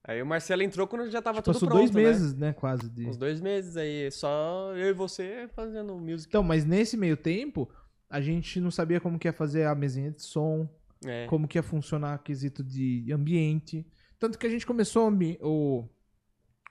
aí 0.04 0.22
o 0.22 0.26
Marcelo 0.26 0.62
entrou 0.62 0.86
quando 0.86 1.10
já 1.10 1.20
tava 1.20 1.42
tudo 1.42 1.54
Passou 1.54 1.68
pronto, 1.68 1.80
dois 1.80 1.90
né? 1.90 2.02
meses, 2.02 2.34
né, 2.36 2.52
quase. 2.52 2.88
De... 2.88 3.08
Uns 3.08 3.16
dois 3.16 3.40
meses 3.40 3.76
aí, 3.76 4.08
só 4.12 4.72
eu 4.76 4.90
e 4.90 4.92
você 4.92 5.48
fazendo 5.52 5.98
music. 5.98 6.28
Então, 6.28 6.44
mas 6.44 6.64
nesse 6.64 6.96
meio 6.96 7.16
tempo, 7.16 7.68
a 8.12 8.20
gente 8.20 8.60
não 8.60 8.70
sabia 8.70 9.00
como 9.00 9.18
que 9.18 9.26
ia 9.26 9.32
fazer 9.32 9.64
a 9.64 9.74
mesinha 9.74 10.10
de 10.10 10.22
som, 10.22 10.68
É. 11.04 11.26
como 11.26 11.48
que 11.48 11.56
ia 11.56 11.62
funcionar 11.62 12.16
o 12.18 12.22
quesito 12.22 12.62
de 12.62 13.10
ambiente. 13.10 13.86
Tanto 14.18 14.38
que 14.38 14.46
a 14.46 14.50
gente 14.50 14.66
começou 14.66 15.10
o 15.40 15.88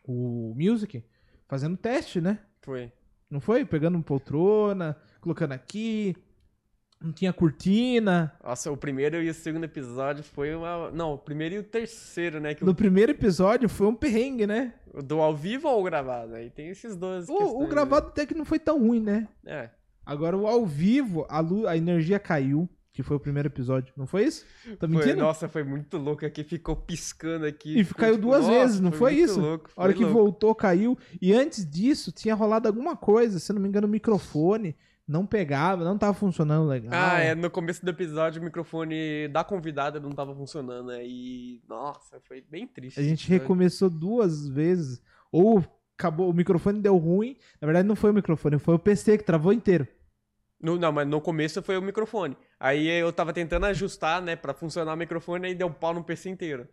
o, 0.07 0.53
Music 0.55 1.03
fazendo 1.47 1.75
teste, 1.77 2.21
né? 2.21 2.39
Foi. 2.61 2.91
Não 3.29 3.39
foi? 3.39 3.65
Pegando 3.65 3.95
uma 3.95 4.03
poltrona, 4.03 4.95
colocando 5.19 5.51
aqui, 5.53 6.15
não 7.01 7.11
tinha 7.11 7.33
cortina. 7.33 8.33
Nossa, 8.43 8.71
o 8.71 8.77
primeiro 8.77 9.21
e 9.21 9.29
o 9.29 9.33
segundo 9.33 9.63
episódio 9.63 10.23
foi 10.23 10.53
uma. 10.53 10.91
Não, 10.91 11.13
o 11.13 11.17
primeiro 11.17 11.55
e 11.55 11.57
o 11.59 11.63
terceiro, 11.63 12.39
né? 12.39 12.53
Que 12.53 12.63
No 12.63 12.75
primeiro 12.75 13.11
episódio 13.11 13.67
foi 13.67 13.87
um 13.87 13.95
perrengue, 13.95 14.45
né? 14.45 14.73
do 15.05 15.21
ao 15.21 15.35
vivo 15.35 15.67
ou 15.69 15.83
gravado? 15.83 16.35
Aí 16.35 16.49
tem 16.49 16.67
esses 16.69 16.95
dois. 16.95 17.27
O, 17.29 17.63
o 17.63 17.67
gravado 17.67 18.07
até 18.07 18.25
que 18.25 18.33
não 18.35 18.45
foi 18.45 18.59
tão 18.59 18.79
ruim, 18.79 18.99
né? 18.99 19.27
É. 19.45 19.69
Agora 20.05 20.35
o 20.37 20.47
ao 20.47 20.65
vivo, 20.65 21.25
a, 21.29 21.39
lu- 21.39 21.67
a 21.67 21.77
energia 21.77 22.19
caiu, 22.19 22.69
que 22.93 23.03
foi 23.03 23.15
o 23.17 23.19
primeiro 23.19 23.47
episódio. 23.47 23.93
Não 23.95 24.05
foi 24.05 24.25
isso? 24.25 24.45
Tá 24.77 24.87
Foi, 24.87 24.89
mentindo? 24.89 25.17
nossa, 25.21 25.47
foi 25.47 25.63
muito 25.63 25.97
louco 25.97 26.25
aqui, 26.25 26.43
ficou 26.43 26.75
piscando 26.75 27.45
aqui. 27.45 27.79
E 27.79 27.83
ficou, 27.83 28.01
caiu 28.01 28.15
tipo, 28.15 28.27
duas 28.27 28.45
vezes, 28.47 28.79
não 28.81 28.91
foi, 28.91 29.13
muito 29.13 29.25
isso? 29.25 29.39
Louco, 29.39 29.69
A 29.77 29.83
hora 29.83 29.91
foi 29.93 29.97
que 29.99 30.03
louco. 30.05 30.19
voltou, 30.19 30.53
caiu. 30.55 30.97
E 31.21 31.31
antes 31.33 31.65
disso, 31.69 32.11
tinha 32.11 32.35
rolado 32.35 32.67
alguma 32.67 32.97
coisa, 32.97 33.39
se 33.39 33.53
não 33.53 33.61
me 33.61 33.67
engano, 33.69 33.87
o 33.87 33.89
microfone 33.89 34.75
não 35.07 35.25
pegava, 35.25 35.83
não 35.83 35.97
tava 35.97 36.13
funcionando 36.13 36.67
legal. 36.67 36.91
Ah, 36.93 37.19
é, 37.19 37.33
no 37.35 37.49
começo 37.49 37.83
do 37.83 37.89
episódio 37.91 38.41
o 38.41 38.45
microfone 38.45 39.27
da 39.29 39.43
convidada 39.43 39.99
não 39.99 40.11
tava 40.11 40.33
funcionando, 40.35 40.87
né? 40.87 41.05
E, 41.05 41.61
nossa, 41.67 42.19
foi 42.27 42.41
bem 42.49 42.65
triste. 42.67 42.99
A 42.99 43.03
gente 43.03 43.27
Foi- 43.27 43.37
recomeçou 43.37 43.89
duas 43.89 44.47
vezes. 44.47 45.01
Ou 45.31 45.63
acabou, 46.01 46.29
o 46.29 46.33
microfone 46.33 46.79
deu 46.81 46.97
ruim. 46.97 47.37
Na 47.61 47.65
verdade, 47.67 47.87
não 47.87 47.95
foi 47.95 48.09
o 48.11 48.13
microfone, 48.13 48.57
foi 48.59 48.75
o 48.75 48.79
PC 48.79 49.17
que 49.17 49.23
travou 49.23 49.53
inteiro. 49.53 49.87
No- 50.61 50.77
não, 50.77 50.91
mas 50.91 51.07
no 51.07 51.19
começo 51.21 51.61
foi 51.61 51.77
o 51.77 51.81
microfone. 51.81 52.35
Aí 52.59 52.87
eu 52.87 53.11
tava 53.11 53.33
tentando 53.33 53.65
ajustar, 53.67 54.21
né, 54.21 54.35
pra 54.35 54.53
funcionar 54.53 54.93
o 54.93 54.97
microfone 54.97 55.49
e 55.51 55.55
deu 55.55 55.67
um 55.67 55.73
pau 55.73 55.93
no 55.93 56.03
PC 56.03 56.29
inteiro. 56.29 56.67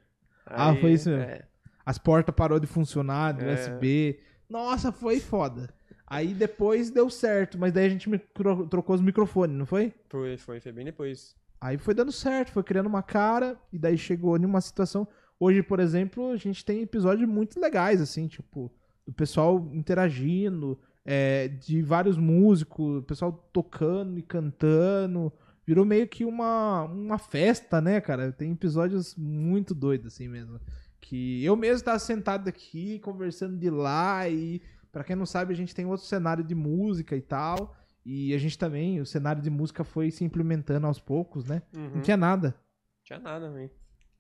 Ah, 0.47 0.71
Aí, 0.71 0.81
foi 0.81 0.93
isso 0.93 1.09
mesmo. 1.11 1.25
é. 1.25 1.43
As 1.85 1.97
portas 1.99 2.35
parou 2.35 2.59
de 2.61 2.67
funcionar, 2.67 3.33
do 3.33 3.45
É. 3.45 3.55
USB. 3.55 4.21
Nossa, 4.49 4.93
foi 4.93 5.21
foda. 5.21 5.69
Aí 6.07 6.33
depois 6.35 6.91
deu 6.91 7.09
certo, 7.11 7.59
mas 7.59 7.73
daí 7.73 7.87
a 7.87 7.89
gente 7.91 8.09
micro- 8.09 8.67
trocou 8.67 8.95
os 8.95 9.01
microfones, 9.03 9.57
não 9.57 9.67
foi? 9.67 9.93
Foi, 10.09 10.37
foi, 10.39 10.61
foi 10.61 10.73
bem 10.73 10.85
depois. 10.87 11.35
Aí 11.61 11.77
foi 11.77 11.93
dando 11.95 12.13
certo, 12.13 12.53
foi 12.53 12.63
criando 12.63 12.87
uma 12.87 13.03
cara, 13.03 13.59
e 13.73 13.79
daí 13.79 13.97
chegou 13.99 14.37
em 14.37 14.45
uma 14.45 14.61
situação. 14.61 15.07
Hoje, 15.41 15.63
por 15.63 15.81
exemplo, 15.81 16.31
a 16.31 16.37
gente 16.37 16.65
tem 16.65 16.83
episódios 16.83 17.29
muito 17.29 17.59
legais, 17.61 18.01
assim, 18.01 18.27
tipo, 18.27 18.71
do 19.09 19.15
pessoal 19.15 19.71
interagindo, 19.73 20.79
é, 21.03 21.49
de 21.49 21.81
vários 21.81 22.19
músicos, 22.19 22.99
o 22.99 23.03
pessoal 23.03 23.33
tocando 23.51 24.19
e 24.19 24.23
cantando. 24.23 25.33
Virou 25.67 25.83
meio 25.87 26.07
que 26.07 26.27
uma, 26.27 26.83
uma 26.83 27.17
festa, 27.17 27.81
né, 27.81 28.03
cara? 28.03 28.31
Tem 28.31 28.53
episódios 28.53 29.17
muito 29.17 29.75
doidos, 29.75 30.09
assim 30.13 30.29
mesmo. 30.29 30.61
Que 31.01 31.43
eu 31.43 31.57
mesmo 31.57 31.87
tava 31.87 31.99
sentado 31.99 32.49
aqui, 32.49 32.99
conversando 32.99 33.57
de 33.57 33.71
lá, 33.71 34.29
e 34.29 34.61
pra 34.93 35.03
quem 35.03 35.17
não 35.17 35.25
sabe, 35.25 35.55
a 35.55 35.57
gente 35.57 35.75
tem 35.75 35.87
outro 35.87 36.05
cenário 36.05 36.45
de 36.45 36.55
música 36.55 37.17
e 37.17 37.23
tal. 37.23 37.75
E 38.05 38.35
a 38.35 38.39
gente 38.39 38.59
também, 38.59 39.01
o 39.01 39.07
cenário 39.07 39.41
de 39.41 39.49
música 39.49 39.85
foi 39.85 40.11
se 40.11 40.23
implementando 40.23 40.87
aos 40.87 41.01
poucos, 41.01 41.47
né? 41.47 41.63
Uhum. 41.75 41.95
Não 41.95 42.03
tinha 42.03 42.17
nada. 42.19 42.55
Tinha 43.03 43.19
nada, 43.19 43.51
velho. 43.51 43.71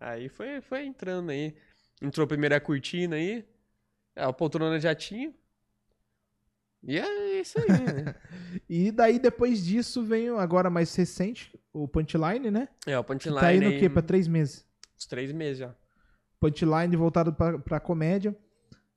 Aí 0.00 0.30
foi, 0.30 0.62
foi 0.62 0.86
entrando 0.86 1.28
aí. 1.28 1.54
Entrou 2.00 2.26
a 2.26 2.60
cortina 2.60 3.16
aí. 3.16 3.44
É, 4.18 4.24
A 4.24 4.32
poltrona 4.32 4.80
já 4.80 4.94
tinha. 4.94 5.32
E 6.82 6.98
é 6.98 7.40
isso 7.40 7.58
aí, 7.60 7.68
né? 7.68 8.14
E 8.68 8.90
daí, 8.90 9.18
depois 9.18 9.64
disso, 9.64 10.02
veio 10.02 10.38
agora 10.38 10.68
mais 10.70 10.94
recente, 10.94 11.58
o 11.72 11.86
Punchline, 11.88 12.50
né? 12.50 12.68
É, 12.86 12.98
o 12.98 13.04
Que 13.04 13.08
punchline 13.12 13.40
tá 13.40 13.46
aí 13.46 13.60
no 13.60 13.68
aí, 13.68 13.78
quê? 13.78 13.88
Pra 13.88 14.02
três 14.02 14.26
meses. 14.26 14.66
uns 14.96 15.06
três 15.06 15.32
meses 15.32 15.58
já. 15.58 15.74
Punchline 16.40 16.94
voltado 16.96 17.32
pra, 17.32 17.58
pra 17.58 17.80
comédia. 17.80 18.36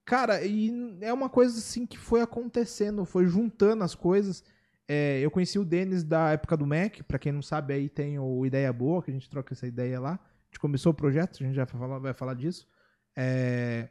Cara, 0.06 0.44
e 0.44 0.98
é 1.02 1.14
uma 1.14 1.30
coisa 1.30 1.58
assim 1.58 1.86
que 1.86 1.98
foi 1.98 2.22
acontecendo, 2.22 3.06
foi 3.06 3.26
juntando 3.28 3.84
as 3.84 3.96
coisas. 3.96 4.44
É, 4.88 5.20
eu 5.20 5.32
conheci 5.32 5.58
o 5.60 5.66
Denis 5.66 6.04
da 6.04 6.32
época 6.32 6.58
do 6.58 6.66
Mac, 6.68 7.02
pra 7.08 7.20
quem 7.20 7.32
não 7.32 7.42
sabe, 7.42 7.74
aí 7.74 7.88
tem 7.90 8.20
o 8.20 8.46
Ideia 8.46 8.72
Boa, 8.74 9.02
que 9.02 9.10
a 9.12 9.14
gente 9.14 9.30
troca 9.30 9.54
essa 9.54 9.66
ideia 9.68 10.00
lá. 10.00 10.14
A 10.14 10.46
gente 10.48 10.60
começou 10.60 10.92
o 10.92 10.96
projeto, 10.96 11.38
a 11.42 11.46
gente 11.46 11.56
já 11.56 11.66
vai 11.66 11.80
falar, 11.80 12.00
vai 12.00 12.14
falar 12.14 12.34
disso. 12.34 12.68
É, 13.16 13.88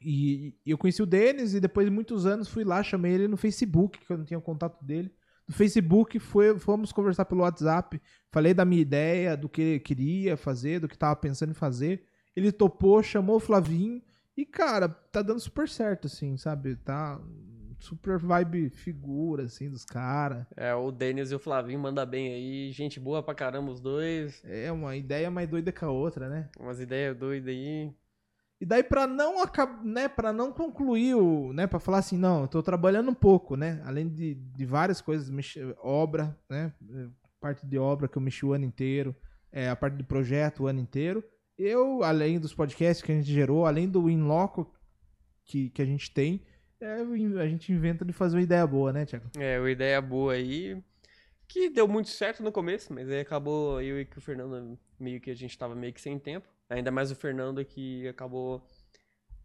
e, 0.00 0.54
e 0.64 0.70
eu 0.70 0.78
conheci 0.78 1.02
o 1.02 1.06
Denis 1.06 1.54
e 1.54 1.60
depois 1.60 1.86
de 1.86 1.92
muitos 1.92 2.26
anos 2.26 2.48
fui 2.48 2.64
lá, 2.64 2.82
chamei 2.82 3.12
ele 3.12 3.28
no 3.28 3.36
Facebook, 3.36 3.98
que 3.98 4.12
eu 4.12 4.18
não 4.18 4.24
tinha 4.24 4.40
contato 4.40 4.84
dele. 4.84 5.12
No 5.46 5.54
Facebook 5.54 6.18
foi, 6.18 6.58
fomos 6.58 6.92
conversar 6.92 7.24
pelo 7.24 7.40
WhatsApp, 7.40 8.00
falei 8.30 8.52
da 8.52 8.64
minha 8.64 8.82
ideia, 8.82 9.36
do 9.36 9.48
que 9.48 9.62
ele 9.62 9.80
queria 9.80 10.36
fazer, 10.36 10.80
do 10.80 10.88
que 10.88 10.96
tava 10.96 11.16
pensando 11.16 11.50
em 11.50 11.54
fazer. 11.54 12.04
Ele 12.36 12.52
topou, 12.52 13.02
chamou 13.02 13.36
o 13.36 13.40
Flavinho 13.40 14.02
e, 14.36 14.44
cara, 14.44 14.88
tá 14.88 15.22
dando 15.22 15.40
super 15.40 15.68
certo, 15.68 16.06
assim, 16.06 16.36
sabe? 16.36 16.76
Tá 16.76 17.20
super 17.80 18.18
vibe 18.18 18.70
figura, 18.70 19.44
assim, 19.44 19.70
dos 19.70 19.84
caras. 19.84 20.46
É, 20.56 20.74
o 20.74 20.90
Denis 20.92 21.30
e 21.30 21.34
o 21.34 21.38
Flavinho 21.38 21.80
manda 21.80 22.04
bem 22.04 22.32
aí. 22.32 22.70
Gente 22.72 23.00
boa 23.00 23.22
pra 23.22 23.34
caramba 23.34 23.70
os 23.70 23.80
dois. 23.80 24.42
É 24.44 24.70
uma 24.70 24.96
ideia 24.96 25.30
mais 25.30 25.48
doida 25.48 25.72
que 25.72 25.84
a 25.84 25.90
outra, 25.90 26.28
né? 26.28 26.48
Umas 26.58 26.80
ideias 26.80 27.16
doidas 27.16 27.48
aí. 27.48 27.92
E 28.60 28.66
daí 28.66 28.82
pra 28.82 29.06
não 29.06 29.40
acab... 29.40 29.84
né, 29.84 30.08
para 30.08 30.32
não 30.32 30.52
concluir 30.52 31.14
o, 31.14 31.52
né, 31.52 31.66
para 31.66 31.78
falar 31.78 31.98
assim, 31.98 32.18
não, 32.18 32.42
eu 32.42 32.48
tô 32.48 32.62
trabalhando 32.62 33.10
um 33.10 33.14
pouco, 33.14 33.56
né? 33.56 33.80
Além 33.84 34.08
de, 34.08 34.34
de 34.34 34.64
várias 34.64 35.00
coisas, 35.00 35.30
obra, 35.80 36.36
né? 36.50 36.72
Parte 37.40 37.64
de 37.64 37.78
obra 37.78 38.08
que 38.08 38.18
eu 38.18 38.22
mexi 38.22 38.44
o 38.44 38.52
ano 38.52 38.64
inteiro, 38.64 39.14
é, 39.52 39.68
a 39.68 39.76
parte 39.76 39.96
de 39.96 40.02
projeto 40.02 40.64
o 40.64 40.66
ano 40.66 40.80
inteiro. 40.80 41.22
eu, 41.56 42.02
além 42.02 42.40
dos 42.40 42.52
podcasts 42.52 43.04
que 43.04 43.12
a 43.12 43.14
gente 43.14 43.32
gerou, 43.32 43.64
além 43.64 43.88
do 43.88 44.10
Inloco 44.10 44.72
que, 45.44 45.70
que 45.70 45.80
a 45.80 45.84
gente 45.84 46.10
tem, 46.12 46.42
é, 46.80 46.94
a 47.40 47.48
gente 47.48 47.72
inventa 47.72 48.04
de 48.04 48.12
fazer 48.12 48.36
uma 48.36 48.42
ideia 48.42 48.66
boa, 48.66 48.92
né, 48.92 49.04
Thiago? 49.04 49.30
É, 49.36 49.58
uma 49.58 49.70
ideia 49.70 50.00
boa 50.00 50.34
aí. 50.34 50.80
Que 51.46 51.70
deu 51.70 51.88
muito 51.88 52.10
certo 52.10 52.42
no 52.42 52.52
começo, 52.52 52.92
mas 52.92 53.08
aí 53.08 53.20
acabou 53.20 53.80
eu 53.80 54.00
e 54.00 54.08
o 54.16 54.20
Fernando 54.20 54.78
meio 54.98 55.20
que 55.20 55.30
a 55.30 55.34
gente 55.34 55.56
tava 55.56 55.74
meio 55.74 55.92
que 55.92 56.00
sem 56.00 56.18
tempo. 56.18 56.46
Ainda 56.70 56.90
mais 56.90 57.10
o 57.10 57.14
Fernando 57.14 57.64
que 57.64 58.06
acabou 58.08 58.62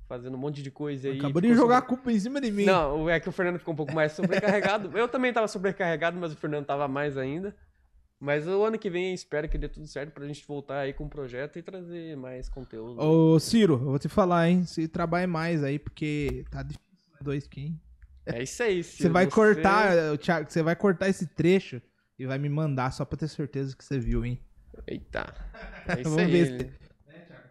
fazendo 0.07 0.36
um 0.36 0.39
monte 0.39 0.61
de 0.61 0.69
coisa 0.69 1.09
aí. 1.09 1.17
Acabou 1.17 1.41
de 1.41 1.53
jogar 1.53 1.78
a 1.78 1.82
culpa 1.82 2.11
em 2.11 2.19
cima 2.19 2.39
de 2.41 2.51
mim. 2.51 2.65
Não, 2.65 3.09
é 3.09 3.19
que 3.19 3.30
o 3.30 3.32
Fernando 3.32 3.59
ficou 3.59 3.74
um 3.74 3.78
pouco 3.78 3.93
mais 3.93 4.11
sobrecarregado. 4.11 4.95
eu 4.97 5.07
também 5.07 5.32
tava 5.32 5.47
sobrecarregado, 5.47 6.17
mas 6.19 6.34
o 6.34 6.36
Fernando 6.36 6.65
tava 6.65 6.88
mais 6.88 7.17
ainda. 7.17 7.55
Mas 8.19 8.47
o 8.47 8.63
ano 8.63 8.80
que 8.80 8.89
vem 8.89 9.13
espero 9.13 9.49
que 9.49 9.57
dê 9.57 9.67
tudo 9.67 9.86
certo 9.86 10.11
pra 10.11 10.26
gente 10.26 10.45
voltar 10.47 10.80
aí 10.80 10.93
com 10.93 11.05
o 11.05 11.09
projeto 11.09 11.59
e 11.59 11.61
trazer 11.61 12.15
mais 12.15 12.47
conteúdo. 12.47 13.01
Ô, 13.01 13.38
Ciro, 13.38 13.74
eu 13.74 13.80
vou 13.80 13.99
te 13.99 14.07
falar, 14.07 14.49
hein? 14.49 14.65
Se 14.65 14.88
trabalhe 14.88 15.28
mais 15.28 15.61
aí, 15.61 15.78
porque 15.78 16.45
tá 16.49 16.63
difícil. 16.63 16.84
Dois 17.21 17.47
quem? 17.47 17.80
É 18.26 18.43
isso 18.43 18.63
aí, 18.63 18.84
Você 18.84 19.09
vai 19.09 19.28
cortar, 19.28 20.17
Thiago, 20.17 20.49
você 20.49 20.63
vai 20.63 20.76
cortar 20.76 21.09
esse 21.09 21.28
trecho 21.28 21.82
e 22.17 22.26
vai 22.26 22.38
me 22.38 22.47
mandar 22.47 22.91
só 22.91 23.03
pra 23.03 23.17
ter 23.17 23.28
certeza 23.28 23.76
que 23.76 23.84
você 23.84 23.99
viu, 23.99 24.24
hein? 24.26 24.39
Eita. 24.88 25.34
É 25.86 25.99
isso 25.99 26.09
Vamos 26.09 26.19
aí. 26.19 26.32
ver 26.32 26.47
se 26.47 26.93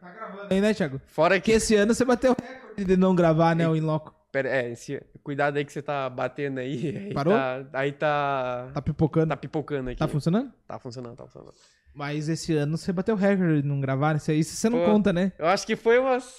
Tá 0.03 0.11
gravando 0.11 0.49
aí, 0.53 0.61
né, 0.61 0.75
Thiago? 0.75 1.01
Fora 1.07 1.37
Porque 1.37 1.53
que. 1.53 1.57
esse 1.57 1.77
ano 1.77 1.95
você 1.95 2.05
bateu 2.05 2.33
o 2.33 2.37
recorde 2.43 2.85
de 2.85 2.97
não 2.97 3.15
gravar, 3.15 3.55
né, 3.55 3.69
o 3.69 3.77
Inloco. 3.77 4.13
Pera, 4.33 4.49
é, 4.49 4.73
esse- 4.73 5.01
cuidado 5.23 5.59
aí 5.59 5.65
que 5.65 5.73
você 5.73 5.81
tá 5.81 6.11
batendo 6.11 6.59
aí. 6.59 6.97
aí 7.07 7.15
Parou? 7.15 7.35
Tá, 7.35 7.65
aí 7.75 7.93
tá. 7.93 8.71
Tá 8.75 8.83
pipocando. 8.83 9.29
Tá 9.29 9.37
pipocando 9.37 9.91
aqui. 9.91 9.99
Tá 9.99 10.09
funcionando? 10.09 10.53
Tá 10.67 10.79
funcionando, 10.79 11.17
tá 11.17 11.25
funcionando. 11.25 11.55
Mas 11.95 12.29
esse 12.29 12.53
ano 12.57 12.77
você 12.77 12.93
bateu 12.93 13.15
o 13.15 13.19
recorde 13.19 13.63
de 13.63 13.69
não 13.69 13.79
gravar, 13.81 14.17
isso 14.17 14.31
aí 14.31 14.43
você 14.43 14.69
não 14.69 14.81
Pô. 14.81 14.87
conta, 14.87 15.13
né? 15.13 15.31
Eu 15.39 15.47
acho 15.47 15.65
que 15.67 15.77
foi 15.77 15.99
umas. 15.99 16.39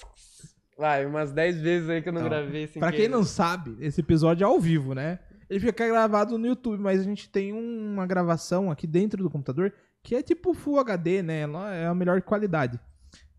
Vai, 0.76 1.06
umas 1.06 1.30
10 1.32 1.60
vezes 1.60 1.88
aí 1.88 2.02
que 2.02 2.08
eu 2.08 2.12
não 2.12 2.22
Não. 2.22 2.28
gravei 2.28 2.66
sem 2.66 2.80
Pra 2.80 2.90
quem 2.90 3.02
querer. 3.02 3.12
não 3.12 3.22
sabe, 3.24 3.76
esse 3.80 4.00
episódio 4.00 4.44
é 4.44 4.46
ao 4.48 4.58
vivo, 4.60 4.92
né? 4.92 5.20
Ele 5.48 5.60
fica 5.60 5.86
gravado 5.86 6.36
no 6.36 6.46
YouTube, 6.48 6.80
mas 6.82 7.00
a 7.00 7.04
gente 7.04 7.28
tem 7.30 7.52
uma 7.52 8.04
gravação 8.06 8.70
aqui 8.72 8.86
dentro 8.86 9.22
do 9.22 9.30
computador 9.30 9.72
que 10.02 10.16
é 10.16 10.22
tipo 10.22 10.52
Full 10.52 10.80
HD, 10.80 11.22
né? 11.22 11.40
Ela 11.42 11.72
É 11.72 11.86
a 11.86 11.94
melhor 11.94 12.20
qualidade. 12.22 12.80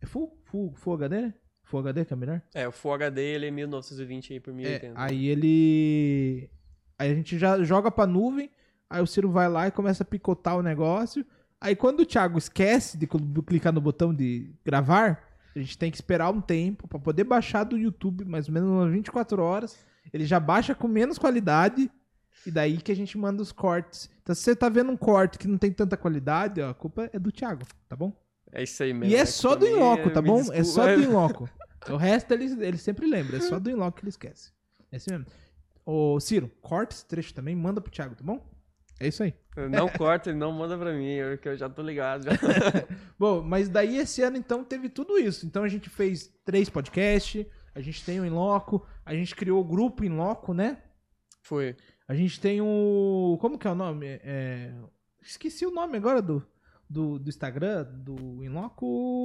É 0.05 0.07
Full, 0.07 0.37
full, 0.45 0.73
full 0.75 0.93
HD, 0.93 1.21
né? 1.21 1.33
Full 1.63 1.79
HD 1.79 2.05
que 2.05 2.13
é 2.13 2.15
melhor? 2.15 2.41
É, 2.53 2.67
o 2.67 2.71
Full 2.71 2.93
HD 2.93 3.21
ele 3.21 3.47
é 3.47 3.51
1920 3.51 4.33
aí 4.33 4.39
por 4.39 4.51
É, 4.51 4.53
1080. 4.53 4.93
aí 5.01 5.27
ele. 5.27 6.49
Aí 6.97 7.11
a 7.11 7.15
gente 7.15 7.37
já 7.37 7.61
joga 7.63 7.89
pra 7.91 8.05
nuvem, 8.07 8.49
aí 8.89 9.01
o 9.01 9.07
Ciro 9.07 9.29
vai 9.31 9.49
lá 9.49 9.67
e 9.67 9.71
começa 9.71 10.03
a 10.03 10.05
picotar 10.05 10.57
o 10.57 10.61
negócio. 10.61 11.25
Aí 11.59 11.75
quando 11.75 12.01
o 12.01 12.05
Thiago 12.05 12.37
esquece 12.37 12.97
de 12.97 13.07
cl- 13.07 13.41
clicar 13.45 13.73
no 13.73 13.81
botão 13.81 14.13
de 14.13 14.53
gravar, 14.63 15.23
a 15.55 15.59
gente 15.59 15.77
tem 15.77 15.89
que 15.89 15.97
esperar 15.97 16.29
um 16.29 16.39
tempo 16.39 16.87
pra 16.87 16.99
poder 16.99 17.23
baixar 17.23 17.63
do 17.63 17.77
YouTube, 17.77 18.23
mais 18.25 18.47
ou 18.47 18.53
menos 18.53 18.69
umas 18.69 18.91
24 18.91 19.41
horas. 19.41 19.77
Ele 20.13 20.25
já 20.25 20.39
baixa 20.39 20.75
com 20.75 20.87
menos 20.87 21.17
qualidade. 21.17 21.89
E 22.45 22.51
daí 22.51 22.77
que 22.77 22.91
a 22.91 22.95
gente 22.95 23.17
manda 23.17 23.41
os 23.41 23.51
cortes. 23.51 24.07
Então, 24.21 24.35
se 24.35 24.41
você 24.41 24.55
tá 24.55 24.69
vendo 24.69 24.91
um 24.91 24.97
corte 24.97 25.39
que 25.39 25.47
não 25.47 25.57
tem 25.57 25.71
tanta 25.71 25.97
qualidade, 25.97 26.61
ó, 26.61 26.69
a 26.69 26.73
culpa 26.75 27.09
é 27.11 27.17
do 27.17 27.31
Thiago, 27.31 27.65
tá 27.89 27.95
bom? 27.95 28.13
É 28.55 28.63
isso 28.63 28.81
aí 28.81 28.93
mesmo. 28.93 29.13
E 29.13 29.17
é 29.17 29.19
que 29.19 29.31
só 29.31 29.53
do 29.53 29.67
Inloco, 29.67 30.09
tá 30.09 30.21
bom? 30.21 30.37
desculpa. 30.37 30.59
É 30.59 30.63
só 30.63 30.85
do 30.85 31.03
Inloco. 31.03 31.49
O 31.89 31.97
resto 31.97 32.33
ele, 32.33 32.45
ele 32.65 32.77
sempre 32.77 33.05
lembra, 33.05 33.37
é 33.37 33.41
só 33.41 33.59
do 33.59 33.69
Inloco 33.69 33.97
que 33.97 34.03
ele 34.03 34.09
esquece. 34.09 34.51
É 34.91 34.95
assim 34.95 35.11
mesmo. 35.11 35.25
Ô, 35.85 36.19
Ciro, 36.19 36.49
corta 36.61 36.95
esse 36.95 37.05
trecho 37.05 37.33
também, 37.33 37.55
manda 37.55 37.79
pro 37.79 37.91
Thiago, 37.91 38.15
tá 38.15 38.23
bom? 38.23 38.43
É 38.99 39.07
isso 39.07 39.23
aí. 39.23 39.33
Não 39.69 39.89
corta 39.89 40.31
e 40.31 40.33
não 40.33 40.51
manda 40.51 40.77
pra 40.77 40.93
mim, 40.93 41.17
porque 41.31 41.49
eu 41.49 41.57
já 41.57 41.69
tô 41.69 41.81
ligado. 41.81 42.23
Já. 42.23 42.31
Bom, 43.19 43.41
mas 43.41 43.67
daí 43.67 43.97
esse 43.97 44.21
ano 44.21 44.37
então 44.37 44.63
teve 44.63 44.87
tudo 44.89 45.17
isso. 45.17 45.45
Então 45.45 45.63
a 45.63 45.67
gente 45.67 45.89
fez 45.89 46.33
três 46.45 46.69
podcasts, 46.69 47.45
a 47.73 47.81
gente 47.81 48.03
tem 48.05 48.21
o 48.21 48.25
Inloco, 48.25 48.87
a 49.05 49.13
gente 49.13 49.35
criou 49.35 49.59
o 49.59 49.65
grupo 49.65 50.05
Inloco, 50.05 50.53
né? 50.53 50.81
Foi. 51.41 51.75
A 52.07 52.15
gente 52.15 52.39
tem 52.39 52.61
o. 52.61 53.37
Como 53.41 53.59
que 53.59 53.67
é 53.67 53.71
o 53.71 53.75
nome? 53.75 54.07
É... 54.23 54.73
Esqueci 55.21 55.65
o 55.65 55.71
nome 55.71 55.97
agora 55.97 56.21
do, 56.21 56.45
do, 56.89 57.17
do 57.19 57.29
Instagram, 57.29 57.83
do 57.83 58.43
Inloco. 58.43 59.23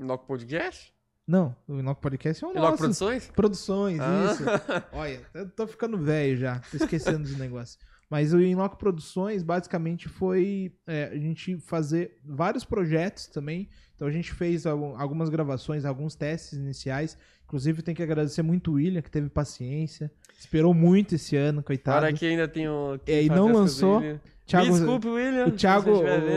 Inloco 0.00 0.26
Podcast? 0.26 0.92
Não, 1.26 1.54
o 1.68 1.78
Inloco 1.78 2.00
Podcast 2.00 2.44
é 2.44 2.46
o 2.48 2.50
Inloco. 2.52 2.78
Produções? 2.78 3.30
Produções, 3.30 4.00
Ah. 4.00 4.32
isso. 4.32 4.44
Olha, 4.92 5.20
eu 5.34 5.48
tô 5.50 5.66
ficando 5.66 5.96
velho 5.96 6.36
já, 6.36 6.58
tô 6.70 6.76
esquecendo 6.76 7.20
dos 7.20 7.36
negócios. 7.38 7.78
Mas 8.10 8.34
o 8.34 8.40
Inloco 8.42 8.76
Produções, 8.76 9.42
basicamente, 9.42 10.06
foi 10.08 10.74
é, 10.86 11.04
a 11.04 11.16
gente 11.16 11.56
fazer 11.60 12.18
vários 12.24 12.64
projetos 12.64 13.26
também. 13.28 13.70
Então 13.94 14.06
a 14.06 14.10
gente 14.10 14.32
fez 14.32 14.66
al- 14.66 14.96
algumas 15.00 15.30
gravações, 15.30 15.84
alguns 15.86 16.14
testes 16.14 16.58
iniciais. 16.58 17.16
Inclusive, 17.52 17.82
tem 17.82 17.94
que 17.94 18.02
agradecer 18.02 18.40
muito 18.40 18.70
o 18.70 18.74
William, 18.76 19.02
que 19.02 19.10
teve 19.10 19.28
paciência. 19.28 20.10
Esperou 20.38 20.72
muito 20.72 21.16
esse 21.16 21.36
ano, 21.36 21.62
coitado. 21.62 21.98
Fora 22.00 22.10
que 22.10 22.24
ainda 22.24 22.48
tem 22.48 22.66
o. 22.66 22.98
É, 23.06 23.24
e 23.24 23.28
não 23.28 23.52
lançou. 23.52 24.00
Thiago- 24.46 24.68
Me 24.68 24.72
desculpe, 24.72 25.06
William. 25.06 25.48
O 25.48 25.50
Thiago, 25.50 25.90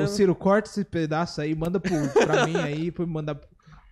o. 0.03 0.07
Ciro, 0.09 0.35
corta 0.35 0.69
esse 0.69 0.83
pedaço 0.83 1.39
aí, 1.39 1.55
manda 1.55 1.79
pro, 1.79 1.93
pra 2.09 2.45
mim 2.45 2.57
aí, 2.57 2.91
pra 2.91 3.05
mandar 3.05 3.39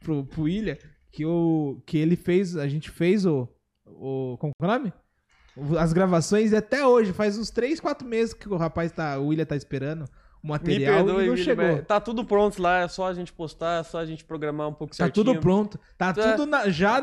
pro, 0.02 0.26
pro 0.26 0.42
William, 0.44 0.76
que, 1.14 1.26
o, 1.26 1.82
que 1.86 1.98
ele 1.98 2.18
fez, 2.18 2.58
a 2.58 2.68
gente 2.68 2.90
fez 2.92 3.26
o, 3.26 3.48
o. 3.86 4.36
Como 4.38 4.52
é 4.62 4.66
o 4.66 4.68
nome? 4.68 4.94
As 5.80 5.94
gravações 5.94 6.52
e 6.52 6.58
até 6.58 6.86
hoje, 6.86 7.14
faz 7.14 7.38
uns 7.38 7.50
3, 7.50 7.80
4 7.80 8.06
meses 8.06 8.34
que 8.34 8.50
o 8.50 8.58
rapaz 8.58 8.92
tá, 8.92 9.18
o 9.18 9.28
William 9.28 9.46
tá 9.46 9.56
esperando 9.56 10.04
o 10.44 10.48
Me 10.48 10.52
material 10.52 11.06
perdoe, 11.06 11.24
e 11.26 11.28
não 11.30 11.38
chegou. 11.38 11.66
mas 11.66 11.86
Tá 11.86 12.00
tudo 12.02 12.26
pronto 12.26 12.62
lá, 12.62 12.80
é 12.82 12.88
só 12.88 13.08
a 13.08 13.14
gente 13.14 13.32
postar, 13.32 13.80
é 13.80 13.84
só 13.84 14.00
a 14.00 14.06
gente 14.06 14.26
programar 14.26 14.68
um 14.68 14.74
pouco 14.74 14.92
Tá 14.96 15.06
certinho. 15.06 15.26
tudo 15.26 15.40
pronto. 15.40 15.80
Tá 15.98 16.14
Tá. 16.14 16.34
tudo 16.34 16.46
na- 16.46 16.70
já 16.70 17.02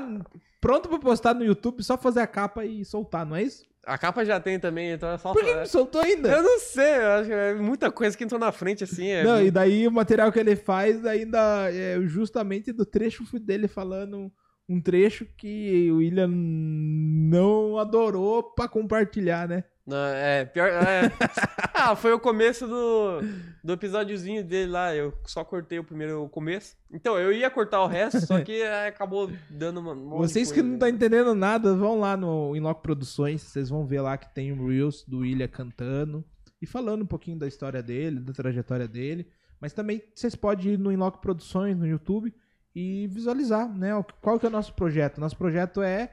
pronto 0.61 0.89
pra 0.89 0.99
postar 0.99 1.35
no 1.35 1.45
YouTube, 1.45 1.83
só 1.83 1.97
fazer 1.97 2.21
a 2.21 2.27
capa 2.27 2.65
e 2.65 2.85
soltar, 2.85 3.25
não 3.25 3.35
é 3.35 3.43
isso? 3.43 3.65
A 3.87 3.97
capa 3.97 4.23
já 4.27 4.39
tem 4.39 4.61
também, 4.61 4.91
então 4.93 5.09
é 5.11 5.17
só. 5.17 5.33
Por 5.33 5.43
que 5.43 5.55
não 5.55 5.65
soltou 5.65 6.03
ainda? 6.03 6.29
Eu 6.31 6.43
não 6.43 6.59
sei, 6.59 6.97
eu 6.99 7.11
acho 7.13 7.27
que 7.29 7.33
é 7.33 7.55
muita 7.55 7.91
coisa 7.91 8.15
que 8.17 8.23
entrou 8.23 8.39
na 8.39 8.53
frente, 8.53 8.85
assim. 8.85 9.09
É... 9.09 9.25
Não, 9.25 9.43
e 9.43 9.51
daí 9.51 9.89
o 9.89 9.91
material 9.91 10.31
que 10.31 10.39
ele 10.39 10.55
faz 10.55 11.05
ainda 11.07 11.73
é 11.73 11.99
justamente 12.03 12.73
do 12.73 12.85
trecho 12.85 13.25
dele 13.41 13.67
falando 13.67 14.31
um 14.69 14.81
trecho 14.83 15.27
que 15.37 15.91
o 15.91 15.97
William 15.97 16.29
não 16.29 17.79
adorou 17.79 18.43
pra 18.43 18.69
compartilhar, 18.69 19.49
né? 19.49 19.65
Não, 19.91 20.07
é, 20.07 20.45
pior. 20.45 20.69
É. 20.69 21.11
ah, 21.75 21.97
foi 21.97 22.13
o 22.13 22.21
começo 22.21 22.65
do, 22.69 23.21
do 23.63 23.73
episódiozinho 23.73 24.45
dele 24.45 24.71
lá. 24.71 24.95
Eu 24.95 25.13
só 25.27 25.43
cortei 25.43 25.81
o 25.81 25.85
primeiro 25.85 26.23
o 26.23 26.29
começo. 26.29 26.77
Então, 26.93 27.19
eu 27.19 27.33
ia 27.33 27.51
cortar 27.51 27.83
o 27.83 27.89
resto, 27.89 28.25
só 28.25 28.41
que 28.41 28.63
é, 28.63 28.87
acabou 28.87 29.29
dando 29.51 29.81
uma. 29.81 29.93
um 29.93 30.23
de 30.23 30.29
Vocês 30.29 30.53
que 30.53 30.61
coisa, 30.61 30.69
não 30.69 30.79
tá 30.79 30.87
né? 30.87 30.93
entendendo 30.93 31.35
nada, 31.35 31.75
vão 31.75 31.99
lá 31.99 32.17
no 32.17 32.55
Inloco 32.55 32.83
Produções, 32.83 33.43
vocês 33.43 33.69
vão 33.69 33.85
ver 33.85 34.01
lá 34.01 34.17
que 34.17 34.33
tem 34.33 34.53
o 34.53 34.69
Reels 34.69 35.05
do 35.05 35.19
William 35.19 35.49
cantando 35.49 36.25
e 36.63 36.67
falando 36.67 37.03
um 37.03 37.07
pouquinho 37.07 37.39
da 37.39 37.49
história 37.49 37.83
dele, 37.83 38.21
da 38.21 38.33
trajetória 38.33 38.87
dele. 38.87 39.27
Mas 39.61 39.73
também 39.73 40.01
vocês 40.15 40.37
podem 40.37 40.75
ir 40.75 40.79
no 40.79 40.93
Inloco 40.93 41.21
Produções 41.21 41.77
no 41.77 41.87
YouTube 41.87 42.33
e 42.75 43.09
visualizar, 43.09 43.69
né? 43.69 43.91
Qual 44.23 44.39
que 44.39 44.47
é 44.47 44.49
o 44.49 44.53
nosso 44.53 44.73
projeto? 44.75 45.21
Nosso 45.21 45.37
projeto 45.37 45.83
é 45.83 46.13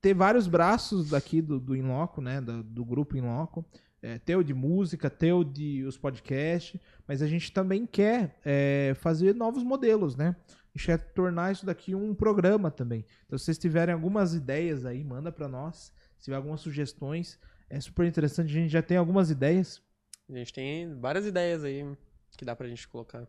ter 0.00 0.14
vários 0.14 0.46
braços 0.46 1.10
daqui 1.10 1.42
do, 1.42 1.60
do 1.60 1.76
Inloco, 1.76 2.20
né? 2.20 2.40
Do, 2.40 2.62
do 2.62 2.84
grupo 2.84 3.16
Inloco. 3.16 3.64
É, 4.02 4.18
ter 4.18 4.34
o 4.34 4.42
de 4.42 4.54
música, 4.54 5.10
ter 5.10 5.32
o 5.32 5.44
de 5.44 5.84
os 5.84 5.98
podcasts, 5.98 6.80
mas 7.06 7.20
a 7.20 7.26
gente 7.26 7.52
também 7.52 7.84
quer 7.86 8.40
é, 8.42 8.94
fazer 8.96 9.34
novos 9.34 9.62
modelos, 9.62 10.16
né? 10.16 10.34
A 10.48 10.78
gente 10.78 10.86
quer 10.86 10.98
tornar 11.12 11.52
isso 11.52 11.66
daqui 11.66 11.94
um 11.94 12.14
programa 12.14 12.70
também. 12.70 13.04
Então, 13.26 13.38
se 13.38 13.44
vocês 13.44 13.58
tiverem 13.58 13.92
algumas 13.92 14.34
ideias 14.34 14.86
aí, 14.86 15.04
manda 15.04 15.30
pra 15.30 15.48
nós. 15.48 15.92
Se 16.16 16.24
tiver 16.24 16.36
algumas 16.36 16.60
sugestões, 16.60 17.38
é 17.68 17.78
super 17.78 18.06
interessante. 18.06 18.48
A 18.50 18.60
gente 18.60 18.70
já 18.70 18.82
tem 18.82 18.96
algumas 18.96 19.30
ideias. 19.30 19.82
A 20.30 20.34
gente 20.34 20.52
tem 20.52 20.98
várias 20.98 21.26
ideias 21.26 21.62
aí 21.62 21.84
que 22.38 22.44
dá 22.44 22.56
pra 22.56 22.68
gente 22.68 22.88
colocar 22.88 23.26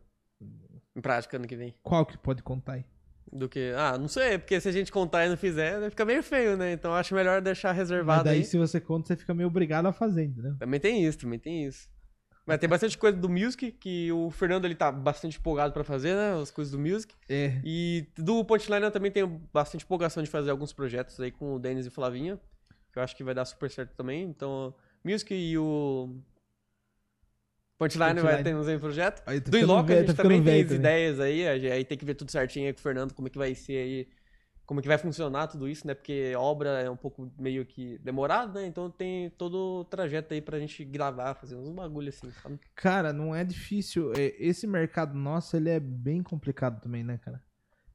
em 0.95 1.01
prática 1.01 1.35
ano 1.35 1.47
que 1.47 1.55
vem. 1.55 1.75
Qual 1.83 2.05
que 2.05 2.17
pode 2.17 2.41
contar 2.43 2.73
aí? 2.73 2.85
Do 3.31 3.49
que. 3.49 3.73
Ah, 3.75 3.97
não 3.97 4.07
sei, 4.07 4.37
porque 4.37 4.59
se 4.59 4.67
a 4.69 4.71
gente 4.71 4.91
contar 4.91 5.25
e 5.25 5.29
não 5.29 5.37
fizer, 5.37 5.79
vai 5.79 5.89
ficar 5.89 6.05
meio 6.05 6.21
feio, 6.23 6.55
né? 6.57 6.73
Então 6.73 6.93
acho 6.93 7.13
melhor 7.15 7.41
deixar 7.41 7.69
Mas 7.69 7.77
reservado 7.77 8.23
daí, 8.25 8.39
aí. 8.39 8.43
se 8.43 8.57
você 8.57 8.79
conta, 8.79 9.07
você 9.07 9.15
fica 9.15 9.33
meio 9.33 9.47
obrigado 9.47 9.85
a 9.85 9.93
fazer, 9.93 10.25
entendeu? 10.25 10.55
Também 10.57 10.79
tem 10.79 11.05
isso, 11.05 11.17
também 11.17 11.39
tem 11.39 11.65
isso. 11.65 11.89
Mas 12.45 12.57
tem 12.57 12.67
bastante 12.67 12.97
coisa 12.97 13.17
do 13.17 13.29
Music, 13.29 13.71
que 13.71 14.11
o 14.11 14.29
Fernando 14.31 14.65
ele 14.65 14.75
tá 14.75 14.91
bastante 14.91 15.37
empolgado 15.37 15.73
pra 15.73 15.83
fazer, 15.83 16.15
né? 16.15 16.41
As 16.41 16.51
coisas 16.51 16.71
do 16.71 16.79
Music. 16.79 17.13
É. 17.29 17.61
E 17.63 18.07
do 18.17 18.43
Punchline 18.43 18.83
eu 18.83 18.91
também 18.91 19.11
tenho 19.11 19.41
bastante 19.53 19.85
empolgação 19.85 20.23
de 20.23 20.29
fazer 20.29 20.49
alguns 20.49 20.73
projetos 20.73 21.19
aí 21.19 21.31
com 21.31 21.55
o 21.55 21.59
Denis 21.59 21.85
e 21.85 21.89
o 21.89 21.91
Flavinha. 21.91 22.39
Que 22.91 22.99
eu 22.99 23.03
acho 23.03 23.15
que 23.15 23.23
vai 23.23 23.33
dar 23.33 23.45
super 23.45 23.69
certo 23.69 23.95
também. 23.95 24.23
Então, 24.23 24.73
Music 25.03 25.33
e 25.33 25.57
o 25.57 26.15
Punchline, 27.87 28.13
vai 28.21 28.37
Punchline. 28.37 28.43
ter 28.43 28.55
uns 28.55 28.67
aí 28.67 28.77
projeto. 28.79 29.23
Aí, 29.25 29.41
tá 29.41 29.49
Do 29.51 29.57
ficando 29.57 29.71
Inloco 29.73 29.91
a 29.91 29.95
gente 29.95 30.13
tá 30.13 30.23
também 30.23 30.43
tem 30.43 30.53
as 30.61 30.67
também. 30.67 30.79
ideias 30.79 31.19
aí. 31.19 31.71
Aí 31.71 31.83
tem 31.85 31.97
que 31.97 32.05
ver 32.05 32.15
tudo 32.15 32.29
certinho 32.31 32.67
aí 32.67 32.73
com 32.73 32.79
o 32.79 32.81
Fernando, 32.83 33.13
como 33.13 33.27
é 33.27 33.31
que 33.31 33.37
vai 33.37 33.55
ser 33.55 33.77
aí. 33.77 34.07
como 34.65 34.81
que 34.81 34.87
vai 34.87 34.97
funcionar 34.97 35.47
tudo 35.47 35.67
isso, 35.67 35.85
né? 35.85 35.93
Porque 35.93 36.33
obra 36.37 36.69
é 36.81 36.89
um 36.89 36.95
pouco 36.95 37.29
meio 37.37 37.65
que 37.65 37.97
demorado, 37.99 38.53
né? 38.59 38.65
Então 38.67 38.89
tem 38.89 39.29
todo 39.31 39.81
o 39.81 39.83
trajeto 39.85 40.33
aí 40.33 40.41
pra 40.41 40.59
gente 40.59 40.85
gravar, 40.85 41.33
fazer 41.35 41.55
uns 41.55 41.69
bagulho 41.69 42.07
assim, 42.09 42.31
sabe? 42.41 42.57
Cara, 42.75 43.11
não 43.11 43.35
é 43.35 43.43
difícil. 43.43 44.13
É, 44.17 44.33
Esse 44.39 44.65
mercado 44.67 45.13
nosso, 45.17 45.57
ele 45.57 45.69
é 45.69 45.79
bem 45.79 46.21
complicado 46.23 46.79
também, 46.81 47.03
né, 47.03 47.17
cara? 47.17 47.41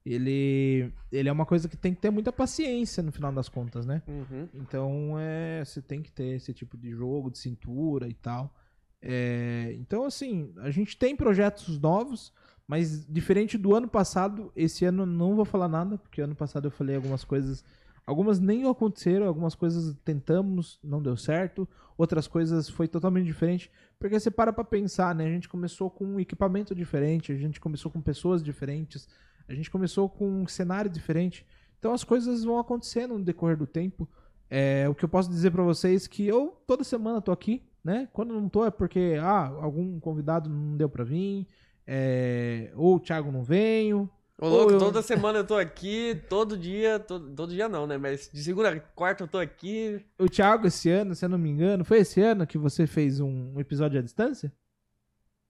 Ele, 0.05 0.93
ele 1.11 1.28
é 1.28 1.32
uma 1.32 1.45
coisa 1.47 1.68
que 1.68 1.76
tem 1.76 1.93
que 1.95 2.01
ter 2.01 2.11
muita 2.11 2.30
paciência 2.32 3.03
no 3.03 3.11
final 3.11 3.32
das 3.32 3.49
contas, 3.49 3.84
né? 3.84 4.03
Uhum. 4.07 4.49
Então, 4.55 5.16
é, 5.18 5.64
você 5.64 5.82
tem 5.82 6.01
que 6.01 6.12
ter 6.12 6.37
esse 6.37 6.53
tipo 6.55 6.76
de 6.76 6.91
jogo, 6.93 7.30
de 7.30 7.39
cintura 7.39 8.07
e 8.07 8.14
tal. 8.14 8.55
É, 9.03 9.74
então, 9.78 10.05
assim, 10.05 10.53
a 10.59 10.70
gente 10.70 10.97
tem 10.97 11.14
projetos 11.14 11.78
novos, 11.78 12.32
mas 12.66 13.07
diferente 13.07 13.57
do 13.57 13.74
ano 13.74 13.88
passado, 13.88 14.51
esse 14.57 14.84
ano 14.84 15.07
não 15.07 15.36
vou 15.36 15.44
falar 15.44 15.68
nada, 15.68 15.99
porque 15.99 16.20
ano 16.20 16.34
passado 16.34 16.66
eu 16.66 16.70
falei 16.70 16.97
algumas 16.97 17.24
coisas, 17.24 17.64
algumas 18.05 18.40
nem 18.40 18.68
aconteceram, 18.68 19.26
algumas 19.26 19.55
coisas 19.55 19.94
tentamos, 20.05 20.78
não 20.82 21.01
deu 21.01 21.16
certo, 21.16 21.68
outras 21.97 22.26
coisas 22.26 22.68
foi 22.68 22.88
totalmente 22.88 23.26
diferente, 23.26 23.70
porque 23.99 24.18
você 24.18 24.30
para 24.30 24.53
pra 24.53 24.64
pensar, 24.64 25.14
né? 25.14 25.26
A 25.26 25.30
gente 25.30 25.49
começou 25.49 25.88
com 25.88 26.05
um 26.05 26.20
equipamento 26.20 26.74
diferente, 26.74 27.32
a 27.32 27.36
gente 27.36 27.61
começou 27.61 27.90
com 27.90 28.01
pessoas 28.01 28.42
diferentes, 28.42 29.09
a 29.49 29.55
gente 29.55 29.70
começou 29.70 30.09
com 30.09 30.28
um 30.28 30.47
cenário 30.47 30.90
diferente. 30.90 31.47
Então 31.78 31.92
as 31.92 32.03
coisas 32.03 32.42
vão 32.42 32.59
acontecendo 32.59 33.16
no 33.16 33.24
decorrer 33.24 33.57
do 33.57 33.66
tempo. 33.66 34.09
É, 34.51 34.88
o 34.88 34.94
que 34.94 35.05
eu 35.05 35.09
posso 35.09 35.28
dizer 35.28 35.51
pra 35.51 35.62
vocês 35.62 36.07
é 36.07 36.09
que 36.09 36.26
eu 36.26 36.61
toda 36.66 36.84
semana 36.84 37.20
tô 37.20 37.32
aqui, 37.32 37.62
né? 37.87 38.09
Quando 38.12 38.34
não 38.34 38.49
tô 38.49 38.64
é 38.66 38.70
porque 38.70 39.16
ah, 39.20 39.47
algum 39.62 39.99
convidado 40.01 40.51
não 40.51 40.76
deu 40.76 40.89
pra 40.89 41.05
vir, 41.05 41.47
é, 41.87 42.72
ou 42.74 42.97
o 42.97 43.01
Thiago 43.01 43.30
não 43.30 43.45
veio. 43.45 44.11
Ô, 44.39 44.49
louco, 44.49 44.64
Ou 44.66 44.70
eu- 44.72 44.78
toda 44.78 45.01
semana 45.01 45.39
eu 45.39 45.47
tô 45.47 45.57
aqui, 45.57 46.20
todo 46.28 46.59
dia, 46.59 46.99
todo, 46.99 47.30
todo 47.34 47.53
dia 47.53 47.68
não, 47.68 47.87
né? 47.87 47.97
Mas 47.97 48.28
de 48.30 48.43
segunda 48.43 48.68
a 48.70 48.80
quarta 48.80 49.22
eu 49.24 49.28
tô 49.28 49.39
aqui. 49.39 50.05
O 50.18 50.28
Thiago 50.28 50.66
esse 50.66 50.91
ano, 50.91 51.14
se 51.14 51.24
eu 51.24 51.28
não 51.28 51.39
me 51.39 51.49
engano, 51.49 51.84
foi 51.84 51.99
esse 51.99 52.20
ano 52.20 52.47
que 52.47 52.59
você 52.59 52.87
fez 52.87 53.20
um, 53.20 53.59
episódio 53.59 53.99
à 53.99 54.03
distância? 54.03 54.53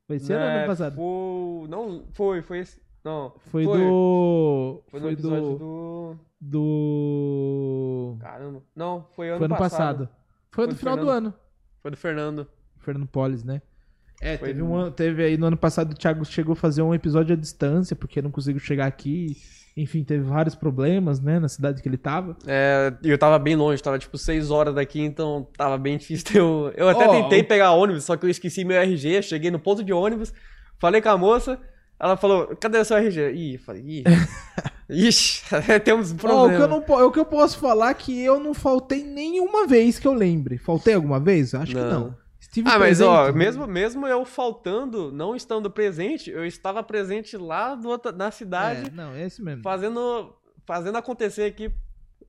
Foi 0.07 0.17
esse 0.17 0.33
ano 0.33 0.45
ou 0.45 0.51
ano 0.51 0.67
passado? 0.67 0.95
Foi... 0.95 1.69
Não, 1.69 2.05
foi, 2.13 2.43
foi 2.43 2.59
esse... 2.61 2.81
Não, 3.03 3.33
Foi, 3.51 3.65
foi. 3.65 3.79
do. 3.79 4.83
foi 4.89 4.99
no 5.01 5.05
Foi 5.07 5.13
episódio 5.13 5.51
do. 5.53 5.59
do... 5.59 6.19
Do. 6.41 8.17
Caramba. 8.21 8.63
Não, 8.75 9.07
foi 9.15 9.29
ano 9.31 9.39
Foi 9.39 9.47
ano 9.47 9.57
passado. 9.57 9.99
passado. 10.07 10.09
Foi 10.51 10.65
Foi 10.65 10.75
do 10.75 10.77
final 10.79 10.97
do 10.97 11.09
ano. 11.09 11.35
Foi 11.87 11.91
do 11.93 11.97
Fernando. 11.97 12.49
Fernando 12.81 13.07
Polis, 13.07 13.45
né? 13.45 13.63
É, 14.21 14.37
Foi 14.37 14.49
teve, 14.49 14.61
um, 14.61 14.75
ano- 14.75 14.91
teve 14.91 15.23
aí 15.25 15.37
no 15.37 15.47
ano 15.47 15.57
passado 15.57 15.93
o 15.93 15.95
Thiago 15.95 16.25
chegou 16.25 16.55
a 16.55 16.57
fazer 16.57 16.83
um 16.83 16.93
episódio 16.93 17.33
à 17.35 17.39
distância, 17.39 17.95
porque 17.95 18.21
não 18.21 18.31
conseguiu 18.33 18.61
chegar 18.61 18.87
aqui. 18.87 19.37
Enfim, 19.77 20.03
teve 20.03 20.25
vários 20.25 20.57
problemas, 20.57 21.21
né, 21.21 21.39
na 21.39 21.49
cidade 21.49 21.81
que 21.81 21.89
ele 21.89 21.97
tava. 21.99 22.37
É, 22.45 22.93
e 23.05 23.09
eu 23.11 23.17
tava 23.19 23.39
bem 23.39 23.55
longe, 23.55 23.81
tava 23.81 23.99
tipo 24.01 24.19
6 24.19 24.51
horas 24.51 24.75
daqui, 24.75 25.01
então 25.01 25.47
tava 25.57 25.79
bem 25.79 25.97
difícil. 25.97 26.27
Eu, 26.35 26.73
eu 26.77 26.89
até 26.89 27.07
Ó, 27.07 27.11
tentei 27.23 27.43
o- 27.43 27.45
pegar 27.47 27.71
ônibus, 27.73 28.03
só 28.05 28.17
que 28.17 28.25
eu 28.27 28.31
esqueci 28.31 28.65
meu 28.65 28.77
RG, 28.81 29.23
cheguei 29.23 29.51
no 29.53 29.61
ponto 29.61 29.85
de 29.85 29.93
ônibus, 29.93 30.33
falei 30.81 31.01
com 31.01 31.11
a 31.11 31.17
moça, 31.17 31.61
ela 31.99 32.17
falou, 32.17 32.55
cadê 32.57 32.79
o 32.79 32.85
seu 32.85 32.97
RG? 32.97 33.33
Ih, 33.33 33.55
eu 33.55 33.61
falei, 33.61 33.83
ih, 33.87 34.05
ixi, 34.89 35.43
temos 35.85 36.11
um 36.13 36.15
Ó, 36.15 36.17
o, 36.17 36.19
problema. 36.21 36.57
que 36.57 36.63
eu 36.63 36.69
não, 36.69 37.07
o 37.07 37.13
que 37.13 37.19
eu 37.21 37.25
posso 37.25 37.59
falar 37.59 37.91
é 37.91 37.95
que 37.95 38.21
eu 38.23 38.39
não 38.41 38.53
faltei 38.55 39.03
nenhuma 39.05 39.67
vez 39.67 39.99
que 39.99 40.07
eu 40.07 40.13
lembre. 40.13 40.59
Faltei 40.59 40.95
alguma 40.95 41.19
vez? 41.21 41.55
Acho 41.55 41.73
que 41.75 41.79
Não. 41.81 42.01
não. 42.01 42.27
Estive 42.41 42.69
Ah, 42.71 42.79
mas 42.79 43.01
ó, 43.01 43.25
presente. 43.25 43.37
mesmo, 43.39 43.67
mesmo 43.67 44.07
eu 44.07 44.25
faltando, 44.25 45.11
não 45.11 45.35
estando 45.35 45.71
presente, 45.71 46.31
eu 46.31 46.45
estava 46.47 46.83
presente 46.83 47.37
lá 47.37 47.75
do 47.75 47.89
na 48.15 48.31
cidade, 48.31 48.89
É, 48.89 48.91
não, 48.93 49.13
é 49.15 49.27
esse 49.27 49.43
mesmo. 49.43 49.63
fazendo, 49.63 50.33
fazendo 50.65 50.97
acontecer 50.97 51.45
aqui 51.45 51.71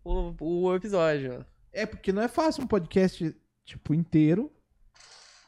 o, 0.03 0.33
o 0.39 0.75
episódio. 0.75 1.45
É 1.71 1.85
porque 1.85 2.11
não 2.11 2.21
é 2.21 2.27
fácil 2.27 2.63
um 2.63 2.67
podcast, 2.67 3.35
tipo, 3.63 3.93
inteiro. 3.93 4.51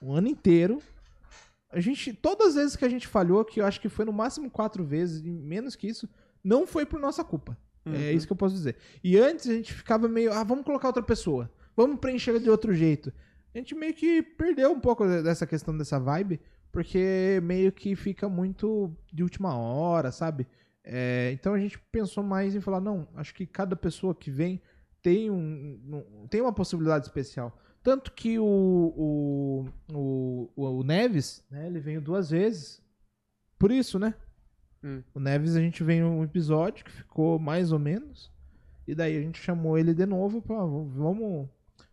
Um 0.02 0.14
ano 0.14 0.28
inteiro. 0.28 0.82
A 1.70 1.80
gente, 1.80 2.14
todas 2.14 2.50
as 2.50 2.56
vezes 2.56 2.76
que 2.76 2.86
a 2.86 2.90
gente 2.90 3.08
falhou, 3.08 3.46
que 3.46 3.62
eu 3.62 3.66
acho 3.66 3.80
que 3.80 3.90
foi 3.90 4.04
no 4.06 4.12
máximo 4.14 4.50
quatro 4.50 4.84
vezes, 4.84 5.22
menos 5.22 5.76
que 5.76 5.88
isso, 5.88 6.10
não 6.44 6.66
foi 6.66 6.86
por 6.86 7.00
nossa 7.00 7.24
culpa. 7.24 7.58
É 7.86 7.90
Uhum. 7.90 8.10
isso 8.12 8.26
que 8.28 8.34
eu 8.34 8.38
posso 8.38 8.56
dizer. 8.56 8.76
E 9.04 9.18
antes 9.18 9.48
a 9.50 9.54
gente 9.54 9.74
ficava 9.74 10.08
meio, 10.08 10.34
ah, 10.34 10.44
vamos 10.44 10.66
colocar 10.66 10.88
outra 10.88 11.04
pessoa. 11.04 11.50
Vamos 11.76 12.00
preencher 12.00 12.40
de 12.40 12.50
outro 12.50 12.74
jeito. 12.74 13.14
A 13.54 13.58
gente 13.58 13.74
meio 13.76 13.94
que 13.94 14.22
perdeu 14.22 14.72
um 14.72 14.80
pouco 14.80 15.06
dessa 15.08 15.46
questão 15.48 15.76
dessa 15.78 16.00
vibe, 16.00 16.40
porque 16.72 17.40
meio 17.44 17.72
que 17.72 17.96
fica 17.96 18.28
muito 18.30 18.92
de 19.12 19.24
última 19.24 19.56
hora, 19.58 20.12
sabe? 20.12 20.46
É, 20.84 21.32
então 21.34 21.54
a 21.54 21.60
gente 21.60 21.78
pensou 21.92 22.24
mais 22.24 22.56
em 22.56 22.62
falar, 22.62 22.80
não, 22.82 23.08
acho 23.16 23.34
que 23.34 23.46
cada 23.46 23.76
pessoa 23.76 24.14
que 24.14 24.30
vem 24.32 24.62
tem, 25.02 25.30
um, 25.32 25.80
um- 26.22 26.28
tem 26.28 26.42
uma 26.42 26.54
possibilidade 26.54 27.06
especial. 27.06 27.58
Tanto 27.82 28.12
que 28.12 28.38
o, 28.38 28.46
o, 28.46 29.66
o, 29.94 30.50
o 30.56 30.84
Neves, 30.84 31.46
né, 31.50 31.68
ele 31.68 31.80
veio 31.80 32.02
duas 32.02 32.30
vezes. 32.30 32.82
Por 33.58 33.72
isso, 33.72 33.98
né? 33.98 34.14
Hum. 34.84 35.02
O 35.14 35.20
Neves 35.20 35.56
a 35.56 35.62
gente 35.62 35.84
veio 35.84 36.08
um 36.08 36.24
episódio 36.24 36.86
que 36.86 36.92
ficou 36.92 37.40
mais 37.40 37.72
ou 37.72 37.80
menos. 37.80 38.32
E 38.88 38.96
daí 38.96 39.18
a 39.18 39.22
gente 39.22 39.40
chamou 39.40 39.78
ele 39.78 39.94
de 39.94 40.06
novo 40.06 40.42
pra 40.42 40.58
vamos. 40.66 41.48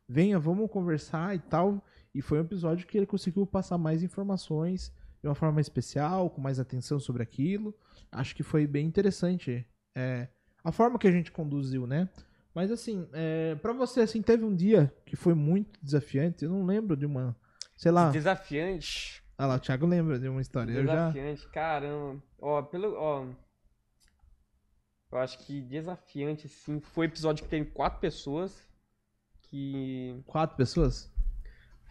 Venha, 0.09 0.39
vamos 0.39 0.71
conversar 0.71 1.35
e 1.35 1.39
tal. 1.39 1.85
E 2.15 2.23
foi 2.23 2.39
um 2.39 2.43
episódio 2.43 2.87
que 2.87 2.97
ele 2.97 3.07
conseguiu 3.07 3.47
passar 3.47 3.77
mais 3.77 4.03
informações 4.03 4.93
de 5.21 5.29
uma 5.29 5.35
forma 5.35 5.61
especial, 5.61 6.31
com 6.31 6.41
mais 6.41 6.59
atenção 6.59 6.99
sobre 6.99 7.23
aquilo. 7.23 7.75
Acho 8.11 8.35
que 8.35 8.43
foi 8.43 8.67
bem 8.67 8.87
interessante 8.87 9.67
é, 9.95 10.29
a 10.63 10.73
forma 10.73 10.99
que 10.99 11.07
a 11.07 11.13
gente 11.13 11.33
conduziu, 11.33 11.87
né? 11.87 12.09
Mas 12.57 12.73
assim, 12.73 13.07
é, 13.13 13.55
para 13.57 13.75
você, 13.75 14.01
assim, 14.01 14.23
teve 14.23 14.43
um 14.43 14.57
dia 14.57 14.91
que 15.05 15.15
foi 15.15 15.35
muito 15.35 15.79
desafiante. 15.83 16.43
Eu 16.43 16.51
não 16.51 16.65
lembro 16.65 16.97
de 16.97 17.05
uma. 17.05 17.37
Sei 17.77 17.93
lá. 17.93 18.09
Desafiante. 18.09 19.23
Ah 19.37 19.45
lá, 19.45 19.57
o 19.57 19.61
Thiago 19.61 19.85
lembra 19.85 20.19
de 20.19 20.27
uma 20.27 20.41
história. 20.41 20.73
Eu 20.73 20.87
já. 20.87 21.11
Desafiante, 21.11 21.47
caramba. 21.49 22.23
Ó, 22.41 22.63
pelo. 22.63 22.95
Ó, 22.95 23.27
eu 25.13 25.19
acho 25.19 25.39
que 25.41 25.61
desafiante, 25.61 26.49
sim, 26.49 26.81
foi 26.81 27.05
episódio 27.05 27.45
que 27.45 27.51
tem 27.51 27.63
quatro 27.63 28.01
pessoas. 28.01 28.67
Que 29.43 30.19
Quatro 30.25 30.57
pessoas? 30.57 31.13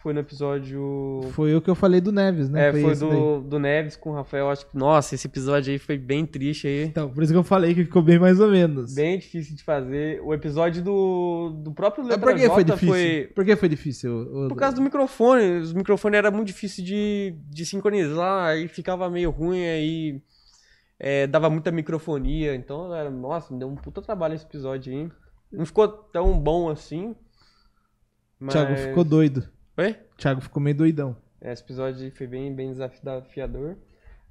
Foi 0.06 0.14
no 0.14 0.20
episódio. 0.20 1.22
Foi 1.32 1.56
o 1.56 1.60
que 1.60 1.68
eu 1.68 1.74
falei 1.74 2.00
do 2.00 2.12
Neves, 2.12 2.48
né? 2.48 2.70
É, 2.70 2.72
foi, 2.72 2.96
daí. 2.96 3.10
do, 3.10 3.42
do 3.42 3.58
Neves 3.58 3.96
com 3.96 4.12
o 4.12 4.14
Rafael. 4.14 4.52
Acho 4.52 4.68
que, 4.70 4.78
nossa, 4.78 5.16
esse 5.16 5.26
episódio 5.26 5.74
aí 5.74 5.80
foi 5.80 5.98
bem 5.98 6.28
triste 6.28 6.68
aí. 6.68 6.84
Então, 6.84 7.10
por 7.10 7.24
isso 7.24 7.34
que 7.34 7.38
eu 7.40 7.44
falei 7.44 7.74
que 7.74 7.84
ficou 7.86 8.04
bem 8.04 8.20
mais 8.20 8.40
ou 8.40 8.48
menos. 8.48 8.94
Bem 8.94 9.18
difícil 9.18 9.56
de 9.56 9.64
fazer. 9.64 10.22
O 10.22 10.32
episódio 10.32 10.84
do, 10.84 11.60
do 11.64 11.72
próprio 11.74 12.04
Mas 12.04 12.12
Letra 12.18 12.32
por 12.32 12.40
que 12.40 12.48
foi 12.48 12.64
difícil? 12.64 12.88
foi. 12.88 13.32
Por 13.34 13.46
que 13.46 13.56
foi 13.56 13.70
difícil? 13.70 14.12
o- 14.12 14.46
o- 14.46 14.48
Por 14.50 14.58
causa 14.58 14.76
do 14.76 14.84
microfone. 14.84 15.58
Os 15.58 15.74
microfones 15.74 16.20
era 16.20 16.30
muito 16.30 16.46
difícil 16.50 16.86
de, 16.86 17.36
de 17.50 17.66
sincronizar, 17.66 18.50
aí 18.50 18.68
ficava 18.68 19.10
meio 19.10 19.32
ruim, 19.32 19.66
aí 19.66 20.22
é, 21.00 21.26
dava 21.26 21.50
muita 21.50 21.72
microfonia. 21.72 22.54
Então, 22.54 22.94
era, 22.94 23.10
nossa, 23.10 23.52
me 23.52 23.58
deu 23.58 23.68
um 23.68 23.76
puta 23.76 24.04
trabalho 24.04 24.36
esse 24.36 24.46
episódio 24.46 24.94
aí. 24.94 25.10
Não 25.52 25.66
ficou 25.66 25.88
tão 25.88 26.40
bom 26.40 26.70
assim. 26.70 27.16
Mas... 28.40 28.54
Thiago 28.54 28.76
ficou 28.76 29.04
doido. 29.04 29.48
Oi? 29.78 29.94
Thiago 30.18 30.40
ficou 30.40 30.64
meio 30.64 30.78
doidão. 30.78 31.18
É, 31.42 31.52
Esse 31.52 31.62
episódio 31.62 32.02
aí 32.02 32.10
foi 32.10 32.28
bem, 32.28 32.54
bem 32.56 32.72
desafiador. 32.72 33.76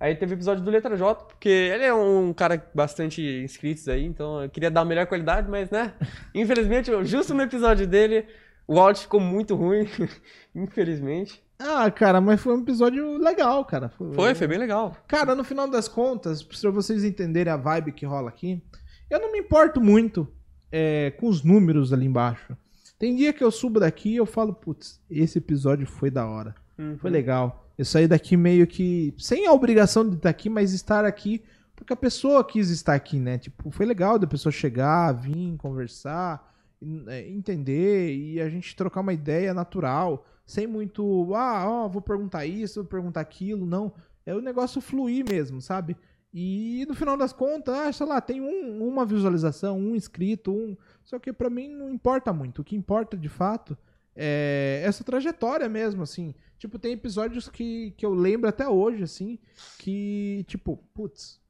Aí 0.00 0.16
teve 0.16 0.32
o 0.32 0.36
episódio 0.36 0.64
do 0.64 0.70
Letra 0.70 0.96
J, 0.96 1.22
porque 1.26 1.48
ele 1.48 1.84
é 1.84 1.92
um 1.92 2.32
cara 2.32 2.66
bastante 2.74 3.22
inscritos 3.44 3.86
aí, 3.88 4.04
então 4.04 4.42
eu 4.42 4.48
queria 4.48 4.70
dar 4.70 4.80
a 4.80 4.84
melhor 4.84 5.06
qualidade, 5.06 5.48
mas 5.48 5.70
né, 5.70 5.92
infelizmente, 6.34 6.90
justo 7.04 7.34
no 7.34 7.42
episódio 7.42 7.86
dele, 7.86 8.26
o 8.66 8.80
áudio 8.80 9.02
ficou 9.02 9.20
muito 9.20 9.54
ruim, 9.54 9.86
infelizmente. 10.54 11.42
Ah, 11.58 11.90
cara, 11.90 12.20
mas 12.22 12.40
foi 12.40 12.56
um 12.56 12.62
episódio 12.62 13.18
legal, 13.18 13.64
cara. 13.66 13.90
Foi, 13.90 14.34
foi 14.34 14.46
bem 14.46 14.58
legal. 14.58 14.96
Cara, 15.06 15.34
no 15.34 15.44
final 15.44 15.68
das 15.68 15.88
contas, 15.88 16.42
pra 16.42 16.70
vocês 16.70 17.04
entenderem 17.04 17.52
a 17.52 17.56
vibe 17.56 17.92
que 17.92 18.06
rola 18.06 18.30
aqui, 18.30 18.62
eu 19.10 19.20
não 19.20 19.30
me 19.30 19.38
importo 19.38 19.80
muito 19.80 20.26
é, 20.72 21.12
com 21.12 21.28
os 21.28 21.44
números 21.44 21.92
ali 21.92 22.06
embaixo. 22.06 22.56
Tem 23.04 23.14
dia 23.14 23.34
que 23.34 23.44
eu 23.44 23.50
subo 23.50 23.78
daqui 23.80 24.10
e 24.14 24.16
eu 24.16 24.24
falo, 24.24 24.54
putz, 24.54 24.98
esse 25.10 25.36
episódio 25.36 25.86
foi 25.86 26.10
da 26.10 26.26
hora. 26.26 26.54
Uhum. 26.78 26.96
Foi 26.96 27.10
legal. 27.10 27.68
Eu 27.76 27.84
saí 27.84 28.08
daqui 28.08 28.34
meio 28.34 28.66
que 28.66 29.12
sem 29.18 29.46
a 29.46 29.52
obrigação 29.52 30.08
de 30.08 30.16
estar 30.16 30.30
aqui, 30.30 30.48
mas 30.48 30.72
estar 30.72 31.04
aqui 31.04 31.42
porque 31.76 31.92
a 31.92 31.96
pessoa 31.96 32.42
quis 32.42 32.70
estar 32.70 32.94
aqui, 32.94 33.18
né? 33.18 33.36
Tipo, 33.36 33.70
foi 33.70 33.84
legal 33.84 34.18
da 34.18 34.26
pessoa 34.26 34.50
chegar, 34.50 35.12
vir, 35.12 35.54
conversar, 35.58 36.50
en- 36.80 37.04
é, 37.08 37.28
entender 37.28 38.14
e 38.16 38.40
a 38.40 38.48
gente 38.48 38.74
trocar 38.74 39.02
uma 39.02 39.12
ideia 39.12 39.52
natural, 39.52 40.24
sem 40.46 40.66
muito, 40.66 41.34
ah, 41.34 41.64
ó, 41.68 41.88
vou 41.88 42.00
perguntar 42.00 42.46
isso, 42.46 42.80
vou 42.80 42.88
perguntar 42.88 43.20
aquilo, 43.20 43.66
não. 43.66 43.92
É 44.24 44.34
o 44.34 44.40
negócio 44.40 44.80
fluir 44.80 45.26
mesmo, 45.28 45.60
sabe? 45.60 45.94
E 46.32 46.84
no 46.88 46.94
final 46.94 47.16
das 47.18 47.32
contas, 47.34 47.74
ah, 47.76 47.92
sei 47.92 48.06
lá, 48.06 48.20
tem 48.20 48.40
um- 48.40 48.82
uma 48.88 49.04
visualização, 49.04 49.78
um 49.78 49.94
inscrito, 49.94 50.52
um. 50.52 50.74
Só 51.04 51.18
que 51.18 51.32
pra 51.32 51.50
mim 51.50 51.68
não 51.68 51.90
importa 51.90 52.32
muito. 52.32 52.62
O 52.62 52.64
que 52.64 52.74
importa 52.74 53.16
de 53.16 53.28
fato 53.28 53.76
é 54.16 54.82
essa 54.84 55.04
trajetória 55.04 55.68
mesmo, 55.68 56.02
assim. 56.02 56.34
Tipo, 56.58 56.78
tem 56.78 56.92
episódios 56.92 57.48
que, 57.48 57.92
que 57.92 58.06
eu 58.06 58.14
lembro 58.14 58.48
até 58.48 58.66
hoje, 58.68 59.02
assim, 59.02 59.38
que, 59.78 60.44
tipo, 60.48 60.78
putz, 60.94 61.40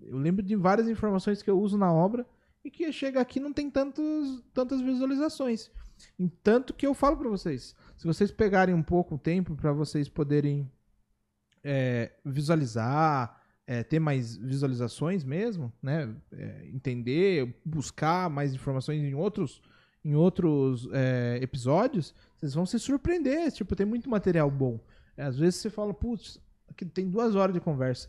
eu 0.00 0.16
lembro 0.16 0.42
de 0.42 0.54
várias 0.54 0.88
informações 0.88 1.42
que 1.42 1.50
eu 1.50 1.58
uso 1.58 1.76
na 1.76 1.92
obra 1.92 2.26
e 2.64 2.70
que 2.70 2.90
chega 2.92 3.20
aqui 3.20 3.40
não 3.40 3.52
tem 3.52 3.70
tantos, 3.70 4.42
tantas 4.52 4.80
visualizações. 4.80 5.70
Tanto 6.42 6.74
que 6.74 6.86
eu 6.86 6.94
falo 6.94 7.16
para 7.16 7.28
vocês, 7.28 7.74
se 7.96 8.06
vocês 8.06 8.30
pegarem 8.30 8.74
um 8.74 8.82
pouco 8.82 9.14
o 9.14 9.18
tempo 9.18 9.54
para 9.54 9.72
vocês 9.72 10.08
poderem 10.08 10.70
é, 11.62 12.12
visualizar, 12.24 13.40
é, 13.66 13.82
ter 13.82 13.98
mais 13.98 14.36
visualizações 14.36 15.24
mesmo, 15.24 15.72
né? 15.82 16.14
É, 16.32 16.66
entender, 16.66 17.54
buscar 17.64 18.28
mais 18.28 18.54
informações 18.54 19.02
em 19.02 19.14
outros, 19.14 19.62
em 20.04 20.14
outros 20.14 20.88
é, 20.92 21.38
episódios, 21.40 22.14
vocês 22.36 22.54
vão 22.54 22.66
se 22.66 22.78
surpreender. 22.78 23.50
Tipo, 23.52 23.74
tem 23.74 23.86
muito 23.86 24.08
material 24.08 24.50
bom. 24.50 24.78
É, 25.16 25.24
às 25.24 25.38
vezes 25.38 25.60
você 25.60 25.70
fala, 25.70 25.94
putz, 25.94 26.40
aqui 26.68 26.84
tem 26.84 27.08
duas 27.08 27.34
horas 27.34 27.54
de 27.54 27.60
conversa. 27.60 28.08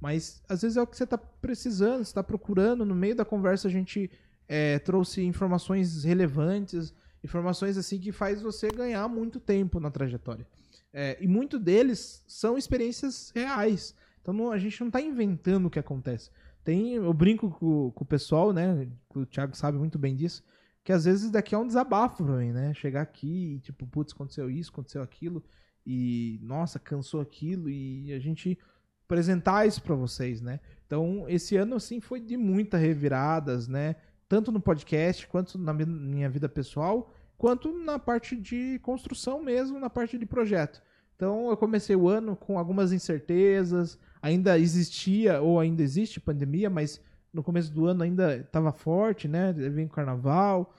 Mas 0.00 0.42
às 0.48 0.62
vezes 0.62 0.76
é 0.76 0.82
o 0.82 0.86
que 0.86 0.96
você 0.96 1.04
está 1.04 1.16
precisando, 1.16 1.98
você 1.98 2.10
está 2.10 2.22
procurando. 2.22 2.84
No 2.84 2.94
meio 2.94 3.14
da 3.14 3.24
conversa 3.24 3.68
a 3.68 3.70
gente 3.70 4.10
é, 4.48 4.78
trouxe 4.80 5.22
informações 5.22 6.04
relevantes, 6.04 6.92
informações 7.22 7.76
assim 7.76 7.98
que 7.98 8.12
faz 8.12 8.42
você 8.42 8.68
ganhar 8.68 9.08
muito 9.08 9.40
tempo 9.40 9.80
na 9.80 9.90
trajetória. 9.90 10.46
É, 10.92 11.16
e 11.20 11.26
muito 11.26 11.58
deles 11.58 12.24
são 12.26 12.58
experiências 12.58 13.30
reais. 13.34 13.94
Então 14.26 14.34
não, 14.34 14.50
a 14.50 14.58
gente 14.58 14.80
não 14.80 14.88
está 14.88 15.00
inventando 15.00 15.66
o 15.66 15.70
que 15.70 15.78
acontece. 15.78 16.32
Tem, 16.64 16.94
eu 16.94 17.14
brinco 17.14 17.48
com, 17.48 17.92
com, 17.92 18.02
o 18.02 18.06
pessoal, 18.06 18.52
né? 18.52 18.88
O 19.14 19.24
Thiago 19.24 19.56
sabe 19.56 19.78
muito 19.78 20.00
bem 20.00 20.16
disso. 20.16 20.42
Que 20.82 20.92
às 20.92 21.04
vezes 21.04 21.30
daqui 21.30 21.54
é 21.54 21.58
um 21.58 21.66
desabafo 21.66 22.24
pra 22.24 22.38
mim, 22.38 22.50
né? 22.50 22.74
Chegar 22.74 23.02
aqui 23.02 23.54
e 23.54 23.60
tipo, 23.60 23.86
putz, 23.86 24.12
aconteceu 24.12 24.50
isso, 24.50 24.72
aconteceu 24.72 25.00
aquilo. 25.00 25.44
E, 25.86 26.40
nossa, 26.42 26.80
cansou 26.80 27.20
aquilo. 27.20 27.70
E 27.70 28.12
a 28.12 28.18
gente 28.18 28.58
apresentar 29.04 29.64
isso 29.64 29.80
para 29.80 29.94
vocês, 29.94 30.40
né? 30.40 30.58
Então, 30.84 31.26
esse 31.28 31.56
ano, 31.56 31.76
assim, 31.76 32.00
foi 32.00 32.18
de 32.18 32.36
muitas 32.36 32.80
reviradas, 32.80 33.68
né? 33.68 33.94
Tanto 34.28 34.50
no 34.50 34.58
podcast, 34.58 35.24
quanto 35.28 35.56
na 35.56 35.72
minha 35.72 36.28
vida 36.28 36.48
pessoal, 36.48 37.14
quanto 37.38 37.72
na 37.78 37.96
parte 37.96 38.34
de 38.34 38.80
construção 38.82 39.40
mesmo, 39.40 39.78
na 39.78 39.88
parte 39.88 40.18
de 40.18 40.26
projeto. 40.26 40.82
Então, 41.14 41.48
eu 41.48 41.56
comecei 41.56 41.94
o 41.94 42.08
ano 42.08 42.34
com 42.34 42.58
algumas 42.58 42.92
incertezas, 42.92 43.96
ainda 44.26 44.58
existia, 44.58 45.40
ou 45.40 45.60
ainda 45.60 45.82
existe 45.82 46.18
pandemia, 46.18 46.68
mas 46.68 47.00
no 47.32 47.44
começo 47.44 47.72
do 47.72 47.86
ano 47.86 48.02
ainda 48.02 48.38
estava 48.38 48.72
forte, 48.72 49.28
né? 49.28 49.52
Vem 49.52 49.86
o 49.86 49.88
carnaval. 49.88 50.74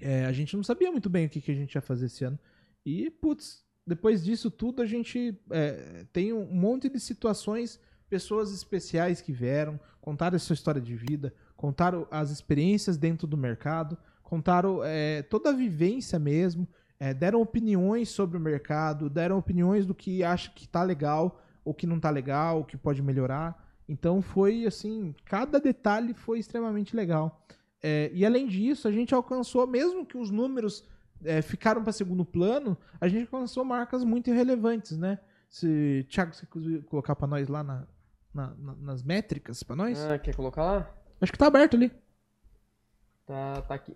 É, 0.00 0.24
a 0.24 0.32
gente 0.32 0.56
não 0.56 0.62
sabia 0.62 0.90
muito 0.90 1.10
bem 1.10 1.26
o 1.26 1.28
que, 1.28 1.40
que 1.40 1.50
a 1.50 1.54
gente 1.54 1.74
ia 1.74 1.80
fazer 1.80 2.06
esse 2.06 2.24
ano. 2.24 2.38
E, 2.86 3.10
putz, 3.10 3.64
depois 3.84 4.22
disso 4.24 4.52
tudo, 4.52 4.82
a 4.82 4.86
gente 4.86 5.36
é, 5.50 6.06
tem 6.12 6.32
um 6.32 6.46
monte 6.46 6.88
de 6.88 7.00
situações, 7.00 7.80
pessoas 8.08 8.54
especiais 8.54 9.20
que 9.20 9.32
vieram, 9.32 9.80
contaram 10.00 10.36
a 10.36 10.38
sua 10.38 10.54
história 10.54 10.80
de 10.80 10.94
vida, 10.94 11.34
contaram 11.56 12.06
as 12.08 12.30
experiências 12.30 12.96
dentro 12.96 13.26
do 13.26 13.36
mercado, 13.36 13.98
contaram 14.22 14.80
é, 14.84 15.22
toda 15.22 15.50
a 15.50 15.52
vivência 15.52 16.20
mesmo, 16.20 16.68
é, 17.00 17.12
deram 17.12 17.40
opiniões 17.40 18.10
sobre 18.10 18.36
o 18.36 18.40
mercado, 18.40 19.10
deram 19.10 19.38
opiniões 19.38 19.86
do 19.86 19.94
que 19.94 20.22
acha 20.22 20.50
que 20.50 20.68
tá 20.68 20.84
legal, 20.84 21.43
ou 21.64 21.72
que 21.74 21.86
não 21.86 21.98
tá 21.98 22.10
legal, 22.10 22.60
o 22.60 22.64
que 22.64 22.76
pode 22.76 23.02
melhorar. 23.02 23.64
Então 23.88 24.20
foi 24.22 24.66
assim, 24.66 25.14
cada 25.24 25.58
detalhe 25.60 26.14
foi 26.14 26.38
extremamente 26.38 26.96
legal. 26.96 27.44
É, 27.82 28.10
e 28.14 28.24
além 28.24 28.46
disso, 28.46 28.88
a 28.88 28.92
gente 28.92 29.14
alcançou, 29.14 29.66
mesmo 29.66 30.06
que 30.06 30.16
os 30.16 30.30
números 30.30 30.84
é, 31.22 31.42
ficaram 31.42 31.82
para 31.82 31.92
segundo 31.92 32.24
plano, 32.24 32.76
a 33.00 33.08
gente 33.08 33.28
alcançou 33.32 33.64
marcas 33.64 34.02
muito 34.02 34.30
irrelevantes, 34.30 34.96
né? 34.96 35.18
Se, 35.48 36.06
Thiago, 36.08 36.34
você 36.34 36.46
colocar 36.86 37.14
para 37.14 37.26
nós 37.26 37.48
lá 37.48 37.62
na, 37.62 37.86
na, 38.32 38.54
na, 38.56 38.74
nas 38.76 39.02
métricas 39.02 39.62
para 39.62 39.76
nós? 39.76 40.02
Ah, 40.04 40.18
quer 40.18 40.34
colocar 40.34 40.64
lá? 40.64 40.94
Acho 41.20 41.30
que 41.30 41.38
tá 41.38 41.46
aberto 41.46 41.76
ali. 41.76 41.92
Tá, 43.26 43.62
tá 43.62 43.74
aqui. 43.74 43.94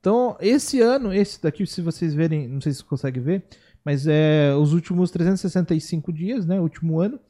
Então, 0.00 0.36
esse 0.40 0.80
ano, 0.80 1.12
esse 1.12 1.42
daqui, 1.42 1.66
se 1.66 1.82
vocês 1.82 2.14
verem, 2.14 2.46
não 2.46 2.60
sei 2.60 2.72
se 2.72 2.78
você 2.78 2.84
consegue 2.84 3.20
ver, 3.20 3.44
mas 3.86 4.04
é 4.08 4.52
os 4.52 4.72
últimos 4.72 5.12
365 5.12 6.12
dias, 6.12 6.44
né? 6.44 6.60
Último 6.60 7.00
ano, 7.00 7.20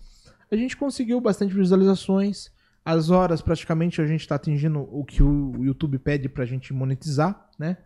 a 0.50 0.56
gente 0.56 0.74
conseguiu 0.74 1.20
bastante 1.20 1.54
visualizações. 1.54 2.50
As 2.82 3.10
horas, 3.10 3.42
praticamente, 3.42 4.00
a 4.00 4.06
gente 4.06 4.22
está 4.22 4.36
atingindo 4.36 4.88
o 4.90 5.04
que 5.04 5.22
o 5.22 5.62
YouTube 5.62 5.98
pede 5.98 6.30
pra 6.30 6.46
gente 6.46 6.72
monetizar, 6.72 7.50
né? 7.58 7.76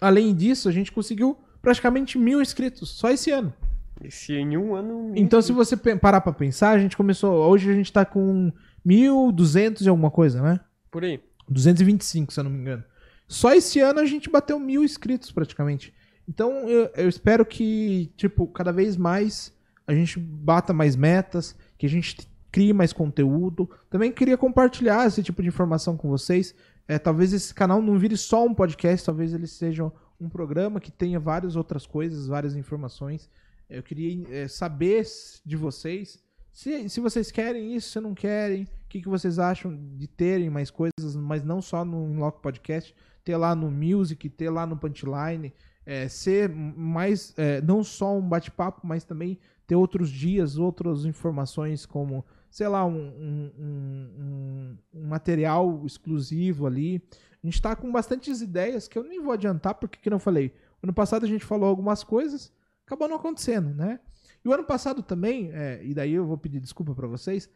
Além 0.00 0.34
disso, 0.34 0.68
a 0.68 0.72
gente 0.72 0.90
conseguiu 0.90 1.38
praticamente 1.62 2.18
mil 2.18 2.42
inscritos 2.42 2.88
só 2.88 3.12
esse 3.12 3.30
ano. 3.30 3.54
Esse 4.02 4.32
em 4.32 4.56
um 4.56 4.74
ano. 4.74 5.12
Então, 5.14 5.40
se 5.40 5.52
você 5.52 5.76
parar 5.76 6.22
pra 6.22 6.32
pensar, 6.32 6.70
a 6.70 6.78
gente 6.80 6.96
começou. 6.96 7.48
Hoje 7.48 7.70
a 7.70 7.74
gente 7.74 7.92
tá 7.92 8.04
com 8.04 8.50
1.200 8.84 9.82
e 9.82 9.88
alguma 9.88 10.10
coisa, 10.10 10.42
né? 10.42 10.58
Por 10.90 11.04
aí. 11.04 11.20
225, 11.48 12.32
se 12.32 12.40
eu 12.40 12.44
não 12.44 12.50
me 12.50 12.58
engano. 12.58 12.82
Só 13.28 13.54
esse 13.54 13.78
ano 13.78 14.00
a 14.00 14.04
gente 14.04 14.28
bateu 14.28 14.58
mil 14.58 14.82
inscritos 14.82 15.30
praticamente. 15.30 15.94
Então 16.30 16.68
eu, 16.68 16.88
eu 16.94 17.08
espero 17.08 17.44
que, 17.44 18.12
tipo, 18.16 18.46
cada 18.46 18.70
vez 18.70 18.96
mais 18.96 19.52
a 19.84 19.92
gente 19.92 20.20
bata 20.20 20.72
mais 20.72 20.94
metas, 20.94 21.56
que 21.76 21.86
a 21.86 21.88
gente 21.88 22.16
crie 22.52 22.72
mais 22.72 22.92
conteúdo. 22.92 23.68
Também 23.90 24.12
queria 24.12 24.38
compartilhar 24.38 25.08
esse 25.08 25.24
tipo 25.24 25.42
de 25.42 25.48
informação 25.48 25.96
com 25.96 26.08
vocês. 26.08 26.54
É, 26.86 27.00
talvez 27.00 27.32
esse 27.32 27.52
canal 27.52 27.82
não 27.82 27.98
vire 27.98 28.16
só 28.16 28.46
um 28.46 28.54
podcast, 28.54 29.04
talvez 29.04 29.34
ele 29.34 29.48
seja 29.48 29.90
um 30.20 30.28
programa 30.28 30.78
que 30.78 30.92
tenha 30.92 31.18
várias 31.18 31.56
outras 31.56 31.84
coisas, 31.84 32.28
várias 32.28 32.54
informações. 32.54 33.28
Eu 33.68 33.82
queria 33.82 34.24
é, 34.32 34.46
saber 34.46 35.04
de 35.44 35.56
vocês 35.56 36.22
se, 36.52 36.88
se 36.88 37.00
vocês 37.00 37.32
querem 37.32 37.74
isso, 37.74 37.90
se 37.90 38.00
não 38.00 38.14
querem, 38.14 38.62
o 38.62 38.68
que, 38.88 39.00
que 39.00 39.08
vocês 39.08 39.40
acham 39.40 39.76
de 39.96 40.06
terem 40.06 40.48
mais 40.48 40.70
coisas, 40.70 41.16
mas 41.16 41.42
não 41.42 41.60
só 41.60 41.84
no 41.84 42.08
Inloco 42.08 42.40
Podcast, 42.40 42.94
ter 43.24 43.36
lá 43.36 43.52
no 43.52 43.68
Music, 43.68 44.28
ter 44.28 44.50
lá 44.50 44.64
no 44.64 44.76
Punchline, 44.76 45.52
é, 45.90 46.08
ser 46.08 46.48
mais, 46.48 47.34
é, 47.36 47.60
não 47.60 47.82
só 47.82 48.16
um 48.16 48.28
bate-papo, 48.28 48.86
mas 48.86 49.02
também 49.02 49.38
ter 49.66 49.74
outros 49.74 50.08
dias, 50.08 50.56
outras 50.56 51.04
informações 51.04 51.84
como 51.84 52.24
sei 52.50 52.66
lá, 52.66 52.84
um, 52.84 52.92
um, 52.96 53.52
um, 53.58 54.78
um 54.92 55.06
material 55.06 55.82
exclusivo 55.86 56.66
ali. 56.66 57.00
A 57.42 57.46
gente 57.46 57.54
está 57.54 57.76
com 57.76 57.90
bastantes 57.90 58.40
ideias 58.42 58.88
que 58.88 58.98
eu 58.98 59.04
nem 59.04 59.22
vou 59.22 59.32
adiantar, 59.32 59.74
porque, 59.74 59.98
como 60.02 60.16
eu 60.16 60.20
falei, 60.20 60.52
ano 60.82 60.92
passado 60.92 61.24
a 61.24 61.28
gente 61.28 61.44
falou 61.44 61.68
algumas 61.68 62.02
coisas, 62.02 62.52
acabou 62.84 63.08
não 63.08 63.16
acontecendo, 63.16 63.72
né? 63.72 64.00
E 64.44 64.48
o 64.48 64.52
ano 64.52 64.64
passado 64.64 65.02
também, 65.02 65.50
é, 65.52 65.80
e 65.84 65.94
daí 65.94 66.12
eu 66.12 66.26
vou 66.26 66.36
pedir 66.36 66.60
desculpa 66.60 66.92
para 66.94 67.06
vocês, 67.06 67.48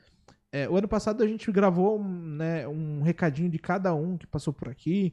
é, 0.52 0.68
o 0.68 0.76
ano 0.76 0.86
passado 0.86 1.22
a 1.22 1.26
gente 1.26 1.50
gravou 1.50 2.02
né, 2.02 2.68
um 2.68 3.02
recadinho 3.02 3.50
de 3.50 3.58
cada 3.58 3.92
um 3.94 4.16
que 4.16 4.26
passou 4.26 4.52
por 4.52 4.68
aqui 4.68 5.12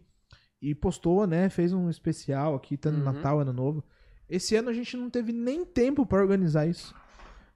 e 0.61 0.75
postou, 0.75 1.25
né? 1.25 1.49
Fez 1.49 1.73
um 1.73 1.89
especial 1.89 2.55
aqui, 2.55 2.77
tanto 2.77 2.97
uhum. 2.97 3.03
Natal, 3.03 3.39
Ano 3.39 3.53
Novo. 3.53 3.83
Esse 4.29 4.55
ano 4.55 4.69
a 4.69 4.73
gente 4.73 4.95
não 4.95 5.09
teve 5.09 5.33
nem 5.33 5.65
tempo 5.65 6.05
para 6.05 6.21
organizar 6.21 6.67
isso. 6.67 6.95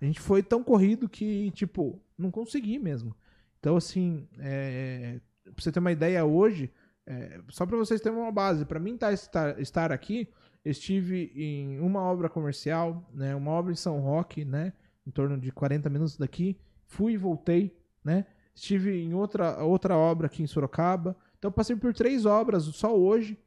A 0.01 0.05
gente 0.05 0.19
foi 0.19 0.43
tão 0.43 0.63
corrido 0.63 1.07
que, 1.07 1.51
tipo, 1.51 2.01
não 2.17 2.31
consegui 2.31 2.79
mesmo. 2.79 3.15
Então, 3.59 3.77
assim, 3.77 4.27
é, 4.39 5.19
pra 5.43 5.53
você 5.57 5.71
ter 5.71 5.79
uma 5.79 5.91
ideia 5.91 6.25
hoje, 6.25 6.71
é, 7.05 7.39
só 7.49 7.65
para 7.65 7.77
vocês 7.77 8.01
terem 8.01 8.17
uma 8.17 8.31
base, 8.31 8.65
para 8.65 8.79
mim 8.79 8.97
tá, 8.97 9.13
estar, 9.13 9.59
estar 9.59 9.91
aqui, 9.91 10.27
estive 10.63 11.31
em 11.35 11.79
uma 11.79 12.01
obra 12.01 12.27
comercial, 12.27 13.07
né, 13.13 13.35
uma 13.35 13.51
obra 13.51 13.71
em 13.71 13.75
São 13.75 13.99
Roque, 13.99 14.43
né, 14.43 14.73
em 15.05 15.11
torno 15.11 15.37
de 15.37 15.51
40 15.51 15.89
minutos 15.89 16.17
daqui, 16.17 16.57
fui 16.87 17.13
e 17.13 17.17
voltei, 17.17 17.77
né, 18.03 18.25
estive 18.53 18.91
em 18.91 19.13
outra, 19.13 19.63
outra 19.63 19.95
obra 19.95 20.27
aqui 20.27 20.41
em 20.41 20.47
Sorocaba, 20.47 21.15
então 21.45 21.51
passei 21.51 21.75
por 21.75 21.93
três 21.93 22.25
obras 22.25 22.63
só 22.63 22.97
hoje 22.97 23.37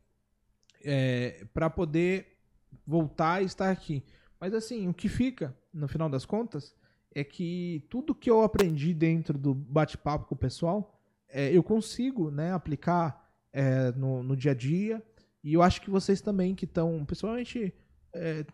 é, 0.84 1.44
para 1.52 1.68
poder 1.68 2.38
voltar 2.86 3.42
e 3.42 3.46
estar 3.46 3.72
aqui. 3.72 4.04
Mas 4.40 4.54
assim, 4.54 4.86
o 4.86 4.94
que 4.94 5.08
fica, 5.08 5.52
no 5.74 5.88
final 5.88 6.08
das 6.08 6.24
contas, 6.24 6.76
é 7.12 7.24
que 7.24 7.84
tudo 7.90 8.14
que 8.14 8.30
eu 8.30 8.42
aprendi 8.42 8.94
dentro 8.94 9.36
do 9.36 9.52
bate-papo 9.52 10.26
com 10.26 10.36
o 10.36 10.38
pessoal, 10.38 10.96
é, 11.28 11.50
eu 11.50 11.60
consigo 11.60 12.30
né, 12.30 12.52
aplicar 12.52 13.28
é, 13.52 13.90
no, 13.90 14.22
no 14.22 14.36
dia 14.36 14.52
a 14.52 14.54
dia. 14.54 15.02
E 15.42 15.54
eu 15.54 15.60
acho 15.60 15.82
que 15.82 15.90
vocês 15.90 16.20
também 16.20 16.54
que 16.54 16.66
estão, 16.66 17.04
pessoalmente, 17.04 17.74
é, 18.12 18.46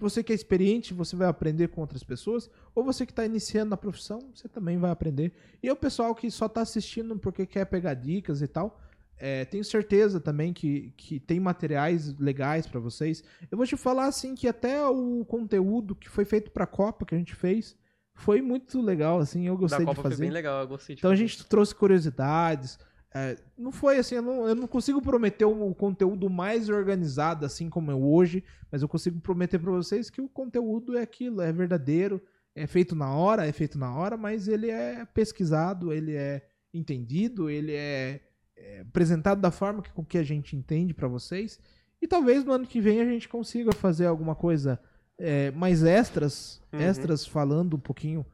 você 0.00 0.22
que 0.22 0.32
é 0.32 0.34
experiente, 0.34 0.94
você 0.94 1.14
vai 1.14 1.28
aprender 1.28 1.68
com 1.68 1.80
outras 1.80 2.02
pessoas, 2.02 2.50
ou 2.74 2.82
você 2.82 3.04
que 3.04 3.12
está 3.12 3.24
iniciando 3.24 3.70
na 3.70 3.76
profissão, 3.76 4.18
você 4.34 4.48
também 4.48 4.78
vai 4.78 4.90
aprender. 4.90 5.32
E 5.62 5.70
o 5.70 5.76
pessoal 5.76 6.14
que 6.14 6.30
só 6.30 6.46
está 6.46 6.62
assistindo 6.62 7.18
porque 7.18 7.46
quer 7.46 7.66
pegar 7.66 7.94
dicas 7.94 8.40
e 8.40 8.48
tal, 8.48 8.80
é, 9.20 9.44
tenho 9.44 9.62
certeza 9.62 10.18
também 10.18 10.50
que, 10.50 10.94
que 10.96 11.20
tem 11.20 11.38
materiais 11.38 12.16
legais 12.18 12.66
para 12.66 12.80
vocês. 12.80 13.22
Eu 13.50 13.58
vou 13.58 13.66
te 13.66 13.76
falar 13.76 14.06
assim 14.06 14.34
que 14.34 14.48
até 14.48 14.82
o 14.86 15.24
conteúdo 15.26 15.94
que 15.94 16.08
foi 16.08 16.24
feito 16.24 16.50
para 16.50 16.64
a 16.64 16.66
Copa 16.66 17.04
que 17.04 17.14
a 17.14 17.18
gente 17.18 17.34
fez 17.34 17.76
foi 18.14 18.40
muito 18.40 18.80
legal, 18.80 19.18
assim, 19.18 19.46
eu 19.46 19.56
gostei 19.56 19.80
da 19.80 19.84
Copa 19.84 19.96
de 19.96 20.02
fazer. 20.02 20.16
Foi 20.16 20.24
bem 20.24 20.32
legal, 20.32 20.62
eu 20.62 20.68
gostei 20.68 20.94
Então 20.94 21.10
fazer. 21.10 21.22
a 21.22 21.26
gente 21.26 21.46
trouxe 21.46 21.74
curiosidades. 21.74 22.78
É, 23.14 23.36
não 23.58 23.72
foi 23.72 23.98
assim, 23.98 24.14
eu 24.14 24.22
não, 24.22 24.48
eu 24.48 24.54
não 24.54 24.66
consigo 24.66 25.02
prometer 25.02 25.44
um, 25.44 25.74
conteúdo 25.74 26.30
mais 26.30 26.68
organizado 26.68 27.44
assim 27.44 27.68
como 27.68 27.90
é 27.90 27.94
hoje, 27.94 28.42
mas 28.70 28.82
eu 28.82 28.88
consigo 28.88 29.20
prometer 29.20 29.58
para 29.58 29.70
vocês 29.70 30.08
que 30.08 30.20
o 30.22 30.28
conteúdo 30.28 30.96
é 30.96 31.02
aquilo, 31.02 31.42
é 31.42 31.52
verdadeiro, 31.52 32.22
é 32.54 32.66
feito 32.66 32.94
na 32.94 33.12
hora, 33.12 33.46
é 33.46 33.52
feito 33.52 33.78
na 33.78 33.94
hora, 33.94 34.16
mas 34.16 34.48
ele 34.48 34.70
é 34.70 35.04
pesquisado, 35.04 35.92
ele 35.92 36.14
é 36.14 36.46
entendido, 36.72 37.50
ele 37.50 37.72
é 37.74 38.20
é, 38.60 38.80
apresentado 38.80 39.40
da 39.40 39.50
forma 39.50 39.82
que, 39.82 39.90
com 39.92 40.04
que 40.04 40.18
a 40.18 40.22
gente 40.22 40.54
entende 40.54 40.92
para 40.94 41.08
vocês. 41.08 41.58
E 42.00 42.06
talvez 42.06 42.44
no 42.44 42.52
ano 42.52 42.66
que 42.66 42.80
vem 42.80 43.00
a 43.00 43.04
gente 43.04 43.28
consiga 43.28 43.72
fazer 43.72 44.06
alguma 44.06 44.34
coisa 44.34 44.78
é, 45.18 45.50
mais 45.50 45.82
extras, 45.82 46.60
Uhum. 46.72 46.80
extras 46.80 47.26
falando 47.26 47.74
um 47.76 47.80
pouquinho, 47.80 48.24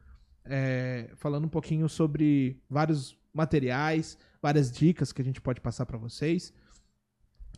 é, 0.45 1.09
falando 1.15 1.45
um 1.45 1.49
pouquinho 1.49 1.89
sobre 1.89 2.61
vários 2.69 3.17
materiais, 3.33 4.17
várias 4.41 4.71
dicas 4.71 5.11
que 5.11 5.21
a 5.21 5.25
gente 5.25 5.41
pode 5.41 5.59
passar 5.61 5.85
para 5.85 5.97
vocês. 5.97 6.53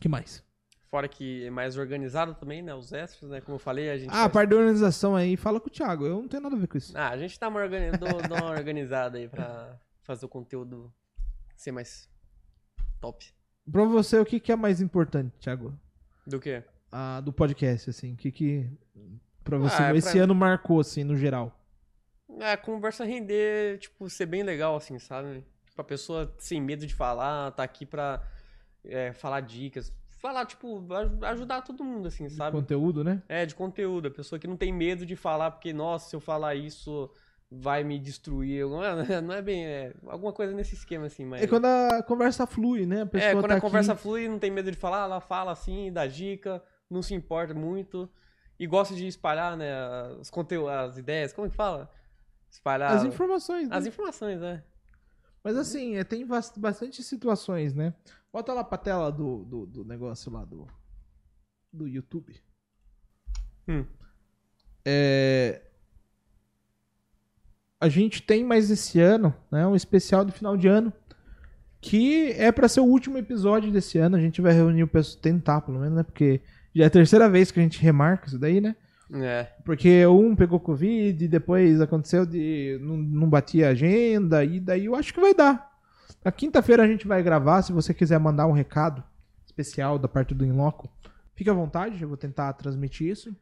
que 0.00 0.08
mais? 0.08 0.42
Fora 0.90 1.06
que 1.06 1.44
é 1.44 1.50
mais 1.50 1.76
organizado 1.76 2.34
também, 2.34 2.62
né? 2.62 2.74
Os 2.74 2.92
extras, 2.92 3.30
né? 3.30 3.40
Como 3.40 3.54
eu 3.54 3.58
falei, 3.60 3.90
a 3.90 3.96
gente. 3.98 4.08
Ah, 4.10 4.12
a 4.12 4.16
faz- 4.22 4.32
parte 4.32 4.50
da 4.50 4.56
organização 4.56 5.14
aí, 5.14 5.36
fala 5.36 5.60
com 5.60 5.68
o 5.68 5.70
Thiago. 5.70 6.04
Eu 6.04 6.16
não 6.22 6.26
tenho 6.26 6.42
nada 6.42 6.56
a 6.56 6.58
ver 6.58 6.66
com 6.66 6.76
isso. 6.78 6.92
Ah, 6.98 7.10
a 7.10 7.16
gente 7.18 7.38
dá 7.38 7.48
uma, 7.48 7.60
organi... 7.60 7.92
dou 7.96 8.08
uma 8.36 8.50
organizada 8.50 9.16
aí 9.18 9.28
pra 9.28 9.78
fazer 10.02 10.26
o 10.26 10.28
conteúdo 10.28 10.92
ser 11.54 11.70
mais 11.70 12.08
top. 13.00 13.26
Pra 13.70 13.84
você, 13.84 14.18
o 14.18 14.24
que, 14.24 14.40
que 14.40 14.52
é 14.52 14.56
mais 14.56 14.80
importante, 14.80 15.32
Thiago? 15.38 15.78
Do 16.26 16.40
que? 16.40 16.62
Ah, 16.92 17.20
do 17.20 17.32
podcast, 17.32 17.90
assim? 17.90 18.14
O 18.14 18.16
que 18.16 18.30
que 18.32 18.70
pra 19.44 19.58
você 19.58 19.82
Ah, 19.82 19.92
é 19.94 19.96
esse 19.96 20.12
pra- 20.12 20.22
ano 20.24 20.34
marcou, 20.34 20.80
assim, 20.80 21.04
no 21.04 21.16
geral? 21.16 21.56
É, 22.38 22.52
a 22.52 22.56
conversa 22.56 23.04
render, 23.04 23.78
tipo, 23.78 24.08
ser 24.08 24.26
bem 24.26 24.42
legal, 24.42 24.76
assim, 24.76 24.98
sabe? 24.98 25.44
Tipo, 25.66 25.80
a 25.80 25.84
pessoa 25.84 26.34
sem 26.38 26.60
medo 26.60 26.86
de 26.86 26.94
falar, 26.94 27.50
tá 27.52 27.62
aqui 27.62 27.84
pra 27.86 28.22
é, 28.84 29.12
falar 29.12 29.40
dicas. 29.40 29.92
Falar, 30.20 30.46
tipo, 30.46 30.86
aj- 30.92 31.24
ajudar 31.32 31.62
todo 31.62 31.82
mundo, 31.84 32.06
assim, 32.08 32.28
sabe? 32.28 32.56
Conteúdo, 32.56 33.02
né? 33.04 33.22
É, 33.28 33.44
de 33.46 33.54
conteúdo. 33.54 34.08
A 34.08 34.10
pessoa 34.10 34.38
que 34.38 34.46
não 34.46 34.56
tem 34.56 34.72
medo 34.72 35.04
de 35.06 35.16
falar, 35.16 35.50
porque, 35.50 35.72
nossa, 35.72 36.08
se 36.10 36.16
eu 36.16 36.20
falar 36.20 36.54
isso, 36.54 37.10
vai 37.50 37.82
me 37.82 37.98
destruir. 37.98 38.64
Não 38.66 38.82
é, 38.84 39.20
não 39.20 39.34
é 39.34 39.42
bem. 39.42 39.64
É, 39.66 39.94
alguma 40.06 40.32
coisa 40.32 40.52
nesse 40.54 40.74
esquema, 40.74 41.06
assim, 41.06 41.24
mas. 41.24 41.42
É 41.42 41.46
quando 41.46 41.64
a 41.66 42.02
conversa 42.02 42.46
flui, 42.46 42.86
né? 42.86 43.02
A 43.02 43.18
É, 43.18 43.32
quando 43.32 43.48
tá 43.48 43.56
a 43.56 43.60
conversa 43.60 43.92
aqui... 43.92 44.02
flui, 44.02 44.28
não 44.28 44.38
tem 44.38 44.50
medo 44.50 44.70
de 44.70 44.76
falar, 44.76 45.04
ela 45.04 45.20
fala 45.20 45.52
assim, 45.52 45.92
dá 45.92 46.06
dica, 46.06 46.62
não 46.88 47.02
se 47.02 47.14
importa 47.14 47.52
muito. 47.54 48.08
E 48.58 48.66
gosta 48.66 48.94
de 48.94 49.06
espalhar, 49.06 49.56
né, 49.56 49.72
os 50.20 50.28
conteúdos, 50.28 50.70
as 50.70 50.98
ideias, 50.98 51.32
como 51.32 51.48
que 51.48 51.56
fala? 51.56 51.90
Espalhar 52.50 52.92
As 52.94 53.04
informações, 53.04 53.68
né? 53.68 53.76
as 53.76 53.86
informações, 53.86 54.38
né? 54.38 54.62
Mas 55.42 55.56
assim, 55.56 55.96
é, 55.96 56.04
tem 56.04 56.26
bas- 56.26 56.52
bastante 56.54 57.02
situações, 57.02 57.72
né? 57.74 57.94
Bota 58.30 58.52
lá 58.52 58.62
pra 58.62 58.76
tela 58.76 59.10
do, 59.10 59.44
do, 59.44 59.66
do 59.66 59.84
negócio 59.84 60.30
lá 60.30 60.44
do, 60.44 60.66
do 61.72 61.88
YouTube. 61.88 62.38
Hum. 63.66 63.86
É, 64.84 65.62
a 67.80 67.88
gente 67.88 68.22
tem 68.22 68.44
mais 68.44 68.70
esse 68.70 69.00
ano, 69.00 69.34
né? 69.50 69.66
Um 69.66 69.74
especial 69.74 70.24
de 70.24 70.32
final 70.32 70.56
de 70.56 70.68
ano. 70.68 70.92
Que 71.80 72.32
é 72.32 72.52
pra 72.52 72.68
ser 72.68 72.80
o 72.80 72.84
último 72.84 73.16
episódio 73.16 73.72
desse 73.72 73.96
ano. 73.96 74.16
A 74.16 74.20
gente 74.20 74.42
vai 74.42 74.52
reunir 74.52 74.82
o 74.82 74.88
pessoal, 74.88 75.22
tentar 75.22 75.62
pelo 75.62 75.80
menos, 75.80 75.96
né? 75.96 76.02
Porque 76.02 76.42
já 76.74 76.84
é 76.84 76.86
a 76.86 76.90
terceira 76.90 77.28
vez 77.28 77.50
que 77.50 77.58
a 77.58 77.62
gente 77.62 77.80
remarca 77.80 78.26
isso 78.26 78.38
daí, 78.38 78.60
né? 78.60 78.76
É. 79.12 79.48
Porque 79.64 80.06
um 80.06 80.36
pegou 80.36 80.60
Covid, 80.60 81.26
depois 81.26 81.80
aconteceu 81.80 82.26
de. 82.26 82.78
não, 82.82 82.96
não 82.98 83.28
batia 83.28 83.68
a 83.68 83.70
agenda, 83.70 84.44
e 84.44 84.60
daí 84.60 84.84
eu 84.84 84.94
acho 84.94 85.12
que 85.12 85.20
vai 85.20 85.34
dar. 85.34 85.70
Na 86.22 86.30
quinta-feira 86.30 86.82
a 86.82 86.86
gente 86.86 87.08
vai 87.08 87.22
gravar. 87.22 87.62
Se 87.62 87.72
você 87.72 87.94
quiser 87.94 88.20
mandar 88.20 88.46
um 88.46 88.52
recado 88.52 89.02
especial 89.46 89.98
da 89.98 90.06
parte 90.06 90.34
do 90.34 90.44
Inloco, 90.44 90.88
fique 91.34 91.50
à 91.50 91.54
vontade, 91.54 92.00
eu 92.00 92.08
vou 92.08 92.16
tentar 92.16 92.52
transmitir 92.52 93.08
isso. 93.08 93.34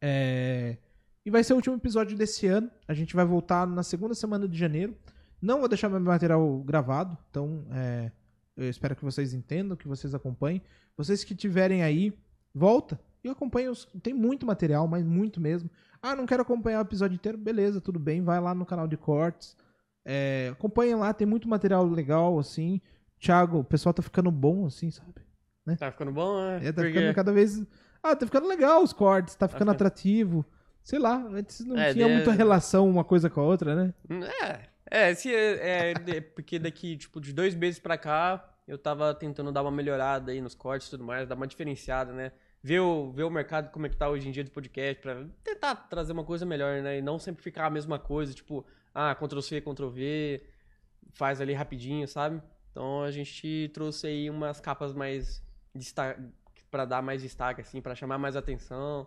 É, 0.00 0.76
E 1.24 1.30
vai 1.30 1.44
ser 1.44 1.52
o 1.52 1.56
último 1.56 1.76
episódio 1.76 2.16
desse 2.16 2.46
ano. 2.46 2.70
A 2.88 2.94
gente 2.94 3.14
vai 3.14 3.24
voltar 3.24 3.66
na 3.66 3.82
segunda 3.82 4.14
semana 4.14 4.48
de 4.48 4.56
janeiro. 4.58 4.96
Não 5.40 5.58
vou 5.60 5.68
deixar 5.68 5.88
meu 5.88 6.00
material 6.00 6.58
gravado, 6.64 7.16
então 7.30 7.66
é, 7.72 8.10
eu 8.56 8.68
espero 8.68 8.94
que 8.96 9.04
vocês 9.04 9.32
entendam, 9.32 9.76
que 9.76 9.88
vocês 9.88 10.14
acompanhem. 10.14 10.62
Vocês 10.96 11.24
que 11.24 11.34
tiverem 11.34 11.82
aí, 11.82 12.12
volta 12.54 13.00
e 13.24 13.28
acompanha 13.28 13.70
os. 13.70 13.86
Tem 14.02 14.12
muito 14.12 14.46
material, 14.46 14.86
mas 14.86 15.04
muito 15.04 15.40
mesmo. 15.40 15.70
Ah, 16.02 16.14
não 16.16 16.26
quero 16.26 16.42
acompanhar 16.42 16.78
o 16.78 16.82
episódio 16.82 17.14
inteiro? 17.14 17.38
Beleza, 17.38 17.80
tudo 17.80 17.98
bem. 17.98 18.22
Vai 18.22 18.40
lá 18.40 18.54
no 18.54 18.66
canal 18.66 18.86
de 18.88 18.96
cortes. 18.96 19.56
É, 20.04 20.48
acompanha 20.52 20.96
lá, 20.96 21.12
tem 21.12 21.26
muito 21.26 21.48
material 21.48 21.86
legal, 21.86 22.38
assim. 22.38 22.80
Thiago, 23.18 23.58
o 23.58 23.64
pessoal 23.64 23.92
tá 23.92 24.02
ficando 24.02 24.30
bom, 24.30 24.66
assim, 24.66 24.90
sabe? 24.90 25.14
Tá 25.78 25.90
ficando 25.92 26.10
bom, 26.10 26.36
né? 26.40 26.56
É, 26.66 26.72
tá 26.72 26.82
Porque- 26.82 26.98
ficando 26.98 27.14
cada 27.14 27.32
vez. 27.32 27.62
Ah, 28.02 28.16
tá 28.16 28.24
ficando 28.26 28.48
legal 28.48 28.82
os 28.82 28.92
cortes, 28.94 29.34
tá 29.34 29.46
ficando 29.46 29.58
ficando- 29.58 29.70
atrativo. 29.72 30.44
Sei 30.82 30.98
lá, 30.98 31.16
antes 31.32 31.64
não 31.64 31.78
É, 31.78 31.92
tinha 31.92 32.06
de- 32.06 32.12
muita 32.14 32.32
relação 32.32 32.88
uma 32.88 33.04
coisa 33.04 33.28
com 33.30 33.40
a 33.40 33.44
outra, 33.44 33.74
né? 33.74 33.94
É, 34.90 35.08
é, 35.10 35.14
se 35.14 35.32
é, 35.34 35.90
é, 35.90 35.94
de- 35.94 36.20
porque 36.20 36.58
daqui, 36.58 36.96
tipo, 36.96 37.20
de 37.20 37.32
dois 37.32 37.54
meses 37.54 37.78
pra 37.78 37.96
cá, 37.98 38.52
eu 38.66 38.78
tava 38.78 39.14
tentando 39.14 39.52
dar 39.52 39.62
uma 39.62 39.70
melhorada 39.70 40.32
aí 40.32 40.40
nos 40.40 40.54
cortes 40.54 40.88
e 40.88 40.90
tudo 40.90 41.04
mais, 41.04 41.28
dar 41.28 41.34
uma 41.34 41.46
diferenciada, 41.46 42.12
né? 42.12 42.32
Ver 42.62 42.80
o, 42.80 43.10
ver 43.12 43.22
o 43.24 43.30
mercado 43.30 43.70
como 43.70 43.86
é 43.86 43.88
que 43.88 43.96
tá 43.96 44.08
hoje 44.08 44.28
em 44.28 44.32
dia 44.32 44.44
do 44.44 44.50
podcast, 44.50 45.00
pra 45.00 45.24
tentar 45.44 45.74
trazer 45.88 46.12
uma 46.12 46.24
coisa 46.24 46.44
melhor, 46.44 46.82
né? 46.82 46.98
E 46.98 47.02
não 47.02 47.18
sempre 47.18 47.42
ficar 47.42 47.66
a 47.66 47.70
mesma 47.70 47.98
coisa, 47.98 48.34
tipo, 48.34 48.66
ah, 48.94 49.14
Ctrl-C, 49.14 49.60
Ctrl-V, 49.60 50.42
faz 51.14 51.40
ali 51.40 51.52
rapidinho, 51.54 52.06
sabe? 52.08 52.42
Então 52.70 53.02
a 53.02 53.10
gente 53.10 53.70
trouxe 53.74 54.06
aí 54.06 54.30
umas 54.30 54.60
capas 54.60 54.92
mais 54.92 55.42
pra 56.70 56.84
dar 56.84 57.02
mais 57.02 57.22
destaque, 57.22 57.60
assim, 57.60 57.80
pra 57.80 57.94
chamar 57.94 58.18
mais 58.18 58.36
atenção. 58.36 59.06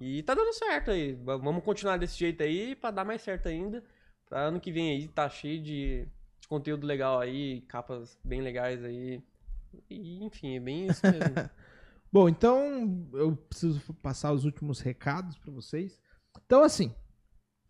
E 0.00 0.22
tá 0.22 0.34
dando 0.34 0.52
certo 0.52 0.90
aí. 0.90 1.14
Va- 1.14 1.36
Vamos 1.36 1.64
continuar 1.64 1.96
desse 1.96 2.16
jeito 2.18 2.42
aí 2.42 2.74
pra 2.76 2.90
dar 2.90 3.04
mais 3.04 3.22
certo 3.22 3.48
ainda. 3.48 3.82
Pra 4.28 4.40
ano 4.40 4.60
que 4.60 4.72
vem 4.72 4.90
aí 4.90 5.08
tá 5.08 5.28
cheio 5.28 5.62
de, 5.62 6.06
de 6.40 6.48
conteúdo 6.48 6.86
legal 6.86 7.20
aí, 7.20 7.60
capas 7.62 8.18
bem 8.24 8.40
legais 8.42 8.84
aí. 8.84 9.22
E, 9.90 10.24
enfim, 10.24 10.56
é 10.56 10.60
bem 10.60 10.86
isso 10.86 11.02
mesmo. 11.04 11.34
Bom, 12.12 12.28
então 12.28 13.08
eu 13.14 13.36
preciso 13.36 13.80
passar 14.02 14.32
os 14.32 14.44
últimos 14.44 14.80
recados 14.80 15.36
pra 15.38 15.52
vocês. 15.52 16.00
Então, 16.44 16.62
assim, 16.62 16.94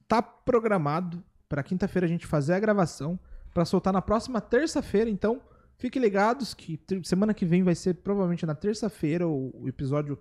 tá 0.07 0.21
programado 0.23 1.23
pra 1.49 1.63
quinta-feira 1.63 2.07
a 2.07 2.09
gente 2.09 2.27
fazer 2.27 2.55
a 2.55 2.61
gravação 2.61 3.19
pra 3.53 3.65
soltar 3.65 3.93
na 3.93 4.03
próxima 4.03 4.41
terça-feira. 4.41 5.09
Então, 5.11 5.41
fiquem 5.79 6.01
ligados 6.01 6.55
que 6.55 6.81
semana 7.05 7.35
que 7.35 7.45
vem 7.47 7.63
vai 7.63 7.75
ser 7.75 7.95
provavelmente 7.95 8.47
na 8.47 8.55
terça-feira 8.55 9.27
o 9.27 9.67
episódio 9.69 10.19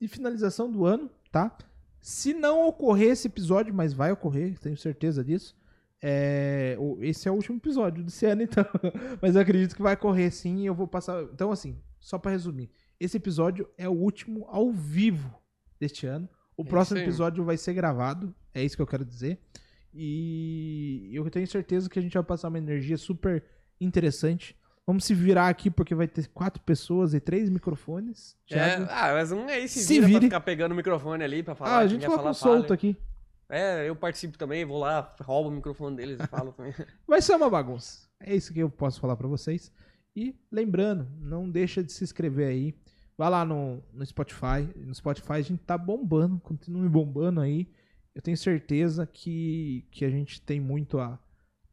de 0.00 0.06
finalização 0.08 0.70
do 0.70 0.84
ano, 0.84 1.10
tá? 1.34 1.56
Se 2.00 2.32
não 2.32 2.68
ocorrer 2.68 3.10
esse 3.10 3.26
episódio, 3.26 3.74
mas 3.74 3.92
vai 3.92 4.12
ocorrer, 4.12 4.56
tenho 4.60 4.76
certeza 4.76 5.24
disso. 5.24 5.56
é, 6.00 6.76
esse 7.00 7.26
é 7.26 7.30
o 7.30 7.34
último 7.34 7.56
episódio 7.56 8.04
desse 8.04 8.24
ano, 8.26 8.42
então. 8.42 8.64
mas 9.20 9.34
eu 9.34 9.40
acredito 9.42 9.74
que 9.74 9.82
vai 9.82 9.94
ocorrer 9.94 10.30
sim 10.32 10.58
e 10.58 10.66
eu 10.66 10.74
vou 10.74 10.86
passar. 10.86 11.20
Então, 11.24 11.50
assim, 11.50 11.76
só 11.98 12.18
pra 12.18 12.30
resumir. 12.30 12.70
Esse 13.00 13.16
episódio 13.16 13.68
é 13.76 13.88
o 13.88 13.92
último 13.92 14.46
ao 14.48 14.70
vivo 14.70 15.34
deste 15.80 16.06
ano. 16.06 16.28
O 16.56 16.62
É 16.62 16.66
próximo 16.66 16.98
episódio 17.00 17.42
vai 17.42 17.56
ser 17.56 17.74
gravado, 17.74 18.32
é 18.54 18.62
isso 18.62 18.76
que 18.76 18.82
eu 18.82 18.86
quero 18.86 19.04
dizer. 19.04 19.40
E 19.92 21.10
eu 21.12 21.28
tenho 21.30 21.46
certeza 21.48 21.88
que 21.90 21.98
a 21.98 22.02
gente 22.02 22.14
vai 22.14 22.22
passar 22.22 22.48
uma 22.48 22.58
energia 22.58 22.96
super 22.96 23.42
interessante. 23.80 24.56
Vamos 24.86 25.04
se 25.04 25.14
virar 25.14 25.48
aqui 25.48 25.70
porque 25.70 25.94
vai 25.94 26.06
ter 26.06 26.28
quatro 26.28 26.62
pessoas 26.62 27.14
e 27.14 27.20
três 27.20 27.48
microfones. 27.48 28.36
É, 28.50 28.74
ah, 28.90 29.12
mas 29.14 29.32
um 29.32 29.46
aí 29.46 29.66
se, 29.66 29.80
Se 29.80 29.94
vira 29.94 30.06
vire. 30.06 30.18
pra 30.20 30.26
ficar 30.28 30.40
pegando 30.40 30.72
o 30.72 30.74
microfone 30.74 31.24
ali 31.24 31.42
pra 31.42 31.54
falar. 31.54 31.70
ah, 31.70 31.78
a 31.78 31.86
gente 31.86 32.04
falar, 32.04 32.30
um 32.30 32.34
solto 32.34 32.62
fala. 32.64 32.74
aqui. 32.74 32.96
É, 33.48 33.88
eu 33.88 33.96
participo 33.96 34.36
também, 34.36 34.64
vou 34.64 34.78
lá, 34.78 35.14
roubo 35.22 35.48
o 35.48 35.52
microfone 35.52 35.96
deles 35.96 36.18
e 36.20 36.26
falo 36.26 36.52
também. 36.52 36.74
Vai 37.06 37.22
ser 37.22 37.34
uma 37.34 37.48
bagunça. 37.48 38.08
É 38.20 38.34
isso 38.34 38.52
que 38.52 38.60
eu 38.60 38.68
posso 38.70 39.00
falar 39.00 39.16
pra 39.16 39.28
vocês. 39.28 39.72
E 40.14 40.34
lembrando, 40.50 41.08
não 41.18 41.50
deixa 41.50 41.82
de 41.82 41.92
se 41.92 42.04
inscrever 42.04 42.48
aí. 42.48 42.74
Vai 43.16 43.30
lá 43.30 43.44
no, 43.44 43.82
no 43.92 44.04
Spotify. 44.04 44.68
No 44.76 44.94
Spotify 44.94 45.32
a 45.34 45.40
gente 45.42 45.62
tá 45.62 45.78
bombando, 45.78 46.38
continue 46.40 46.88
bombando 46.88 47.40
aí. 47.40 47.68
Eu 48.14 48.20
tenho 48.22 48.36
certeza 48.36 49.06
que, 49.06 49.86
que 49.90 50.04
a 50.04 50.10
gente 50.10 50.40
tem 50.40 50.60
muito 50.60 50.98
a, 50.98 51.18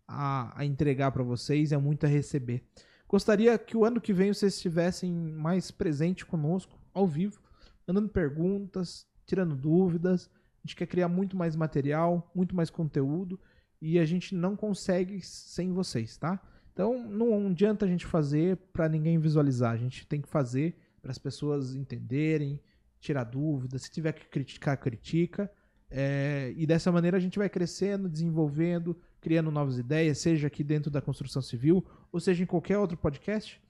a, 0.08 0.60
a 0.60 0.66
entregar 0.66 1.12
pra 1.12 1.24
vocês, 1.24 1.72
é 1.72 1.78
muito 1.78 2.06
a 2.06 2.10
receber. 2.10 2.64
Gostaria 3.12 3.58
que 3.60 3.76
o 3.76 3.84
ano 3.84 4.00
que 4.00 4.14
vem 4.14 4.34
vocês 4.34 4.56
estivessem 4.56 5.12
mais 5.12 5.70
presente 5.70 6.26
conosco, 6.26 6.80
ao 6.94 7.06
vivo, 7.06 7.42
mandando 7.86 8.08
perguntas, 8.08 9.06
tirando 9.26 9.54
dúvidas. 9.54 10.30
A 10.64 10.66
gente 10.66 10.78
quer 10.78 10.88
criar 10.88 11.10
muito 11.10 11.36
mais 11.36 11.54
material, 11.54 12.32
muito 12.34 12.56
mais 12.56 12.70
conteúdo 12.70 13.38
e 13.82 14.00
a 14.00 14.06
gente 14.06 14.34
não 14.34 14.56
consegue 14.56 15.20
sem 15.22 15.74
vocês, 15.74 16.16
tá? 16.16 16.42
Então 16.72 17.06
não 17.06 17.48
adianta 17.48 17.84
a 17.84 17.88
gente 17.90 18.06
fazer 18.06 18.56
para 18.72 18.88
ninguém 18.88 19.20
visualizar, 19.20 19.74
a 19.74 19.78
gente 19.78 20.08
tem 20.08 20.22
que 20.22 20.30
fazer 20.30 20.78
para 21.02 21.12
as 21.12 21.18
pessoas 21.18 21.76
entenderem, 21.76 22.62
tirar 23.02 23.26
dúvidas, 23.26 23.82
se 23.82 23.92
tiver 23.92 24.14
que 24.14 24.26
criticar, 24.30 24.78
critica. 24.78 25.52
É, 25.90 26.54
e 26.56 26.66
dessa 26.66 26.90
maneira 26.94 27.18
a 27.18 27.20
gente 27.20 27.38
vai 27.38 27.50
crescendo, 27.50 28.08
desenvolvendo, 28.08 28.96
criando 29.22 29.52
novas 29.52 29.78
ideias, 29.78 30.18
seja 30.18 30.48
aqui 30.48 30.64
dentro 30.64 30.92
da 30.92 31.02
construção 31.02 31.42
civil 31.42 31.86
ou 32.12 32.20
seja 32.20 32.44
em 32.44 32.46
qualquer 32.48 32.78
outro 32.78 32.98
podcast. 32.98 33.62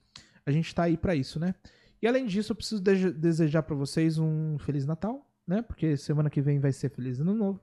A 0.46 0.52
gente 0.52 0.68
está 0.68 0.84
aí 0.84 0.98
para 0.98 1.14
isso, 1.14 1.40
né? 1.40 1.54
E 2.02 2.08
além 2.08 2.26
disso, 2.26 2.52
eu 2.52 2.56
preciso 2.56 2.82
de- 2.82 3.12
desejar 3.12 3.62
para 3.64 3.76
vocês 3.76 4.18
um 4.18 4.58
feliz 4.58 4.86
Natal, 4.86 5.30
né? 5.46 5.62
Porque 5.62 5.96
semana 5.98 6.30
que 6.30 6.42
vem 6.42 6.60
vai 6.60 6.72
ser 6.72 6.90
feliz 6.90 7.20
ano 7.20 7.36
novo. 7.36 7.60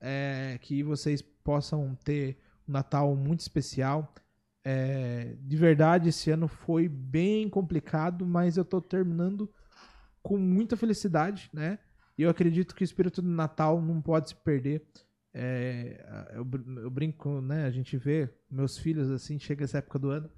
É, 0.00 0.58
que 0.62 0.82
vocês 0.82 1.20
possam 1.20 1.94
ter 2.04 2.38
um 2.66 2.72
Natal 2.72 3.14
muito 3.14 3.40
especial, 3.40 4.14
É, 4.66 5.36
de 5.40 5.56
verdade, 5.58 6.08
esse 6.08 6.30
ano 6.30 6.48
foi 6.48 6.88
bem 6.88 7.50
complicado, 7.50 8.24
mas 8.24 8.56
eu 8.56 8.64
tô 8.64 8.80
terminando 8.80 9.52
com 10.22 10.38
muita 10.38 10.74
felicidade, 10.74 11.50
né? 11.52 11.78
E 12.16 12.22
eu 12.22 12.30
acredito 12.30 12.74
que 12.74 12.82
o 12.82 12.84
espírito 12.88 13.20
do 13.20 13.28
Natal 13.28 13.82
não 13.82 14.00
pode 14.00 14.30
se 14.30 14.34
perder. 14.34 14.82
É, 15.36 16.30
eu, 16.32 16.48
eu 16.82 16.90
brinco, 16.90 17.40
né? 17.40 17.66
A 17.66 17.70
gente 17.70 17.96
vê 17.96 18.30
meus 18.48 18.78
filhos 18.78 19.10
assim, 19.10 19.38
chega 19.38 19.64
essa 19.64 19.78
época 19.78 19.98
do 19.98 20.10
ano, 20.10 20.30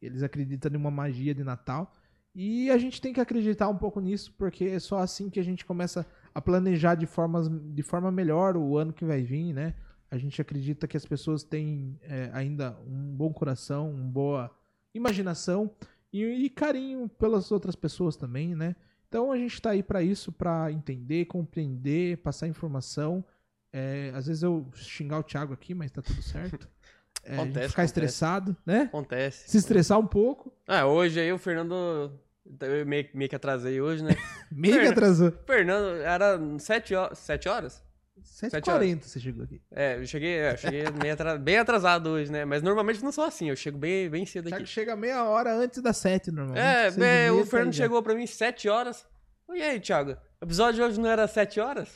eles 0.00 0.22
acreditam 0.22 0.72
em 0.72 0.76
uma 0.76 0.90
magia 0.90 1.34
de 1.34 1.42
Natal. 1.42 1.92
E 2.34 2.70
a 2.70 2.78
gente 2.78 3.00
tem 3.00 3.12
que 3.12 3.20
acreditar 3.20 3.68
um 3.68 3.76
pouco 3.76 4.00
nisso, 4.00 4.32
porque 4.38 4.64
é 4.64 4.78
só 4.78 4.98
assim 4.98 5.28
que 5.28 5.40
a 5.40 5.42
gente 5.42 5.64
começa 5.64 6.06
a 6.32 6.40
planejar 6.40 6.94
de, 6.94 7.04
formas, 7.04 7.48
de 7.48 7.82
forma 7.82 8.12
melhor 8.12 8.56
o 8.56 8.76
ano 8.76 8.92
que 8.92 9.04
vai 9.04 9.22
vir, 9.22 9.52
né? 9.52 9.74
A 10.08 10.16
gente 10.16 10.40
acredita 10.40 10.86
que 10.86 10.96
as 10.96 11.04
pessoas 11.04 11.42
têm 11.42 11.98
é, 12.02 12.30
ainda 12.32 12.78
um 12.86 13.14
bom 13.16 13.32
coração, 13.32 13.90
uma 13.90 14.04
boa 14.04 14.50
imaginação 14.94 15.70
e, 16.12 16.22
e 16.22 16.48
carinho 16.48 17.08
pelas 17.08 17.50
outras 17.50 17.74
pessoas 17.74 18.16
também, 18.16 18.54
né? 18.54 18.76
Então 19.08 19.32
a 19.32 19.36
gente 19.36 19.60
tá 19.60 19.70
aí 19.70 19.82
para 19.82 20.02
isso, 20.02 20.30
para 20.30 20.70
entender, 20.70 21.24
compreender, 21.24 22.18
passar 22.18 22.46
informação. 22.46 23.24
É, 23.72 24.10
às 24.14 24.26
vezes 24.26 24.42
eu 24.42 24.66
xingar 24.74 25.18
o 25.18 25.22
Thiago 25.22 25.52
aqui, 25.52 25.74
mas 25.74 25.90
tá 25.90 26.00
tudo 26.02 26.22
certo. 26.22 26.68
É, 27.24 27.34
Acontece, 27.34 27.68
ficar 27.68 27.82
acontece. 27.82 27.84
estressado, 27.84 28.56
né? 28.64 28.82
Acontece. 28.82 29.50
Se 29.50 29.58
estressar 29.58 29.98
um 29.98 30.06
pouco. 30.06 30.50
Ah, 30.66 30.86
hoje 30.86 31.20
aí 31.20 31.30
o 31.30 31.36
Fernando. 31.36 32.12
Eu 32.60 32.86
meio, 32.86 33.08
meio 33.12 33.28
que 33.28 33.36
atrasei 33.36 33.80
hoje, 33.82 34.02
né? 34.02 34.16
Meio 34.50 34.74
que 34.74 34.80
Perna. 34.80 34.92
atrasou. 34.92 35.32
Fernando, 35.44 35.96
era 36.00 36.38
7 36.58 36.94
horas. 36.94 37.18
7 37.18 37.48
horas? 37.48 37.84
7h40 38.22 39.02
você 39.02 39.20
chegou 39.20 39.44
aqui. 39.44 39.60
É, 39.70 39.96
eu 39.98 40.06
cheguei, 40.06 40.38
é, 40.38 40.52
eu 40.52 40.56
cheguei 40.56 40.84
meio 41.02 41.12
atra- 41.12 41.36
bem 41.36 41.58
atrasado 41.58 42.08
hoje, 42.08 42.30
né? 42.32 42.44
Mas 42.46 42.62
normalmente 42.62 43.02
não 43.02 43.12
sou 43.12 43.24
assim, 43.24 43.50
eu 43.50 43.56
chego 43.56 43.76
bem, 43.76 44.08
bem 44.08 44.24
cedo 44.24 44.52
aqui. 44.54 44.64
chega 44.64 44.96
meia 44.96 45.24
hora 45.24 45.52
antes 45.54 45.82
das 45.82 45.98
7, 45.98 46.30
normalmente. 46.30 46.64
É, 46.64 46.90
bem, 46.92 47.00
meia 47.00 47.34
o 47.34 47.44
Fernando 47.44 47.74
já. 47.74 47.84
chegou 47.84 48.02
pra 48.02 48.14
mim 48.14 48.26
7 48.26 48.68
horas. 48.68 49.04
E 49.52 49.60
aí, 49.60 49.78
Thiago? 49.80 50.12
O 50.40 50.44
episódio 50.44 50.76
de 50.76 50.82
hoje 50.82 51.00
não 51.00 51.10
era 51.10 51.26
7 51.28 51.60
horas? 51.60 51.90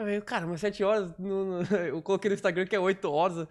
Eu 0.00 0.04
falei, 0.06 0.20
cara, 0.20 0.46
mas 0.46 0.60
7 0.60 0.82
horas. 0.82 1.12
não- 1.18 1.44
não- 1.44 1.60
Eu 1.86 2.02
coloquei 2.02 2.28
no 2.28 2.34
Instagram 2.34 2.66
que 2.66 2.74
é 2.76 2.80
8 2.80 3.10
horas. 3.10 3.46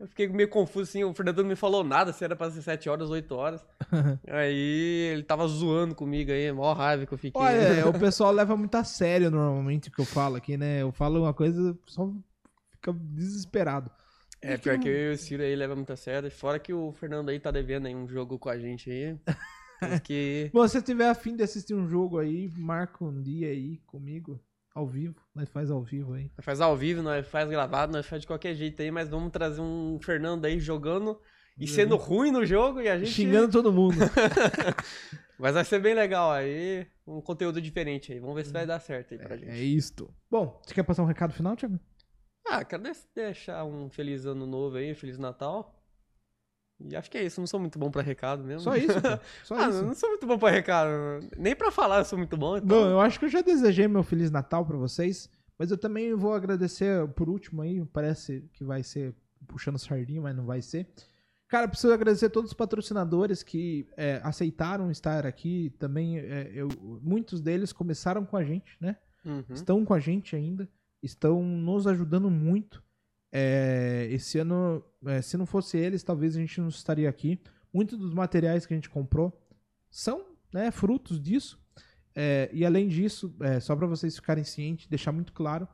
Eu 0.00 0.08
fiquei 0.08 0.26
meio 0.26 0.48
confuso 0.48 0.90
assim, 0.90 1.04
o 1.04 1.14
Fernando 1.14 1.38
não 1.42 1.48
me 1.50 1.54
falou 1.54 1.84
nada 1.84 2.12
se 2.12 2.24
era 2.24 2.34
pra 2.34 2.50
ser 2.50 2.60
7 2.62 2.88
horas 2.88 3.06
ou 3.08 3.14
8 3.14 3.32
horas. 3.36 3.64
aí 4.26 5.10
ele 5.12 5.22
tava 5.22 5.46
zoando 5.46 5.94
comigo 5.94 6.32
aí, 6.32 6.50
mó 6.50 6.72
raiva 6.72 7.06
que 7.06 7.14
eu 7.14 7.18
fiquei. 7.18 7.40
Olha, 7.40 7.86
o 7.88 7.96
pessoal 7.98 8.32
leva 8.32 8.56
muito 8.56 8.74
a 8.74 8.82
sério 8.82 9.30
normalmente 9.30 9.88
o 9.88 9.92
que 9.92 10.00
eu 10.00 10.04
falo 10.04 10.36
aqui, 10.36 10.56
né? 10.56 10.82
Eu 10.82 10.90
falo 10.90 11.22
uma 11.22 11.32
coisa, 11.32 11.70
o 11.70 11.74
pessoal 11.76 12.12
fica 12.72 12.92
desesperado. 12.92 13.90
É, 14.40 14.56
pior 14.56 14.76
que 14.80 14.88
eu 14.88 15.12
e 15.12 15.14
o 15.14 15.16
Ciro 15.16 15.40
aí 15.44 15.54
leva 15.54 15.76
muito 15.76 15.92
a 15.92 15.96
sério. 15.96 16.28
Fora 16.32 16.58
que 16.58 16.72
o 16.72 16.90
Fernando 16.92 17.28
aí 17.28 17.38
tá 17.38 17.52
devendo 17.52 17.86
aí 17.86 17.94
um 17.94 18.08
jogo 18.08 18.40
com 18.40 18.48
a 18.48 18.58
gente 18.58 18.90
aí. 18.90 19.16
Que. 20.02 20.50
Bom, 20.52 20.66
se 20.66 20.72
você 20.74 20.82
tiver 20.82 21.08
afim 21.08 21.36
de 21.36 21.44
assistir 21.44 21.74
um 21.74 21.88
jogo 21.88 22.18
aí, 22.18 22.50
marca 22.56 23.04
um 23.04 23.22
dia 23.22 23.48
aí 23.48 23.78
comigo, 23.86 24.40
ao 24.74 24.86
vivo. 24.86 25.16
Nós 25.34 25.48
faz 25.48 25.70
ao 25.70 25.82
vivo 25.82 26.14
aí. 26.14 26.30
Nós 26.36 26.44
faz 26.44 26.60
ao 26.60 26.76
vivo, 26.76 27.02
nós 27.02 27.26
faz 27.26 27.48
gravado, 27.48 27.92
nós 27.92 28.06
faz 28.06 28.22
de 28.22 28.26
qualquer 28.26 28.54
jeito 28.54 28.80
aí, 28.82 28.90
mas 28.90 29.08
vamos 29.08 29.30
trazer 29.30 29.60
um 29.60 29.98
Fernando 30.02 30.44
aí 30.44 30.58
jogando 30.58 31.20
e 31.58 31.66
sendo 31.66 31.96
ruim 31.96 32.30
no 32.30 32.44
jogo 32.44 32.80
e 32.80 32.88
a 32.88 32.98
gente. 32.98 33.10
Xingando 33.10 33.52
todo 33.52 33.72
mundo. 33.72 33.96
Mas 35.38 35.54
vai 35.54 35.64
ser 35.64 35.80
bem 35.80 35.92
legal 35.92 36.30
aí, 36.30 36.86
um 37.04 37.20
conteúdo 37.20 37.60
diferente 37.60 38.12
aí. 38.12 38.20
Vamos 38.20 38.36
ver 38.36 38.44
se 38.44 38.52
vai 38.52 38.64
dar 38.64 38.78
certo 38.78 39.12
aí 39.12 39.18
pra 39.18 39.34
é 39.34 39.38
gente. 39.38 39.76
isto. 39.76 40.14
Bom, 40.30 40.60
você 40.64 40.72
quer 40.72 40.84
passar 40.84 41.02
um 41.02 41.06
recado 41.06 41.32
final, 41.32 41.56
Thiago? 41.56 41.80
Ah, 42.46 42.64
quero 42.64 42.84
deixar 43.12 43.64
um 43.64 43.90
feliz 43.90 44.24
ano 44.24 44.46
novo 44.46 44.76
aí, 44.76 44.94
feliz 44.94 45.18
Natal. 45.18 45.81
E 46.88 46.96
acho 46.96 47.10
que 47.10 47.18
é 47.18 47.24
isso, 47.24 47.40
não 47.40 47.46
sou 47.46 47.60
muito 47.60 47.78
bom 47.78 47.90
pra 47.90 48.02
recado 48.02 48.44
mesmo. 48.44 48.60
Só 48.60 48.76
isso, 48.76 49.00
pô. 49.00 49.08
Só 49.44 49.54
ah, 49.56 49.68
isso. 49.68 49.82
não 49.82 49.94
sou 49.94 50.08
muito 50.10 50.26
bom 50.26 50.38
pra 50.38 50.50
recado. 50.50 50.90
Nem 51.36 51.54
pra 51.54 51.70
falar 51.70 51.98
eu 51.98 52.04
sou 52.04 52.18
muito 52.18 52.36
bom. 52.36 52.56
Então... 52.56 52.66
Bom, 52.66 52.88
eu 52.88 53.00
acho 53.00 53.18
que 53.18 53.24
eu 53.24 53.28
já 53.28 53.40
desejei 53.40 53.88
meu 53.88 54.02
Feliz 54.02 54.30
Natal 54.30 54.64
pra 54.64 54.76
vocês, 54.76 55.28
mas 55.58 55.70
eu 55.70 55.78
também 55.78 56.14
vou 56.14 56.32
agradecer 56.34 57.06
por 57.08 57.28
último 57.28 57.62
aí, 57.62 57.84
parece 57.92 58.44
que 58.52 58.64
vai 58.64 58.82
ser 58.82 59.14
puxando 59.46 59.78
sardinha, 59.78 60.20
mas 60.20 60.36
não 60.36 60.44
vai 60.44 60.62
ser. 60.62 60.88
Cara, 61.52 61.68
preciso 61.68 61.92
agradecer 61.92 62.26
a 62.26 62.30
todos 62.30 62.50
os 62.50 62.56
patrocinadores 62.56 63.42
que 63.42 63.86
é, 63.94 64.22
aceitaram 64.24 64.90
estar 64.90 65.26
aqui. 65.26 65.70
Também, 65.78 66.18
é, 66.18 66.50
eu, 66.54 66.68
muitos 67.02 67.42
deles 67.42 67.74
começaram 67.74 68.24
com 68.24 68.38
a 68.38 68.42
gente, 68.42 68.74
né? 68.80 68.96
Uhum. 69.22 69.44
Estão 69.50 69.84
com 69.84 69.92
a 69.92 70.00
gente 70.00 70.34
ainda, 70.34 70.66
estão 71.02 71.42
nos 71.42 71.86
ajudando 71.86 72.30
muito. 72.30 72.82
É, 73.32 74.06
esse 74.10 74.38
ano, 74.38 74.84
é, 75.06 75.22
se 75.22 75.38
não 75.38 75.46
fosse 75.46 75.78
eles, 75.78 76.02
talvez 76.02 76.36
a 76.36 76.40
gente 76.40 76.60
não 76.60 76.68
estaria 76.68 77.08
aqui. 77.08 77.40
Muitos 77.72 77.98
dos 77.98 78.12
materiais 78.12 78.66
que 78.66 78.74
a 78.74 78.76
gente 78.76 78.90
comprou 78.90 79.32
são 79.90 80.26
né, 80.52 80.70
frutos 80.70 81.18
disso. 81.20 81.58
É, 82.14 82.50
e 82.52 82.64
além 82.64 82.88
disso, 82.88 83.34
é, 83.40 83.58
só 83.58 83.74
para 83.74 83.86
vocês 83.86 84.14
ficarem 84.14 84.44
cientes, 84.44 84.86
deixar 84.86 85.12
muito 85.12 85.32
claro, 85.32 85.66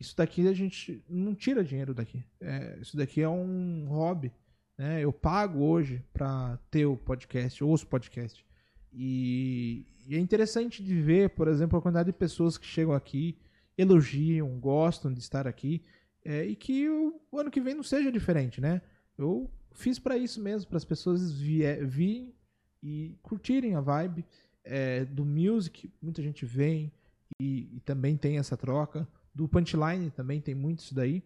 isso 0.00 0.16
daqui 0.16 0.48
a 0.48 0.54
gente 0.54 1.04
não 1.08 1.34
tira 1.34 1.62
dinheiro 1.62 1.92
daqui. 1.92 2.24
É, 2.40 2.78
isso 2.80 2.96
daqui 2.96 3.20
é 3.20 3.28
um 3.28 3.86
hobby. 3.88 4.32
Né? 4.76 5.00
Eu 5.00 5.12
pago 5.12 5.60
hoje 5.60 6.02
para 6.12 6.58
ter 6.70 6.86
o 6.86 6.96
podcast, 6.96 7.62
ouço 7.62 7.86
podcast. 7.86 8.44
E, 8.92 9.86
e 10.06 10.16
é 10.16 10.18
interessante 10.18 10.82
de 10.82 11.00
ver, 11.00 11.30
por 11.30 11.46
exemplo, 11.46 11.78
a 11.78 11.82
quantidade 11.82 12.06
de 12.06 12.18
pessoas 12.18 12.58
que 12.58 12.66
chegam 12.66 12.94
aqui, 12.94 13.38
elogiam, 13.76 14.58
gostam 14.58 15.12
de 15.12 15.20
estar 15.20 15.46
aqui, 15.46 15.84
é, 16.24 16.44
e 16.44 16.54
que 16.54 16.88
o, 16.88 17.20
o 17.30 17.38
ano 17.38 17.50
que 17.50 17.60
vem 17.60 17.74
não 17.74 17.82
seja 17.82 18.10
diferente, 18.10 18.60
né? 18.60 18.80
Eu 19.18 19.50
fiz 19.72 19.98
para 19.98 20.16
isso 20.16 20.40
mesmo, 20.40 20.68
para 20.68 20.76
as 20.76 20.84
pessoas 20.84 21.32
virem 21.32 22.34
e 22.82 23.16
curtirem 23.22 23.74
a 23.74 23.80
vibe 23.80 24.24
é, 24.64 25.04
do 25.04 25.24
music. 25.24 25.90
Muita 26.00 26.22
gente 26.22 26.44
vem 26.44 26.92
e, 27.40 27.76
e 27.76 27.80
também 27.80 28.16
tem 28.16 28.38
essa 28.38 28.56
troca. 28.56 29.06
Do 29.34 29.48
punchline 29.48 30.10
também 30.10 30.40
tem 30.40 30.54
muito 30.54 30.80
isso 30.80 30.94
daí. 30.94 31.22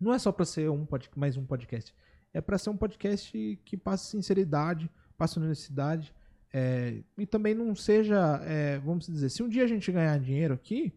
Não 0.00 0.12
é 0.12 0.18
só 0.18 0.30
para 0.30 0.44
ser 0.44 0.70
um 0.70 0.86
mais 1.14 1.36
um 1.36 1.44
podcast, 1.44 1.94
é 2.32 2.40
para 2.40 2.58
ser 2.58 2.70
um 2.70 2.76
podcast 2.76 3.58
que 3.64 3.76
passe 3.76 4.10
sinceridade, 4.10 4.90
passe 5.16 5.38
honestidade. 5.38 6.14
É, 6.52 7.02
e 7.18 7.26
também 7.26 7.54
não 7.54 7.74
seja, 7.74 8.40
é, 8.44 8.78
vamos 8.78 9.06
dizer, 9.06 9.30
se 9.30 9.42
um 9.42 9.48
dia 9.48 9.64
a 9.64 9.66
gente 9.66 9.90
ganhar 9.90 10.18
dinheiro 10.20 10.54
aqui, 10.54 10.92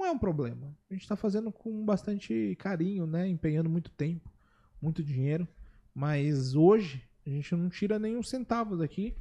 não 0.00 0.06
é 0.06 0.10
um 0.10 0.18
problema. 0.18 0.74
A 0.88 0.94
gente 0.94 1.02
está 1.02 1.14
fazendo 1.14 1.52
com 1.52 1.84
bastante 1.84 2.56
carinho, 2.58 3.06
né? 3.06 3.28
Empenhando 3.28 3.68
muito 3.68 3.90
tempo, 3.90 4.32
muito 4.80 5.02
dinheiro. 5.02 5.46
Mas 5.94 6.54
hoje 6.54 7.06
a 7.26 7.28
gente 7.28 7.54
não 7.54 7.68
tira 7.68 7.98
nenhum 7.98 8.22
centavo 8.22 8.78
daqui. 8.78 9.14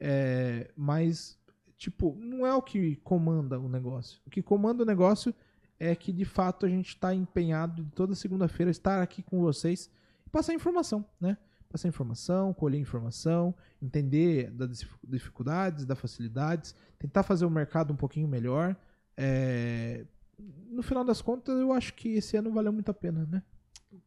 É, 0.00 0.72
mas, 0.76 1.38
tipo, 1.78 2.16
não 2.18 2.44
é 2.44 2.52
o 2.52 2.60
que 2.60 2.96
comanda 2.96 3.60
o 3.60 3.68
negócio. 3.68 4.20
O 4.26 4.30
que 4.30 4.42
comanda 4.42 4.82
o 4.82 4.86
negócio 4.86 5.32
é 5.78 5.94
que 5.94 6.12
de 6.12 6.24
fato 6.24 6.66
a 6.66 6.68
gente 6.68 6.88
está 6.88 7.14
empenhado 7.14 7.84
de 7.84 7.90
toda 7.92 8.14
segunda-feira 8.14 8.70
estar 8.70 9.00
aqui 9.00 9.22
com 9.22 9.40
vocês 9.40 9.88
e 10.26 10.30
passar 10.30 10.52
informação, 10.52 11.04
né? 11.20 11.38
Passar 11.68 11.88
informação, 11.88 12.52
colher 12.52 12.78
informação, 12.80 13.54
entender 13.80 14.50
das 14.50 14.84
dificuldades, 15.06 15.84
das 15.84 15.98
facilidades, 15.98 16.74
tentar 16.98 17.22
fazer 17.22 17.44
o 17.44 17.50
mercado 17.50 17.92
um 17.92 17.96
pouquinho 17.96 18.28
melhor. 18.28 18.76
É, 19.16 20.04
No 20.38 20.82
final 20.82 21.04
das 21.04 21.20
contas, 21.22 21.58
eu 21.58 21.72
acho 21.72 21.94
que 21.94 22.16
esse 22.16 22.36
ano 22.36 22.52
valeu 22.52 22.72
muito 22.72 22.90
a 22.90 22.94
pena, 22.94 23.26
né? 23.30 23.42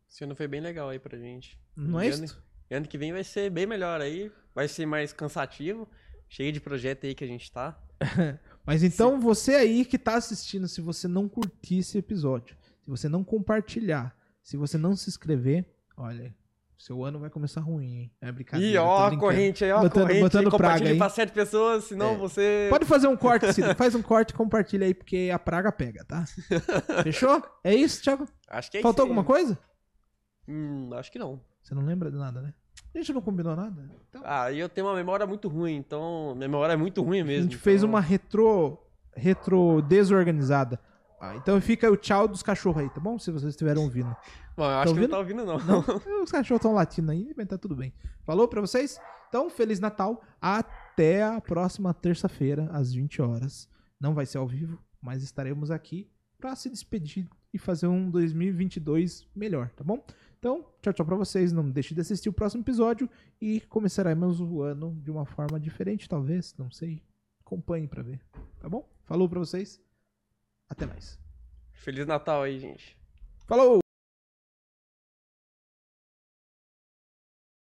Esse 0.09 0.23
ano 0.23 0.35
foi 0.35 0.47
bem 0.47 0.61
legal 0.61 0.89
aí 0.89 0.99
pra 0.99 1.17
gente. 1.17 1.57
Não 1.75 1.99
é 1.99 2.07
E 2.07 2.11
ano- 2.11 2.25
isso? 2.25 2.43
Ano 2.69 2.87
que 2.87 2.97
vem 2.97 3.13
vai 3.13 3.23
ser 3.23 3.49
bem 3.49 3.65
melhor 3.65 4.01
aí. 4.01 4.31
Vai 4.53 4.67
ser 4.67 4.85
mais 4.85 5.13
cansativo. 5.13 5.87
Cheio 6.27 6.51
de 6.51 6.59
projeto 6.59 7.05
aí 7.05 7.15
que 7.15 7.23
a 7.23 7.27
gente 7.27 7.49
tá. 7.51 7.81
Mas 8.65 8.83
então, 8.83 9.19
você 9.19 9.55
aí 9.55 9.85
que 9.85 9.97
tá 9.97 10.15
assistindo, 10.15 10.67
se 10.67 10.81
você 10.81 11.07
não 11.07 11.29
curtir 11.29 11.77
esse 11.77 11.97
episódio, 11.97 12.57
se 12.83 12.89
você 12.89 13.07
não 13.07 13.23
compartilhar, 13.23 14.13
se 14.43 14.57
você 14.57 14.77
não 14.77 14.93
se 14.95 15.09
inscrever, 15.09 15.65
olha, 15.95 16.35
seu 16.77 17.03
ano 17.03 17.19
vai 17.19 17.29
começar 17.29 17.61
ruim, 17.61 17.85
hein? 18.01 18.11
É 18.21 18.31
brincadeira. 18.31 18.71
Ih, 18.73 18.77
ó, 18.77 19.07
a 19.07 19.17
corrente 19.17 19.63
aí, 19.65 19.71
ó, 19.71 19.79
a 19.79 19.81
Botando- 19.81 20.03
corrente. 20.03 20.21
botando 20.21 20.51
praga 20.57 20.89
aí. 20.89 20.97
pra 20.97 21.09
sete 21.09 21.31
pessoas, 21.31 21.85
senão 21.85 22.11
É. 22.11 22.17
você. 22.17 22.67
Pode 22.69 22.85
fazer 22.85 23.07
um 23.07 23.17
corte, 23.17 23.51
Ciro. 23.53 23.73
Faz 23.75 23.95
um 23.95 24.01
corte 24.01 24.29
e 24.31 24.33
compartilha 24.33 24.85
aí, 24.85 24.93
porque 24.93 25.29
a 25.33 25.39
praga 25.39 25.71
pega, 25.71 26.03
tá? 26.05 26.23
Fechou? 27.03 27.41
É 27.63 27.73
isso, 27.73 28.01
Thiago? 28.03 28.27
Acho 28.49 28.69
que 28.71 28.77
é 28.77 28.81
Faltou 28.81 29.05
isso 29.05 29.11
alguma 29.11 29.23
coisa? 29.23 29.57
Hum, 30.47 30.89
acho 30.93 31.11
que 31.11 31.19
não. 31.19 31.41
Você 31.63 31.73
não 31.75 31.83
lembra 31.83 32.09
de 32.11 32.17
nada, 32.17 32.41
né? 32.41 32.53
A 32.93 32.97
gente 32.99 33.11
não 33.13 33.21
combinou 33.21 33.55
nada. 33.55 33.89
Então, 34.09 34.21
Ah, 34.23 34.51
e 34.51 34.59
eu 34.59 34.69
tenho 34.69 34.87
uma 34.87 34.95
memória 34.95 35.25
muito 35.27 35.47
ruim, 35.47 35.75
então. 35.75 36.33
Minha 36.35 36.47
memória 36.47 36.73
é 36.73 36.77
muito 36.77 37.01
ruim 37.03 37.19
a 37.21 37.25
mesmo. 37.25 37.43
gente 37.43 37.57
fez 37.57 37.77
então- 37.81 37.89
uma 37.89 37.99
retro, 37.99 38.77
retro 39.15 39.81
desorganizada. 39.81 40.79
Ah, 41.19 41.35
então 41.35 41.59
fica 41.59 41.89
o 41.89 41.97
tchau 41.97 42.27
dos 42.27 42.43
cachorros 42.43 42.83
aí, 42.83 42.89
tá 42.89 42.99
bom? 42.99 43.17
Se 43.17 43.31
vocês 43.31 43.51
estiverem 43.51 43.81
ouvindo. 43.81 44.15
Bom, 44.55 44.63
eu 44.63 44.77
acho 44.77 44.93
Tá 44.93 44.99
que 44.99 45.07
não 45.07 45.09
tá 45.09 45.17
ouvindo, 45.19 45.45
não. 45.45 45.57
Os 46.23 46.31
cachorros 46.31 46.59
estão 46.59 46.73
latindo 46.73 47.11
aí, 47.11 47.33
mas 47.35 47.47
tá 47.47 47.57
tudo 47.57 47.75
bem. 47.75 47.93
Falou 48.23 48.47
pra 48.47 48.61
vocês? 48.61 48.99
Então, 49.27 49.49
Feliz 49.49 49.79
Natal. 49.79 50.21
Até 50.39 51.23
a 51.23 51.41
próxima 51.41 51.93
terça-feira, 51.93 52.69
às 52.71 52.93
20 52.93 53.21
horas. 53.21 53.67
Não 53.99 54.13
vai 54.13 54.25
ser 54.25 54.37
ao 54.37 54.47
vivo, 54.47 54.79
mas 55.01 55.23
estaremos 55.23 55.71
aqui 55.71 56.09
pra 56.37 56.55
se 56.55 56.69
despedir 56.69 57.27
e 57.51 57.57
fazer 57.57 57.87
um 57.87 58.09
2022 58.11 59.27
melhor, 59.35 59.69
tá 59.71 59.83
bom? 59.83 60.05
Então, 60.37 60.63
tchau, 60.81 60.93
tchau 60.93 61.05
pra 61.05 61.15
vocês. 61.15 61.51
Não 61.51 61.67
deixe 61.69 61.95
de 61.95 62.01
assistir 62.01 62.29
o 62.29 62.33
próximo 62.33 62.61
episódio 62.61 63.09
e 63.41 63.59
começaremos 63.61 64.39
o 64.39 64.61
ano 64.61 64.95
de 65.03 65.09
uma 65.09 65.25
forma 65.25 65.59
diferente, 65.59 66.07
talvez. 66.07 66.53
Não 66.57 66.69
sei. 66.69 67.01
Acompanhe 67.41 67.87
pra 67.87 68.03
ver. 68.03 68.21
Tá 68.59 68.69
bom? 68.69 68.87
Falou 69.03 69.27
pra 69.27 69.39
vocês. 69.39 69.81
Até 70.69 70.85
mais. 70.85 71.19
Feliz 71.73 72.05
Natal 72.05 72.43
aí, 72.43 72.59
gente. 72.59 72.97
Falou! 73.47 73.86